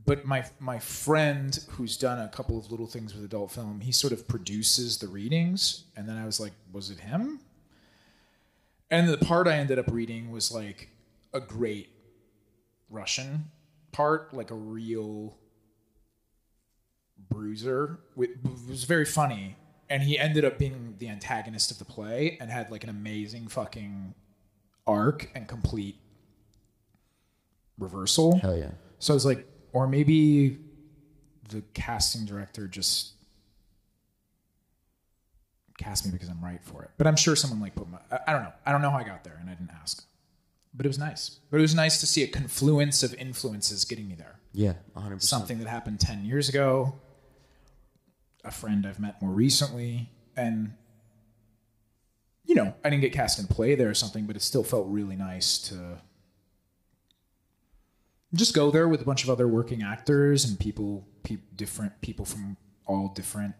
but 0.04 0.24
my 0.24 0.44
my 0.58 0.78
friend 0.78 1.58
who's 1.70 1.96
done 1.96 2.18
a 2.18 2.28
couple 2.28 2.58
of 2.58 2.70
little 2.70 2.86
things 2.86 3.14
with 3.14 3.24
adult 3.24 3.50
film 3.50 3.80
he 3.80 3.92
sort 3.92 4.12
of 4.12 4.26
produces 4.26 4.98
the 4.98 5.08
readings. 5.08 5.84
And 5.96 6.08
then 6.08 6.16
i 6.16 6.24
was 6.24 6.40
like 6.40 6.52
was 6.72 6.90
it 6.90 7.00
him? 7.00 7.40
And 8.90 9.08
the 9.08 9.18
part 9.18 9.46
i 9.46 9.54
ended 9.54 9.78
up 9.78 9.90
reading 9.90 10.30
was 10.30 10.52
like 10.52 10.88
a 11.34 11.40
great 11.40 11.90
russian 12.88 13.50
part 13.92 14.32
like 14.32 14.50
a 14.50 14.54
real 14.54 15.36
bruiser. 17.28 17.98
It 18.16 18.38
was 18.68 18.84
very 18.84 19.04
funny 19.04 19.56
and 19.88 20.02
he 20.02 20.18
ended 20.18 20.44
up 20.44 20.58
being 20.58 20.94
the 20.98 21.08
antagonist 21.08 21.70
of 21.70 21.78
the 21.78 21.84
play 21.84 22.36
and 22.40 22.50
had 22.50 22.70
like 22.70 22.82
an 22.84 22.90
amazing 22.90 23.48
fucking 23.48 24.14
arc 24.86 25.30
and 25.34 25.48
complete 25.48 25.96
reversal 27.78 28.38
Hell 28.38 28.56
yeah. 28.56 28.70
so 28.98 29.12
I 29.12 29.16
was 29.16 29.26
like, 29.26 29.46
or 29.72 29.86
maybe 29.86 30.58
the 31.48 31.62
casting 31.74 32.24
director 32.24 32.66
just 32.66 33.12
cast 35.78 36.04
me 36.06 36.10
because 36.12 36.28
I'm 36.28 36.42
right 36.42 36.62
for 36.62 36.82
it. 36.82 36.90
But 36.96 37.06
I'm 37.06 37.16
sure 37.16 37.36
someone 37.36 37.60
like 37.60 37.74
put 37.74 37.88
my, 37.90 37.98
I, 38.10 38.18
I 38.28 38.32
don't 38.32 38.42
know. 38.44 38.52
I 38.64 38.72
don't 38.72 38.82
know 38.82 38.90
how 38.90 38.98
I 38.98 39.04
got 39.04 39.24
there 39.24 39.36
and 39.40 39.48
I 39.50 39.54
didn't 39.54 39.72
ask. 39.80 40.04
But 40.74 40.86
it 40.86 40.88
was 40.88 40.98
nice. 40.98 41.38
But 41.50 41.58
it 41.58 41.62
was 41.62 41.74
nice 41.74 42.00
to 42.00 42.06
see 42.06 42.22
a 42.22 42.26
confluence 42.26 43.02
of 43.02 43.14
influences 43.14 43.84
getting 43.84 44.08
me 44.08 44.14
there. 44.14 44.40
Yeah. 44.52 44.74
100. 44.92 45.16
percent 45.16 45.22
Something 45.28 45.58
that 45.58 45.68
happened 45.68 46.00
10 46.00 46.24
years 46.24 46.48
ago, 46.48 46.94
a 48.46 48.50
friend 48.50 48.86
I've 48.86 49.00
met 49.00 49.20
more 49.20 49.30
recently, 49.30 50.10
and 50.36 50.72
you 52.44 52.54
know, 52.54 52.74
I 52.84 52.90
didn't 52.90 53.02
get 53.02 53.12
cast 53.12 53.38
in 53.38 53.46
play 53.46 53.74
there 53.74 53.90
or 53.90 53.94
something, 53.94 54.26
but 54.26 54.36
it 54.36 54.42
still 54.42 54.62
felt 54.62 54.86
really 54.88 55.16
nice 55.16 55.58
to 55.68 55.98
just 58.34 58.54
go 58.54 58.70
there 58.70 58.88
with 58.88 59.02
a 59.02 59.04
bunch 59.04 59.24
of 59.24 59.30
other 59.30 59.48
working 59.48 59.82
actors 59.82 60.44
and 60.44 60.58
people, 60.58 61.06
pe- 61.22 61.38
different 61.54 62.00
people 62.00 62.24
from 62.24 62.56
all 62.86 63.08
different. 63.08 63.54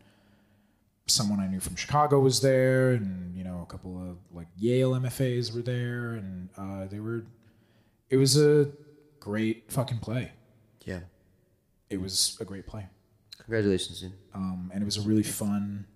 Someone 1.09 1.41
I 1.41 1.47
knew 1.47 1.61
from 1.61 1.76
Chicago 1.76 2.20
was 2.20 2.41
there, 2.41 2.93
and 2.93 3.37
you 3.37 3.45
know, 3.45 3.61
a 3.62 3.66
couple 3.70 3.97
of 3.97 4.18
like 4.32 4.49
Yale 4.57 4.93
MFAs 4.93 5.55
were 5.55 5.62
there, 5.62 6.12
and 6.12 6.49
uh, 6.57 6.87
they 6.87 6.99
were. 7.01 7.24
It 8.11 8.16
was 8.16 8.37
a 8.37 8.70
great 9.20 9.70
fucking 9.70 9.99
play. 9.99 10.32
Yeah. 10.84 11.01
It 11.91 12.01
was 12.01 12.37
a 12.41 12.45
great 12.45 12.66
play, 12.66 12.87
Congratulations, 13.47 14.01
dude. 14.01 14.12
um, 14.34 14.70
and 14.74 14.82
it 14.82 14.84
was 14.84 14.97
a 14.99 15.03
really 15.03 15.22
fun. 15.22 15.86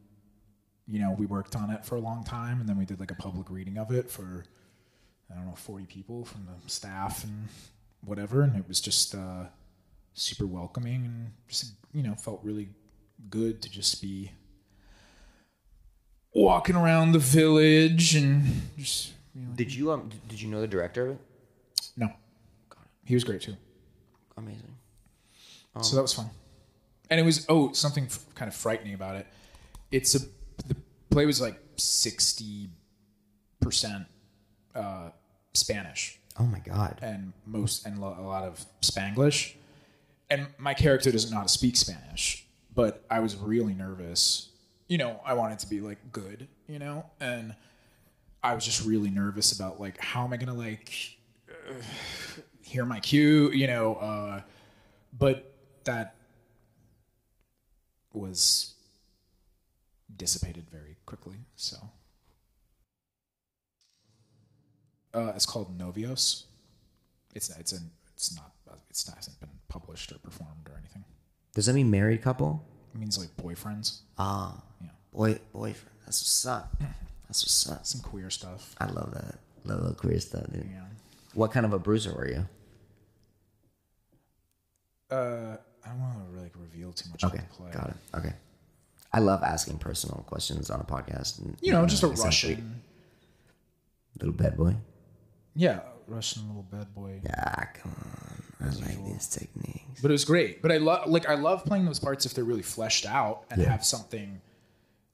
You 0.86 0.98
know, 1.00 1.14
we 1.18 1.26
worked 1.26 1.54
on 1.54 1.70
it 1.70 1.84
for 1.84 1.96
a 1.96 2.00
long 2.00 2.24
time, 2.24 2.60
and 2.60 2.68
then 2.68 2.78
we 2.78 2.84
did 2.84 2.98
like 2.98 3.10
a 3.10 3.14
public 3.16 3.50
reading 3.50 3.76
of 3.78 3.92
it 3.92 4.10
for 4.10 4.44
I 5.30 5.34
don't 5.36 5.46
know, 5.46 5.54
40 5.54 5.84
people 5.86 6.24
from 6.24 6.46
the 6.46 6.68
staff 6.70 7.22
and 7.22 7.46
whatever. 8.04 8.42
And 8.42 8.56
it 8.56 8.66
was 8.66 8.80
just 8.80 9.14
uh, 9.14 9.44
super 10.12 10.44
welcoming 10.46 11.04
and 11.04 11.30
just, 11.46 11.74
you 11.92 12.02
know, 12.02 12.14
felt 12.16 12.40
really 12.42 12.68
good 13.28 13.62
to 13.62 13.70
just 13.70 14.02
be 14.02 14.32
walking 16.34 16.74
around 16.74 17.12
the 17.12 17.20
village 17.20 18.16
and 18.16 18.44
just, 18.76 19.12
you 19.34 19.42
know, 19.42 19.52
Did 19.54 19.72
you 19.72 19.92
um? 19.92 20.10
Did 20.28 20.40
you 20.40 20.48
know 20.48 20.60
the 20.60 20.66
director 20.68 21.06
of 21.06 21.10
it? 21.12 21.20
no. 21.96 22.12
He 23.04 23.14
was 23.14 23.24
great 23.24 23.40
too. 23.40 23.56
Amazing. 24.36 24.74
so 25.80 25.96
that 25.96 26.02
was 26.02 26.12
fun. 26.12 26.30
And 27.10 27.18
it 27.18 27.24
was, 27.24 27.44
oh, 27.48 27.72
something 27.72 28.04
f- 28.04 28.24
kind 28.34 28.48
of 28.48 28.54
frightening 28.54 28.94
about 28.94 29.16
it. 29.16 29.26
It's 29.90 30.14
a, 30.14 30.20
the 30.68 30.76
play 31.10 31.26
was 31.26 31.40
like 31.40 31.60
60% 31.76 32.70
uh, 34.74 35.10
Spanish. 35.54 36.18
Oh 36.38 36.44
my 36.44 36.60
god. 36.60 36.98
and 37.02 37.32
most 37.44 37.84
and 37.84 38.00
lo- 38.00 38.16
a 38.18 38.22
lot 38.22 38.44
of 38.44 38.64
Spanglish. 38.80 39.54
And 40.30 40.46
my 40.58 40.74
character 40.74 41.10
doesn't 41.10 41.30
know 41.30 41.38
how 41.38 41.42
to 41.42 41.48
speak 41.48 41.76
Spanish, 41.76 42.46
but 42.74 43.04
I 43.10 43.20
was 43.20 43.36
really 43.36 43.74
nervous. 43.74 44.48
You 44.88 44.98
know, 44.98 45.20
I 45.24 45.34
wanted 45.34 45.58
to 45.60 45.66
be 45.68 45.80
like 45.80 45.98
good, 46.12 46.46
you 46.68 46.78
know, 46.78 47.04
and 47.20 47.54
I 48.42 48.54
was 48.54 48.64
just 48.64 48.86
really 48.86 49.10
nervous 49.10 49.52
about 49.52 49.80
like 49.80 49.98
how 49.98 50.24
am 50.24 50.32
I 50.32 50.36
gonna 50.36 50.54
like 50.54 51.18
uh, 51.50 51.74
hear 52.62 52.84
my 52.86 53.00
cue, 53.00 53.50
you 53.50 53.66
know. 53.66 53.96
Uh, 53.96 54.40
but 55.18 55.52
that 55.84 56.14
was 58.12 58.74
dissipated 60.16 60.68
very 60.70 60.96
quickly. 61.06 61.36
So 61.56 61.76
uh, 65.14 65.32
it's 65.34 65.46
called 65.46 65.78
Novios. 65.78 66.44
It's 67.34 67.50
it's 67.58 67.72
an 67.72 67.90
it's 68.14 68.34
not 68.34 68.52
it's 68.88 69.06
not 69.08 69.16
hasn't 69.16 69.38
been 69.40 69.50
published 69.68 70.12
or 70.12 70.18
performed 70.18 70.68
or 70.68 70.76
anything. 70.78 71.04
Does 71.54 71.66
that 71.66 71.74
mean 71.74 71.90
married 71.90 72.22
couple? 72.22 72.64
It 72.94 72.98
means 72.98 73.18
like 73.18 73.36
boyfriends. 73.36 74.00
Ah. 74.18 74.60
Yeah. 74.80 74.88
Boy, 75.12 75.38
boyfriend. 75.52 75.96
That's 76.04 76.20
what's 76.20 76.46
up. 76.46 76.76
That's 77.28 77.44
what's 77.44 77.68
up. 77.70 77.86
Some 77.86 78.00
queer 78.00 78.30
stuff. 78.30 78.74
I 78.78 78.86
love 78.86 79.12
that. 79.14 79.38
Love 79.64 79.80
little 79.80 79.94
queer 79.94 80.18
stuff, 80.20 80.46
dude. 80.52 80.68
Yeah. 80.70 80.82
What 81.34 81.52
kind 81.52 81.64
of 81.64 81.72
a 81.72 81.78
bruiser 81.78 82.12
were 82.12 82.28
you? 82.28 82.46
Uh, 85.10 85.56
I 85.84 85.88
don't 85.90 86.00
want 86.00 86.18
to 86.18 86.24
really 86.34 86.50
reveal 86.54 86.92
too 86.92 87.08
much 87.10 87.24
Okay, 87.24 87.38
about 87.38 87.48
the 87.50 87.54
play. 87.56 87.70
got 87.72 87.88
it. 87.90 87.96
Okay. 88.16 88.32
I 89.12 89.18
love 89.18 89.42
asking 89.42 89.78
personal 89.78 90.24
questions 90.28 90.70
on 90.70 90.80
a 90.80 90.84
podcast. 90.84 91.38
And, 91.40 91.56
You 91.60 91.72
know, 91.72 91.84
just 91.86 92.02
a 92.02 92.08
Russian. 92.08 92.80
little 94.18 94.32
bad 94.34 94.56
boy. 94.56 94.76
Yeah, 95.54 95.80
Russian 96.06 96.46
little 96.48 96.62
bad 96.70 96.94
boy. 96.94 97.20
Yeah, 97.24 97.64
come 97.74 97.92
on. 97.96 98.42
I 98.68 98.70
like 98.86 99.04
these 99.06 99.26
techniques. 99.26 100.00
But 100.02 100.10
it 100.10 100.12
was 100.12 100.24
great. 100.24 100.60
But 100.62 100.70
I 100.70 100.76
love 100.76 101.08
like 101.08 101.28
I 101.28 101.34
love 101.34 101.64
playing 101.64 101.86
those 101.86 101.98
parts 101.98 102.26
if 102.26 102.34
they're 102.34 102.44
really 102.44 102.62
fleshed 102.62 103.06
out 103.06 103.44
and 103.50 103.60
Yeah. 103.62 103.70
have 103.70 103.84
something. 103.84 104.40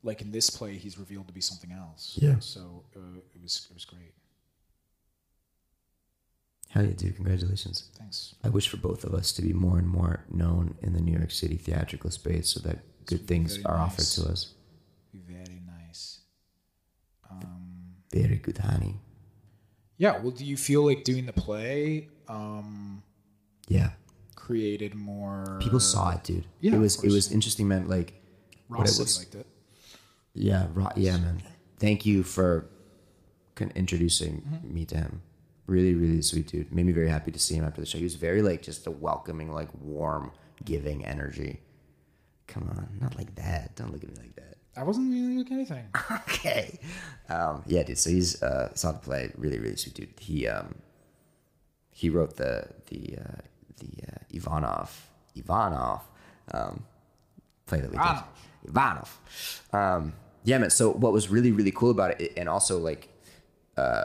Like 0.02 0.20
in 0.20 0.30
this 0.30 0.50
play, 0.50 0.76
he's 0.76 0.98
revealed 0.98 1.26
to 1.28 1.32
be 1.32 1.40
something 1.40 1.72
else. 1.72 2.16
Yeah. 2.20 2.38
So 2.40 2.84
uh, 2.96 3.00
it 3.34 3.42
was 3.42 3.66
it 3.70 3.74
was 3.74 3.84
great. 3.84 4.12
Hell 6.70 6.84
yeah, 6.84 6.92
dude! 6.92 7.16
Congratulations. 7.16 7.88
Thanks. 7.98 8.34
I 8.44 8.48
wish 8.48 8.68
for 8.68 8.76
both 8.76 9.04
of 9.04 9.14
us 9.14 9.32
to 9.32 9.42
be 9.42 9.52
more 9.52 9.78
and 9.78 9.88
more 9.88 10.24
known 10.30 10.76
in 10.82 10.92
the 10.92 11.00
New 11.00 11.16
York 11.16 11.30
City 11.30 11.56
theatrical 11.56 12.10
space, 12.10 12.48
so 12.48 12.60
that 12.60 12.78
good 13.06 13.26
things 13.26 13.58
are 13.64 13.76
offered 13.78 14.04
to 14.04 14.28
us. 14.28 14.52
Very 15.14 15.60
nice. 15.66 16.20
Um, 17.30 17.94
Very 18.12 18.36
good, 18.36 18.58
honey. 18.58 18.96
yeah. 19.96 20.18
Well, 20.18 20.30
do 20.32 20.44
you 20.44 20.56
feel 20.56 20.84
like 20.84 21.04
doing 21.04 21.26
the 21.26 21.32
play 21.32 22.08
um, 22.28 23.02
Yeah, 23.68 23.90
created 24.34 24.94
more? 24.94 25.58
people 25.60 25.80
saw 25.80 26.10
it, 26.14 26.24
dude. 26.24 26.44
Yeah, 26.60 26.74
it 26.74 26.78
was 26.78 27.02
it 27.02 27.10
was 27.10 27.32
interesting, 27.32 27.68
man. 27.68 27.88
Like, 27.88 28.20
what 28.68 28.80
Ross 28.80 28.98
it 28.98 29.02
was. 29.02 29.18
liked 29.18 29.34
it. 29.36 29.46
Yeah, 30.34 30.66
ro- 30.74 30.90
yeah, 30.96 31.16
man. 31.16 31.42
Thank 31.78 32.04
you 32.04 32.22
for 32.22 32.66
introducing 33.74 34.42
Mm-hmm. 34.42 34.74
me 34.74 34.84
to 34.86 34.96
him. 34.96 35.22
Really, 35.66 35.94
really 35.94 36.22
sweet 36.22 36.46
dude. 36.46 36.72
Made 36.72 36.86
me 36.86 36.92
very 36.92 37.08
happy 37.08 37.32
to 37.32 37.38
see 37.38 37.54
him 37.56 37.64
after 37.64 37.80
the 37.80 37.86
show. 37.86 37.98
He 37.98 38.04
was 38.04 38.14
very 38.14 38.42
like 38.42 38.62
just 38.62 38.86
a 38.86 38.90
welcoming, 38.90 39.52
like 39.52 39.68
warm, 39.80 40.30
giving 40.64 41.04
energy. 41.04 41.60
Come 42.46 42.64
on, 42.68 42.88
not 43.00 43.16
like 43.16 43.34
that. 43.34 43.74
Don't 43.74 43.92
look 43.92 44.04
at 44.04 44.10
me 44.10 44.16
like 44.20 44.36
that. 44.36 44.56
I 44.76 44.84
wasn't 44.84 45.10
really 45.10 45.38
like 45.38 45.50
anything. 45.50 45.88
okay. 46.10 46.78
Um, 47.28 47.64
yeah, 47.66 47.82
dude. 47.82 47.98
So 47.98 48.10
he's 48.10 48.40
uh, 48.42 48.72
saw 48.74 48.92
the 48.92 48.98
play. 48.98 49.32
Really, 49.36 49.58
really 49.58 49.76
sweet 49.76 49.94
dude. 49.94 50.08
He 50.20 50.46
um, 50.46 50.76
he 51.90 52.10
wrote 52.10 52.36
the 52.36 52.68
the 52.86 53.16
uh, 53.18 53.40
the 53.78 54.06
uh, 54.06 54.18
Ivanov 54.30 55.10
Ivanov 55.34 56.02
Um, 56.52 56.84
play 57.66 57.80
that 57.80 57.90
we 57.90 57.96
lead. 57.96 58.22
Ivanov. 58.68 59.20
Um, 59.72 60.12
yeah, 60.44 60.58
man. 60.58 60.70
So 60.70 60.92
what 60.92 61.12
was 61.12 61.28
really 61.28 61.50
really 61.52 61.72
cool 61.72 61.90
about 61.90 62.20
it, 62.20 62.32
and 62.36 62.48
also 62.48 62.78
like, 62.78 63.08
uh, 63.76 64.04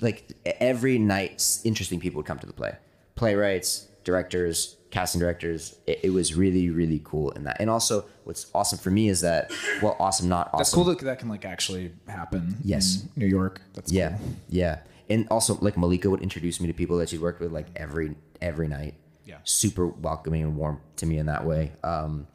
like 0.00 0.32
every 0.60 0.98
night, 0.98 1.42
interesting 1.64 2.00
people 2.00 2.18
would 2.18 2.26
come 2.26 2.38
to 2.38 2.46
the 2.46 2.52
play. 2.52 2.76
Playwrights, 3.16 3.86
directors, 4.02 4.76
casting 4.90 5.20
directors. 5.20 5.76
It, 5.86 6.00
it 6.04 6.10
was 6.10 6.34
really 6.34 6.70
really 6.70 7.00
cool 7.04 7.30
in 7.32 7.44
that. 7.44 7.58
And 7.60 7.70
also, 7.70 8.04
what's 8.24 8.46
awesome 8.54 8.78
for 8.78 8.90
me 8.90 9.08
is 9.08 9.20
that 9.20 9.50
well, 9.82 9.96
awesome, 10.00 10.28
not 10.28 10.48
awesome. 10.48 10.58
That's 10.58 10.74
cool 10.74 10.84
that 10.84 10.98
that 11.00 11.18
can 11.18 11.28
like 11.28 11.44
actually 11.44 11.92
happen. 12.08 12.56
Yes. 12.64 13.06
New 13.16 13.26
York. 13.26 13.60
That's 13.74 13.92
Yeah, 13.92 14.16
cool. 14.18 14.28
yeah, 14.48 14.78
and 15.08 15.28
also 15.30 15.56
like 15.60 15.76
Malika 15.76 16.10
would 16.10 16.22
introduce 16.22 16.60
me 16.60 16.66
to 16.66 16.72
people 16.72 16.96
that 16.98 17.08
she'd 17.10 17.20
worked 17.20 17.40
with 17.40 17.52
like 17.52 17.66
every 17.76 18.16
every 18.40 18.68
night. 18.68 18.94
Yeah. 19.26 19.38
super 19.44 19.86
welcoming 19.86 20.42
and 20.42 20.54
warm 20.54 20.80
to 20.96 21.06
me 21.06 21.16
in 21.16 21.26
that 21.26 21.46
way. 21.46 21.72
Um, 21.82 22.26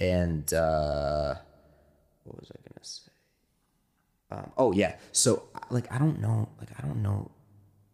and 0.00 0.52
uh, 0.52 1.36
what 2.24 2.40
was 2.40 2.50
I 2.50 2.58
gonna? 2.68 2.75
Um, 4.30 4.50
oh 4.56 4.72
yeah, 4.72 4.96
so 5.12 5.44
like 5.70 5.90
I 5.92 5.98
don't 5.98 6.20
know, 6.20 6.48
like 6.58 6.68
I 6.78 6.86
don't 6.86 7.02
know 7.02 7.30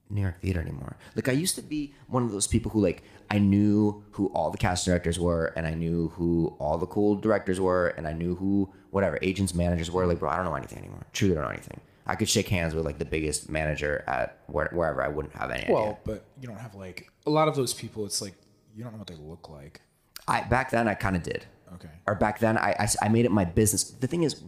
New 0.09 0.23
York 0.23 0.41
theater 0.41 0.61
anymore. 0.61 0.97
Like 1.15 1.29
I 1.29 1.33
used 1.33 1.55
to 1.57 1.63
be 1.63 1.93
one 2.09 2.23
of 2.23 2.33
those 2.33 2.47
people 2.47 2.71
who 2.71 2.81
like 2.81 3.03
I 3.31 3.39
knew 3.39 4.03
who 4.13 4.27
all 4.29 4.51
the 4.51 4.59
cast 4.59 4.85
directors 4.87 5.19
were, 5.19 5.53
and 5.57 5.67
I 5.67 5.75
knew 5.75 6.09
who 6.11 6.57
all 6.59 6.79
the 6.79 6.87
cool 6.87 7.17
directors 7.17 7.61
were, 7.61 7.89
and 7.89 8.07
I 8.07 8.13
knew 8.13 8.35
who 8.35 8.73
whatever 8.91 9.19
agents, 9.23 9.55
managers 9.55 9.91
were. 9.91 10.07
Like, 10.07 10.19
bro, 10.21 10.31
I 10.31 10.37
don't 10.37 10.45
know 10.47 10.55
anything 10.55 10.79
anymore. 10.79 11.05
Truly, 11.13 11.35
don't 11.35 11.45
know 11.45 11.51
anything. 11.51 11.81
I 12.07 12.15
could 12.17 12.29
shake 12.29 12.49
hands 12.49 12.75
with 12.75 12.85
like 12.85 12.99
the 12.99 13.05
biggest 13.05 13.49
manager 13.49 14.03
at 14.09 14.39
where, 14.49 14.69
wherever 14.73 15.03
I 15.03 15.09
wouldn't 15.09 15.35
have 15.35 15.51
any 15.51 15.73
Well, 15.73 15.83
idea. 15.83 15.99
but 16.05 16.25
you 16.41 16.49
don't 16.49 16.59
have 16.59 16.75
like 16.75 17.11
a 17.27 17.31
lot 17.31 17.47
of 17.49 17.55
those 17.57 17.73
people. 17.75 18.05
It's 18.07 18.21
like 18.23 18.35
you 18.75 18.83
don't 18.83 18.93
know 18.93 18.99
what 18.99 19.07
they 19.07 19.15
look 19.17 19.49
like. 19.51 19.81
I 20.27 20.41
back 20.43 20.71
then 20.71 20.89
I 20.89 20.95
kind 20.95 21.15
of 21.15 21.23
did. 21.23 21.45
Okay. 21.75 21.89
Or 22.07 22.15
back 22.15 22.39
then 22.39 22.57
I, 22.59 22.75
I 22.79 22.89
I 23.03 23.09
made 23.09 23.25
it 23.27 23.31
my 23.31 23.45
business. 23.45 23.85
The 23.85 24.07
thing 24.07 24.25
is, 24.25 24.43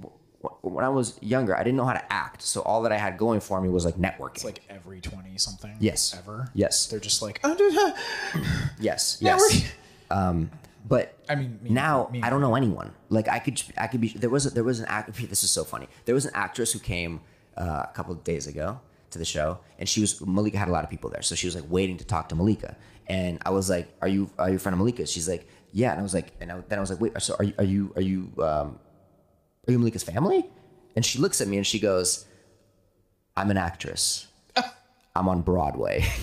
when 0.62 0.84
I 0.84 0.88
was 0.88 1.18
younger, 1.22 1.56
I 1.56 1.62
didn't 1.62 1.76
know 1.76 1.84
how 1.84 1.92
to 1.94 2.12
act, 2.12 2.42
so 2.42 2.60
all 2.62 2.82
that 2.82 2.92
I 2.92 2.96
had 2.98 3.16
going 3.18 3.40
for 3.40 3.60
me 3.60 3.68
was 3.68 3.84
like 3.84 3.96
networking. 3.96 4.36
It's 4.36 4.44
like 4.44 4.62
every 4.68 5.00
twenty 5.00 5.36
something. 5.38 5.74
Yes. 5.80 6.14
Ever. 6.18 6.48
Yes. 6.54 6.86
They're 6.86 7.00
just 7.00 7.22
like. 7.22 7.40
yes, 8.78 9.18
Yeah, 9.20 9.36
yes. 9.38 9.64
Um, 10.10 10.50
but 10.86 11.16
I 11.28 11.34
mean, 11.34 11.58
me- 11.62 11.70
now 11.70 12.08
me- 12.12 12.22
I 12.22 12.30
don't 12.30 12.40
know 12.40 12.54
anyone. 12.54 12.92
Like 13.08 13.28
I 13.28 13.38
could, 13.38 13.62
I 13.78 13.86
could 13.86 14.00
be. 14.00 14.08
There 14.08 14.30
was 14.30 14.46
a, 14.46 14.50
there 14.50 14.64
was 14.64 14.80
an 14.80 14.86
act. 14.86 15.10
This 15.28 15.42
is 15.44 15.50
so 15.50 15.64
funny. 15.64 15.88
There 16.04 16.14
was 16.14 16.26
an 16.26 16.32
actress 16.34 16.72
who 16.72 16.78
came 16.78 17.20
uh, 17.56 17.84
a 17.88 17.92
couple 17.94 18.12
of 18.12 18.22
days 18.24 18.46
ago 18.46 18.80
to 19.10 19.18
the 19.18 19.24
show, 19.24 19.58
and 19.78 19.88
she 19.88 20.00
was 20.00 20.20
Malika 20.20 20.58
had 20.58 20.68
a 20.68 20.72
lot 20.72 20.84
of 20.84 20.90
people 20.90 21.08
there, 21.10 21.22
so 21.22 21.34
she 21.34 21.46
was 21.46 21.54
like 21.54 21.64
waiting 21.68 21.96
to 21.98 22.04
talk 22.04 22.28
to 22.30 22.34
Malika. 22.34 22.76
And 23.06 23.38
I 23.46 23.50
was 23.50 23.70
like, 23.70 23.88
"Are 24.02 24.08
you 24.08 24.30
are 24.38 24.50
you 24.50 24.56
a 24.56 24.58
friend 24.58 24.74
of 24.74 24.78
Malika?" 24.78 25.06
She's 25.06 25.28
like, 25.28 25.46
"Yeah." 25.72 25.90
And 25.92 26.00
I 26.00 26.02
was 26.02 26.14
like, 26.14 26.32
and 26.40 26.50
I, 26.52 26.60
then 26.68 26.78
I 26.78 26.80
was 26.80 26.90
like, 26.90 27.00
"Wait, 27.00 27.12
so 27.22 27.34
are 27.38 27.44
you 27.44 27.54
are 27.58 27.64
you 27.64 27.92
are 27.96 28.02
you 28.02 28.32
um, 28.42 28.78
are 29.66 29.72
you 29.72 29.78
Malika's 29.78 30.02
family?" 30.02 30.46
And 30.96 31.04
she 31.04 31.18
looks 31.18 31.40
at 31.40 31.48
me 31.48 31.56
and 31.56 31.66
she 31.66 31.78
goes, 31.78 32.24
"I'm 33.36 33.50
an 33.50 33.56
actress. 33.56 34.26
I'm 35.16 35.28
on 35.28 35.42
Broadway." 35.42 36.04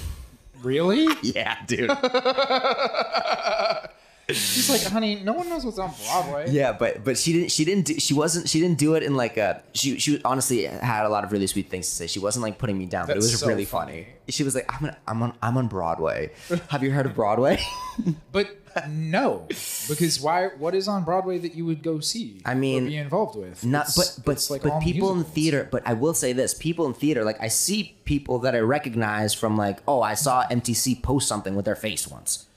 Really? 0.64 1.08
yeah, 1.24 1.58
dude. 1.66 1.90
She's 4.36 4.70
like, 4.70 4.82
honey, 4.84 5.16
no 5.24 5.34
one 5.34 5.50
knows 5.50 5.66
what's 5.66 5.80
on 5.80 5.92
Broadway. 6.06 6.52
Yeah, 6.52 6.74
but 6.74 7.04
but 7.04 7.18
she 7.18 7.34
didn't 7.34 7.52
she 7.52 7.66
didn't 7.66 7.86
do, 7.86 8.00
she 8.00 8.14
wasn't 8.14 8.48
she 8.50 8.60
didn't 8.60 8.78
do 8.78 8.96
it 8.96 9.04
in 9.04 9.16
like 9.16 9.38
a 9.38 9.62
she 9.74 10.00
she 10.00 10.22
honestly 10.24 10.64
had 10.66 11.06
a 11.06 11.10
lot 11.10 11.24
of 11.24 11.32
really 11.32 11.48
sweet 11.48 11.70
things 11.70 11.88
to 11.90 11.96
say. 11.96 12.08
She 12.08 12.20
wasn't 12.20 12.44
like 12.44 12.58
putting 12.58 12.78
me 12.78 12.86
down, 12.86 13.08
but 13.08 13.14
it 13.14 13.22
That's 13.22 13.32
was 13.32 13.40
so 13.42 13.48
really 13.48 13.66
funny. 13.66 14.04
funny. 14.04 14.08
She 14.30 14.44
was 14.44 14.56
like, 14.56 14.72
I'm 14.74 14.86
on, 14.90 14.96
I'm 15.08 15.24
on 15.24 15.34
I'm 15.42 15.58
on 15.58 15.68
Broadway. 15.68 16.32
Have 16.70 16.84
you 16.84 16.92
heard 16.92 17.06
of 17.06 17.16
Broadway? 17.16 17.60
But 18.32 18.58
no, 18.90 19.48
because 19.90 20.22
why? 20.22 20.48
What 20.58 20.74
is 20.74 20.88
on 20.88 21.04
Broadway 21.04 21.38
that 21.40 21.56
you 21.56 21.66
would 21.66 21.84
go 21.84 22.00
see? 22.00 22.42
I 22.46 22.54
mean, 22.56 22.86
or 22.86 22.88
be 22.88 22.96
involved 22.98 23.38
with? 23.38 23.66
Not 23.66 23.90
It's- 23.90 24.18
but 24.18 24.26
but 24.26 24.50
like 24.50 24.64
but 24.64 24.82
people 24.82 25.12
in 25.14 25.26
theater. 25.26 25.68
But 25.70 25.84
I 25.86 25.94
will 25.94 26.14
say 26.14 26.32
this: 26.32 26.54
people 26.54 26.86
in 26.88 26.94
theater, 26.94 27.26
like 27.26 27.40
I 27.42 27.50
see 27.50 27.98
people 28.06 28.40
that 28.40 28.56
I 28.56 28.60
recognize 28.60 29.34
from 29.34 29.58
like, 29.58 29.80
oh, 29.88 30.02
I 30.02 30.14
saw 30.14 30.48
MTC 30.48 31.04
post 31.04 31.28
something 31.28 31.54
with 31.56 31.66
their 31.66 31.76
face 31.76 32.08
once. 32.08 32.48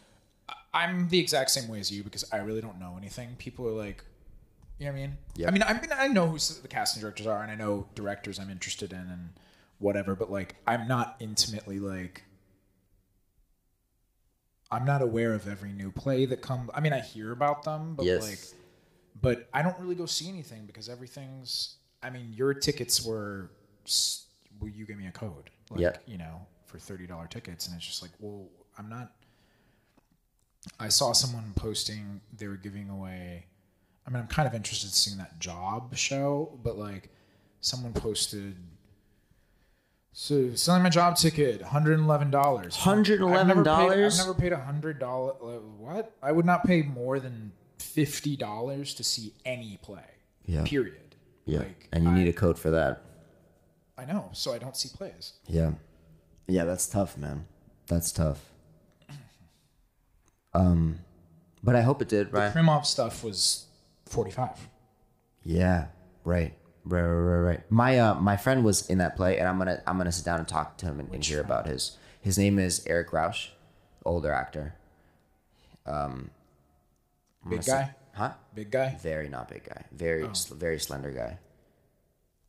I'm 0.75 1.09
the 1.09 1.19
exact 1.21 1.51
same 1.51 1.69
way 1.69 1.79
as 1.81 1.91
you 1.91 2.03
because 2.03 2.25
I 2.33 2.39
really 2.39 2.61
don't 2.61 2.79
know 2.81 2.97
anything. 2.99 3.37
People 3.39 3.67
are 3.69 3.73
like, 3.73 4.05
you 4.79 4.87
know 4.87 4.93
what 4.93 4.99
I 4.99 5.03
mean? 5.03 5.17
Yeah. 5.37 5.49
I 5.49 5.51
mean, 5.53 5.63
I 5.63 5.73
mean, 5.75 5.91
I 5.97 6.09
know 6.09 6.27
who 6.27 6.39
the 6.39 6.69
casting 6.69 7.01
directors 7.01 7.27
are, 7.29 7.41
and 7.43 7.51
I 7.51 7.55
know 7.55 7.87
directors 7.95 8.39
I'm 8.41 8.51
interested 8.51 8.93
in, 8.93 8.99
and 8.99 9.31
whatever. 9.79 10.17
But 10.17 10.31
like, 10.33 10.57
I'm 10.67 10.89
not 10.89 11.17
intimately 11.21 11.79
like, 11.79 12.25
I'm 14.71 14.85
not 14.85 15.03
aware 15.03 15.33
of 15.33 15.47
every 15.47 15.73
new 15.73 15.93
play 15.93 16.27
that 16.27 16.43
comes. 16.43 16.71
I 16.75 16.81
mean, 16.81 16.93
I 16.93 17.01
hear 17.01 17.31
about 17.33 17.63
them, 17.63 17.95
but 17.95 18.05
Yes. 18.07 18.23
like, 18.23 18.39
but 19.21 19.49
I 19.55 19.63
don't 19.63 19.79
really 19.79 19.95
go 19.95 20.07
see 20.07 20.29
anything 20.29 20.67
because 20.67 20.89
everything's. 20.89 21.77
I 22.03 22.11
mean, 22.11 22.33
your 22.33 22.53
tickets 22.53 23.05
were. 23.05 23.51
Well, 24.61 24.71
you 24.71 24.87
gave 24.87 24.99
me 24.99 25.07
a 25.07 25.13
code, 25.13 25.51
like 25.71 25.81
Yeah. 25.81 25.97
you 26.07 26.19
know, 26.19 26.47
for 26.67 26.79
thirty 26.79 27.07
dollar 27.07 27.27
tickets, 27.29 27.67
and 27.69 27.77
it's 27.77 27.87
just 27.87 28.03
like, 28.03 28.11
well, 28.19 28.49
I'm 28.77 28.89
not. 28.89 29.13
I 30.79 30.89
saw 30.89 31.13
someone 31.13 31.53
posting 31.57 32.21
they 32.37 32.49
were 32.49 32.57
giving 32.57 32.89
away. 32.89 33.47
I 34.07 34.11
mean, 34.11 34.21
I'm 34.21 34.29
kind 34.29 34.47
of 34.47 34.55
interested 34.55 34.89
in 34.89 34.93
seeing 34.93 35.19
that 35.19 35.39
job 35.39 35.97
show, 35.97 36.59
but 36.63 36.77
like, 36.79 37.11
someone 37.61 37.93
posted. 37.93 38.57
So 40.13 40.55
selling 40.55 40.83
my 40.83 40.91
job 40.91 41.17
ticket, 41.17 41.63
hundred 41.63 41.99
eleven 41.99 42.31
dollars. 42.31 42.77
$111? 42.77 43.67
I've 43.67 44.17
never 44.19 44.35
paid 44.35 44.53
a 44.53 44.59
hundred 44.59 44.99
dollar. 44.99 45.33
What? 45.33 46.13
I 46.23 46.33
would 46.33 46.45
not 46.45 46.65
pay 46.65 46.83
more 46.83 47.19
than 47.19 47.53
fifty 47.79 48.37
dollars 48.37 48.95
to 48.95 49.05
see 49.05 49.33
any 49.45 49.79
play. 49.83 50.05
Yeah. 50.47 50.65
Period. 50.65 51.17
Like, 51.47 51.89
and 51.93 52.05
you 52.05 52.11
I, 52.11 52.15
need 52.15 52.29
a 52.29 52.33
code 52.33 52.59
for 52.59 52.71
that. 52.71 53.03
I 53.99 54.05
know, 54.05 54.31
so 54.33 54.53
I 54.53 54.59
don't 54.59 54.77
see 54.77 54.89
plays. 54.95 55.35
Yeah. 55.47 55.73
Yeah, 56.47 56.65
that's 56.65 56.87
tough, 56.87 57.17
man. 57.17 57.47
That's 57.87 58.13
tough. 58.13 58.41
Um, 60.55 61.01
but 61.63 61.75
I 61.77 61.83
hope 61.83 62.01
it 62.03 62.09
did, 62.09 62.33
right? 62.33 62.53
The 62.53 62.59
Krymov 62.61 62.85
stuff 62.87 63.25
was 63.25 63.67
forty 64.07 64.31
five. 64.31 64.57
Yeah, 65.43 65.87
right, 66.25 66.55
right, 66.85 67.01
right, 67.03 67.09
right, 67.09 67.39
right. 67.41 67.71
My 67.71 67.99
uh, 67.99 68.15
my 68.15 68.37
friend 68.37 68.65
was 68.65 68.89
in 68.89 68.99
that 68.99 69.17
play, 69.17 69.39
and 69.39 69.49
I'm 69.49 69.59
gonna 69.59 69.83
I'm 69.87 69.97
gonna 69.99 70.13
sit 70.13 70.25
down 70.25 70.39
and 70.39 70.47
talk 70.49 70.77
to 70.79 70.87
him 70.87 71.01
and, 71.01 71.13
and 71.13 71.25
hear 71.25 71.41
about 71.41 71.67
his. 71.67 71.97
His 72.21 72.39
name 72.39 72.59
is 72.59 72.85
Eric 72.87 73.13
Rausch, 73.13 73.49
older 74.05 74.33
actor. 74.33 74.75
Um, 75.87 76.31
Big 77.43 77.51
gonna 77.51 77.63
say- 77.63 77.73
guy? 77.73 77.95
huh? 78.15 78.33
Big 78.55 78.71
guy. 78.71 78.97
Very 79.03 79.29
not 79.29 79.49
big 79.49 79.65
guy. 79.65 79.85
Very 79.93 80.23
Oh. 80.25 80.33
sl- 80.33 80.55
very 80.55 80.79
slender 80.79 81.11
guy. 81.11 81.39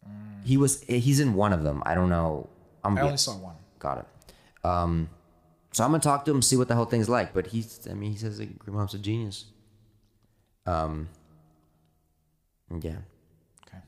Mm. 0.07 0.45
He 0.45 0.55
was 0.57 0.81
he's 0.83 1.19
in 1.19 1.33
one 1.33 1.51
of 1.51 1.63
them. 1.63 1.81
I 1.85 1.95
don't 1.95 2.09
know. 2.09 2.47
I'm 2.83 2.97
I 2.97 3.01
only 3.01 3.17
saw 3.17 3.35
one. 3.37 3.55
got 3.79 3.97
it. 3.99 4.65
Um, 4.65 5.09
so 5.75 5.83
I'm 5.83 5.91
gonna 5.91 5.99
talk 6.01 6.23
to 6.23 6.31
him, 6.31 6.41
see 6.41 6.55
what 6.55 6.69
the 6.69 6.75
whole 6.75 6.85
thing's 6.85 7.09
like. 7.09 7.33
But 7.33 7.47
he's, 7.47 7.85
I 7.91 7.93
mean, 7.93 8.11
he 8.11 8.17
says 8.17 8.37
that 8.37 8.59
Krymov's 8.59 8.93
a 8.93 8.97
genius. 8.97 9.43
Um, 10.65 11.09
yeah, 12.81 12.99
Okay. 13.67 13.79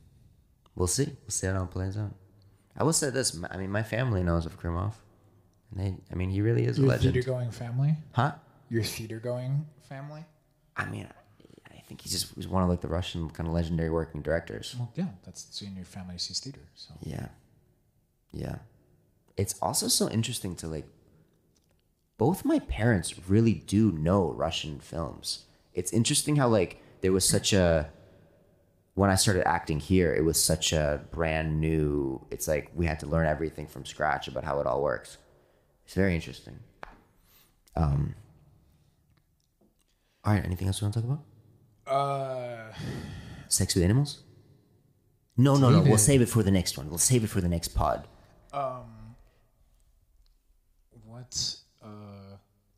we'll 0.76 0.88
see. 0.88 1.06
We'll 1.06 1.30
see 1.30 1.48
how 1.48 1.54
it 1.54 1.58
all 1.58 1.66
plays 1.68 1.98
out. 1.98 2.14
I 2.78 2.84
will 2.84 2.92
say 2.94 3.10
this. 3.10 3.40
I 3.50 3.56
mean, 3.58 3.72
my 3.72 3.84
family 3.84 4.22
knows 4.22 4.46
of 4.46 4.60
Krymov, 4.60 4.94
and 5.72 5.80
they, 5.80 5.96
I 6.12 6.16
mean, 6.16 6.30
he 6.30 6.42
really 6.42 6.66
is 6.66 6.78
a 6.78 6.82
Your 6.82 6.90
legend. 6.90 7.14
theater 7.14 7.26
going 7.26 7.52
family. 7.52 7.96
Huh? 8.12 8.34
Your 8.70 8.84
theater 8.84 9.20
going 9.20 9.66
family. 9.90 10.26
I 10.76 10.86
mean, 10.86 11.08
I 11.74 11.80
think 11.88 12.02
he's 12.02 12.12
just 12.12 12.36
he's 12.36 12.50
one 12.50 12.64
of 12.64 12.70
like 12.70 12.82
the 12.82 12.90
Russian 12.90 13.30
kind 13.30 13.48
of 13.48 13.54
legendary 13.56 13.90
working 13.90 14.22
directors. 14.22 14.76
Well, 14.78 14.92
yeah, 14.96 15.08
that's 15.24 15.48
so 15.52 15.66
in 15.66 15.76
your 15.78 15.86
family 15.86 16.18
sees 16.18 16.40
theater. 16.42 16.60
So 16.76 16.94
Yeah. 17.02 17.30
Yeah. 18.34 18.58
It's 19.38 19.56
also 19.62 19.88
so 19.88 20.10
interesting 20.10 20.56
to 20.58 20.68
like 20.68 20.86
both 22.18 22.46
my 22.46 22.60
parents 22.60 23.30
really 23.30 23.54
do 23.54 23.92
know 23.92 24.32
Russian 24.32 24.80
films. 24.80 25.46
It's 25.74 25.94
interesting 25.94 26.36
how 26.38 26.48
like 26.48 26.82
there 27.02 27.12
was 27.12 27.28
such 27.28 27.54
a 27.54 27.90
when 28.96 29.12
I 29.12 29.16
started 29.16 29.48
acting 29.48 29.80
here, 29.80 30.14
it 30.16 30.26
was 30.26 30.42
such 30.44 30.74
a 30.74 31.02
brand 31.12 31.62
new 31.62 32.26
it's 32.32 32.48
like 32.48 32.72
we 32.76 32.86
had 32.86 33.00
to 33.02 33.06
learn 33.06 33.28
everything 33.28 33.68
from 33.68 33.86
scratch 33.86 34.28
about 34.28 34.44
how 34.44 34.60
it 34.60 34.68
all 34.68 34.82
works. 34.82 35.18
It's 35.86 35.94
very 35.94 36.16
interesting. 36.16 36.60
Um 37.76 38.16
all 40.24 40.34
right, 40.34 40.44
anything 40.44 40.68
else 40.68 40.82
you 40.82 40.86
want 40.86 40.96
to 40.96 41.02
talk 41.02 41.10
about? 41.10 41.24
Uh, 41.90 42.74
Sex 43.48 43.74
with 43.76 43.84
animals? 43.84 44.24
No, 45.38 45.56
no, 45.56 45.70
no. 45.70 45.82
We'll 45.82 45.98
save 45.98 46.22
it 46.22 46.28
for 46.28 46.44
the 46.44 46.52
next 46.52 46.78
one. 46.78 46.90
We'll 46.90 46.98
save 46.98 47.24
it 47.24 47.28
for 47.28 47.40
the 47.40 47.48
next 47.48 47.70
pod. 47.70 48.08
Um, 48.52 49.16
what? 51.06 51.57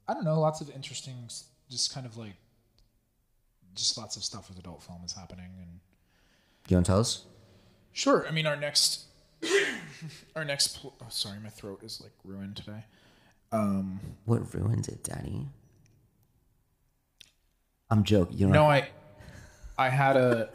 I 0.09 0.13
don't 0.15 0.23
know. 0.25 0.39
Lots 0.39 0.59
of 0.59 0.71
interesting, 0.71 1.13
just 1.69 1.93
kind 1.93 2.07
of 2.07 2.17
like, 2.17 2.33
just 3.75 3.95
lots 3.95 4.17
of 4.17 4.23
stuff 4.23 4.49
with 4.49 4.57
adult 4.57 4.81
film 4.81 5.01
is 5.05 5.13
happening, 5.13 5.51
and 5.59 5.79
You 6.67 6.77
want 6.77 6.87
to 6.87 6.91
tell 6.91 6.99
us? 6.99 7.25
sure. 7.91 8.27
I 8.27 8.31
mean, 8.31 8.47
our 8.47 8.55
next, 8.55 9.03
our 10.35 10.43
next. 10.43 10.79
Pl- 10.79 10.95
oh, 10.99 11.05
sorry, 11.09 11.37
my 11.43 11.49
throat 11.49 11.81
is 11.83 12.01
like 12.01 12.13
ruined 12.23 12.55
today. 12.55 12.85
Um, 13.51 13.99
What 14.25 14.51
ruins 14.53 14.87
it, 14.87 15.03
Daddy? 15.03 15.45
I'm 17.91 18.03
joking. 18.03 18.37
You 18.37 18.45
don't 18.47 18.53
No, 18.53 18.65
I, 18.65 18.89
I 19.77 19.89
had 19.89 20.17
a. 20.17 20.49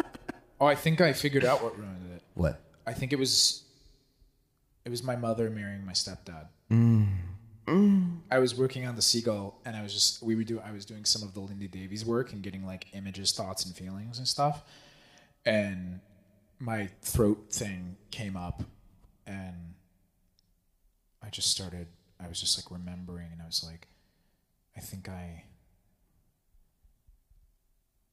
Oh, 0.60 0.66
I 0.66 0.74
think 0.74 1.00
I 1.00 1.12
figured 1.12 1.44
out 1.44 1.62
what 1.62 1.78
ruined 1.78 2.10
it. 2.12 2.22
what? 2.34 2.60
I 2.88 2.92
think 2.92 3.12
it 3.12 3.18
was. 3.20 3.62
It 4.84 4.90
was 4.90 5.02
my 5.04 5.14
mother 5.16 5.48
marrying 5.48 5.86
my 5.86 5.92
stepdad. 5.92 6.48
I 8.34 8.40
was 8.40 8.52
working 8.52 8.84
on 8.84 8.96
the 8.96 9.02
seagull, 9.02 9.60
and 9.64 9.76
I 9.76 9.82
was 9.84 9.92
just 9.94 10.20
we 10.20 10.34
were 10.34 10.42
do 10.42 10.58
I 10.58 10.72
was 10.72 10.84
doing 10.84 11.04
some 11.04 11.22
of 11.22 11.34
the 11.34 11.40
Lindy 11.40 11.68
Davies 11.68 12.04
work 12.04 12.32
and 12.32 12.42
getting 12.42 12.66
like 12.66 12.86
images, 12.92 13.30
thoughts, 13.30 13.64
and 13.64 13.76
feelings 13.76 14.18
and 14.18 14.26
stuff. 14.26 14.64
And 15.46 16.00
my 16.58 16.88
throat 17.00 17.46
thing 17.52 17.96
came 18.10 18.36
up, 18.36 18.64
and 19.24 19.74
I 21.22 21.30
just 21.30 21.48
started. 21.48 21.86
I 22.18 22.26
was 22.26 22.40
just 22.40 22.58
like 22.58 22.76
remembering, 22.76 23.28
and 23.30 23.40
I 23.40 23.46
was 23.46 23.64
like, 23.64 23.86
I 24.76 24.80
think 24.80 25.08
I. 25.08 25.44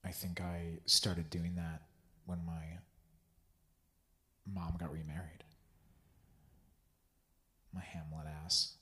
I 0.05 0.11
think 0.11 0.39
I 0.39 0.81
started 0.85 1.31
doing 1.31 1.55
that 1.55 1.81
when 2.27 2.45
my 2.45 2.77
mom 4.45 4.75
got 4.79 4.91
remarried. 4.91 5.43
My 7.73 7.81
Hamlet 7.81 8.27
ass 8.45 8.75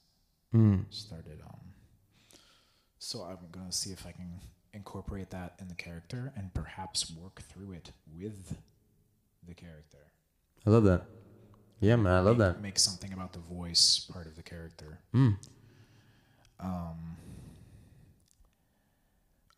Mm. 0.56 0.86
started 0.90 1.42
um 1.48 1.60
so 2.98 3.22
I'm 3.24 3.38
gonna 3.52 3.72
see 3.72 3.92
if 3.92 4.06
I 4.06 4.12
can 4.12 4.42
incorporate 4.74 5.30
that 5.30 5.54
in 5.60 5.68
the 5.68 5.76
character 5.76 6.34
and 6.36 6.54
perhaps 6.54 7.12
work 7.12 7.42
through 7.42 7.74
it 7.74 7.92
with 8.18 8.58
the 9.48 9.54
character. 9.54 10.12
I 10.66 10.70
love 10.70 10.84
that. 10.86 11.06
Yeah, 11.80 11.96
man, 11.96 12.14
I 12.14 12.20
love 12.20 12.38
that. 12.40 12.62
Make 12.62 12.78
something 12.78 13.14
about 13.14 13.32
the 13.34 13.40
voice 13.40 14.08
part 14.12 14.28
of 14.28 14.36
the 14.36 14.44
character. 14.44 15.00
Mm. 15.14 15.38
Um 16.60 17.18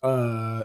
uh 0.03 0.63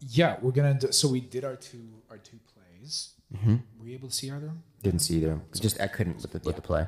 yeah, 0.00 0.36
we're 0.40 0.52
gonna 0.52 0.74
do, 0.74 0.92
so 0.92 1.08
we 1.08 1.20
did 1.20 1.44
our 1.44 1.56
two 1.56 2.02
our 2.10 2.18
two 2.18 2.38
plays. 2.54 3.10
Mm-hmm. 3.34 3.56
Were 3.78 3.86
you 3.86 3.94
able 3.94 4.08
to 4.08 4.14
see 4.14 4.30
either? 4.30 4.52
Didn't 4.82 5.00
see 5.00 5.16
either. 5.18 5.40
Just 5.58 5.80
I 5.80 5.86
couldn't 5.86 6.22
with 6.22 6.32
the 6.32 6.40
with 6.44 6.56
the 6.56 6.62
play. 6.62 6.86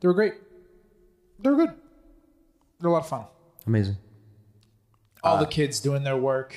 They 0.00 0.08
were 0.08 0.14
great. 0.14 0.34
They 1.40 1.50
were 1.50 1.56
good. 1.56 1.74
They're 2.80 2.90
a 2.90 2.92
lot 2.92 3.02
of 3.02 3.08
fun. 3.08 3.24
Amazing. 3.66 3.96
All 5.22 5.38
the 5.38 5.46
kids 5.46 5.80
doing 5.80 6.04
their 6.04 6.16
work. 6.16 6.56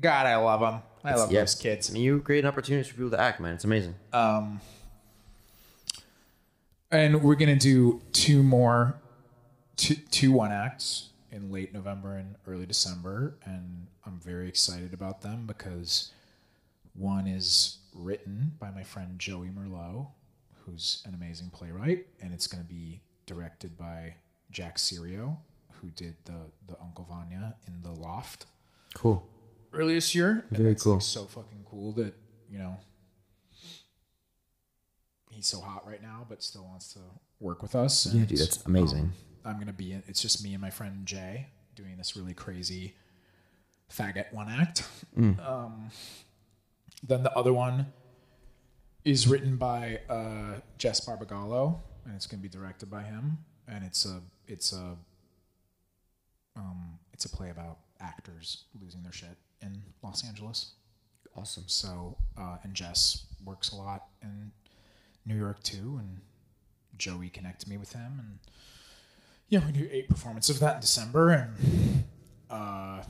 God, 0.00 0.26
I 0.26 0.36
love 0.36 0.60
them. 0.60 0.82
I 1.04 1.14
love 1.14 1.32
yeah. 1.32 1.40
those 1.40 1.54
kids. 1.54 1.90
I 1.90 1.94
mean, 1.94 2.02
you 2.02 2.20
create 2.20 2.44
opportunities 2.44 2.88
for 2.88 2.94
people 2.94 3.10
to 3.10 3.20
act, 3.20 3.40
man. 3.40 3.54
It's 3.54 3.64
amazing. 3.64 3.96
Um, 4.12 4.60
and 6.90 7.22
we're 7.22 7.34
gonna 7.34 7.56
do 7.56 8.00
two 8.12 8.42
more, 8.42 8.94
two, 9.76 9.96
two 9.96 10.30
one 10.30 10.52
acts 10.52 11.10
in 11.32 11.50
late 11.50 11.72
November 11.72 12.16
and 12.16 12.36
early 12.46 12.66
December, 12.66 13.34
and 13.44 13.88
I'm 14.06 14.20
very 14.20 14.48
excited 14.48 14.94
about 14.94 15.22
them 15.22 15.46
because 15.46 16.12
one 16.94 17.26
is 17.26 17.78
written 17.94 18.52
by 18.60 18.70
my 18.70 18.84
friend 18.84 19.18
Joey 19.18 19.48
Merlo, 19.48 20.08
who's 20.64 21.02
an 21.04 21.14
amazing 21.14 21.50
playwright, 21.50 22.06
and 22.20 22.32
it's 22.32 22.46
gonna 22.46 22.62
be 22.62 23.00
directed 23.26 23.76
by 23.76 24.14
Jack 24.52 24.78
Serio, 24.78 25.38
who 25.80 25.88
did 25.90 26.14
the 26.24 26.50
the 26.66 26.78
Uncle 26.80 27.04
Vanya 27.08 27.56
in 27.66 27.82
the 27.82 27.90
Loft 27.92 28.46
Cool. 28.94 29.26
earlier 29.72 29.96
this 29.96 30.14
year. 30.14 30.44
Very 30.50 30.74
cool. 30.74 30.94
Like, 30.94 31.02
so 31.02 31.24
fucking 31.24 31.64
cool 31.68 31.92
that 31.92 32.14
you 32.50 32.58
know 32.58 32.76
he's 35.30 35.46
so 35.46 35.60
hot 35.60 35.86
right 35.86 36.02
now, 36.02 36.26
but 36.28 36.42
still 36.42 36.64
wants 36.64 36.92
to 36.94 37.00
work 37.40 37.62
with 37.62 37.74
us. 37.74 38.06
Yeah, 38.12 38.24
dude, 38.24 38.38
that's 38.38 38.64
amazing. 38.66 39.00
um, 39.00 39.12
I'm 39.44 39.58
gonna 39.58 39.72
be. 39.72 39.92
in 39.92 40.02
It's 40.06 40.20
just 40.22 40.44
me 40.44 40.52
and 40.52 40.60
my 40.60 40.70
friend 40.70 41.06
Jay 41.06 41.46
doing 41.74 41.96
this 41.96 42.16
really 42.16 42.34
crazy 42.34 42.94
faggot 43.90 44.32
one 44.32 44.48
act. 44.48 44.84
Mm. 45.18 45.38
Um, 45.46 45.90
then 47.02 47.22
the 47.22 47.32
other 47.36 47.52
one 47.52 47.86
is 49.04 49.26
written 49.26 49.56
by 49.56 50.00
uh, 50.08 50.60
Jess 50.78 51.04
Barbagallo, 51.04 51.80
and 52.04 52.14
it's 52.14 52.26
gonna 52.26 52.42
be 52.42 52.48
directed 52.48 52.90
by 52.90 53.02
him. 53.02 53.38
And 53.68 53.84
it's 53.84 54.04
a 54.04 54.20
it's 54.52 54.72
a 54.72 54.96
um, 56.54 56.98
it's 57.14 57.24
a 57.24 57.28
play 57.30 57.50
about 57.50 57.78
actors 57.98 58.64
losing 58.80 59.02
their 59.02 59.12
shit 59.12 59.36
in 59.62 59.82
Los 60.02 60.24
Angeles. 60.24 60.72
Awesome. 61.34 61.64
So, 61.66 62.18
uh, 62.38 62.58
and 62.62 62.74
Jess 62.74 63.24
works 63.42 63.72
a 63.72 63.76
lot 63.76 64.08
in 64.20 64.52
New 65.24 65.36
York 65.36 65.62
too, 65.62 65.96
and 65.98 66.18
Joey 66.98 67.30
connected 67.30 67.68
me 67.68 67.78
with 67.78 67.94
him, 67.94 68.18
and 68.18 68.38
yeah, 69.48 69.64
we 69.64 69.72
do 69.72 69.88
eight 69.90 70.08
performances 70.08 70.56
of 70.56 70.60
that 70.60 70.74
in 70.74 70.80
December, 70.82 71.30
and 71.30 72.04
uh, 72.50 73.02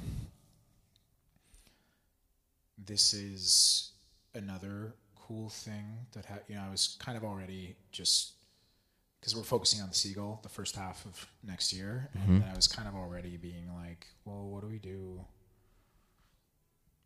this 2.78 3.12
is 3.12 3.90
another 4.34 4.94
cool 5.16 5.48
thing 5.48 5.84
that 6.12 6.26
ha- 6.26 6.38
you 6.48 6.54
know 6.54 6.62
I 6.66 6.70
was 6.70 6.96
kind 7.00 7.18
of 7.18 7.24
already 7.24 7.74
just 7.90 8.34
because 9.22 9.36
we're 9.36 9.44
focusing 9.44 9.80
on 9.80 9.88
the 9.88 9.94
seagull 9.94 10.40
the 10.42 10.48
first 10.48 10.74
half 10.74 11.06
of 11.06 11.28
next 11.46 11.72
year, 11.72 12.08
and 12.14 12.42
I 12.44 12.56
was 12.56 12.66
kind 12.66 12.88
of 12.88 12.96
already 12.96 13.36
being 13.36 13.70
like, 13.72 14.08
well, 14.24 14.48
what 14.48 14.62
do 14.62 14.66
we 14.66 14.78
do? 14.78 15.24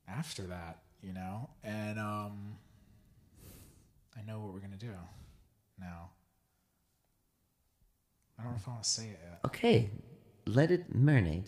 after 0.09 0.43
that, 0.45 0.79
you 1.03 1.12
know? 1.12 1.51
And 1.64 1.99
um 1.99 2.57
I 4.17 4.23
know 4.27 4.41
what 4.41 4.55
we're 4.55 4.61
gonna 4.61 4.77
do 4.77 4.93
now. 5.79 6.11
I 8.39 8.43
don't 8.43 8.53
know 8.53 8.59
if 8.59 8.69
I 8.69 8.71
want 8.73 8.83
to 8.83 8.89
say 8.89 9.05
it 9.05 9.21
yet. 9.23 9.41
Okay, 9.47 9.91
let 10.47 10.71
it 10.71 10.95
marinate. 10.95 11.47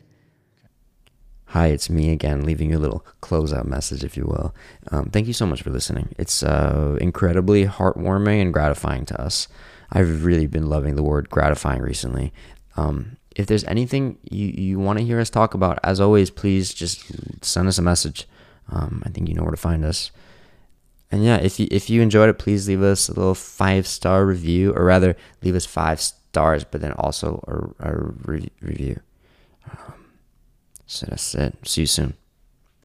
Hi, 1.52 1.68
it's 1.68 1.88
me 1.88 2.10
again, 2.10 2.44
leaving 2.44 2.70
you 2.70 2.76
a 2.76 2.78
little 2.78 3.06
closeout 3.22 3.64
message, 3.64 4.04
if 4.04 4.18
you 4.18 4.24
will. 4.24 4.54
Um, 4.90 5.06
thank 5.06 5.26
you 5.26 5.32
so 5.32 5.46
much 5.46 5.62
for 5.62 5.70
listening. 5.70 6.14
It's 6.18 6.42
uh, 6.42 6.98
incredibly 7.00 7.64
heartwarming 7.64 8.42
and 8.42 8.52
gratifying 8.52 9.06
to 9.06 9.18
us. 9.20 9.48
I've 9.90 10.24
really 10.24 10.46
been 10.46 10.68
loving 10.68 10.96
the 10.96 11.02
word 11.02 11.30
gratifying 11.30 11.80
recently. 11.82 12.32
Um, 12.76 13.16
if 13.34 13.46
there's 13.46 13.64
anything 13.64 14.18
you, 14.28 14.48
you 14.48 14.78
want 14.78 14.98
to 14.98 15.04
hear 15.04 15.20
us 15.20 15.30
talk 15.30 15.54
about, 15.54 15.78
as 15.82 16.00
always, 16.00 16.30
please 16.30 16.74
just 16.74 17.04
send 17.44 17.68
us 17.68 17.78
a 17.78 17.82
message. 17.82 18.26
Um, 18.70 19.02
I 19.06 19.08
think 19.08 19.28
you 19.28 19.34
know 19.34 19.42
where 19.42 19.52
to 19.52 19.56
find 19.56 19.84
us. 19.84 20.10
And 21.10 21.24
yeah, 21.24 21.36
if 21.36 21.58
you 21.58 21.66
if 21.70 21.88
you 21.88 22.02
enjoyed 22.02 22.28
it, 22.28 22.38
please 22.38 22.68
leave 22.68 22.82
us 22.82 23.08
a 23.08 23.14
little 23.14 23.34
five 23.34 23.86
star 23.86 24.26
review, 24.26 24.74
or 24.74 24.84
rather, 24.84 25.16
leave 25.42 25.54
us 25.54 25.64
five 25.64 26.00
stars, 26.00 26.64
but 26.64 26.82
then 26.82 26.92
also 26.92 27.74
a, 27.80 27.90
a 27.90 27.96
re- 28.24 28.50
review. 28.60 29.00
Um, 29.70 29.94
so 30.86 31.06
that's 31.06 31.34
it. 31.34 31.56
See 31.66 31.82
you 31.82 31.86
soon. 31.86 32.14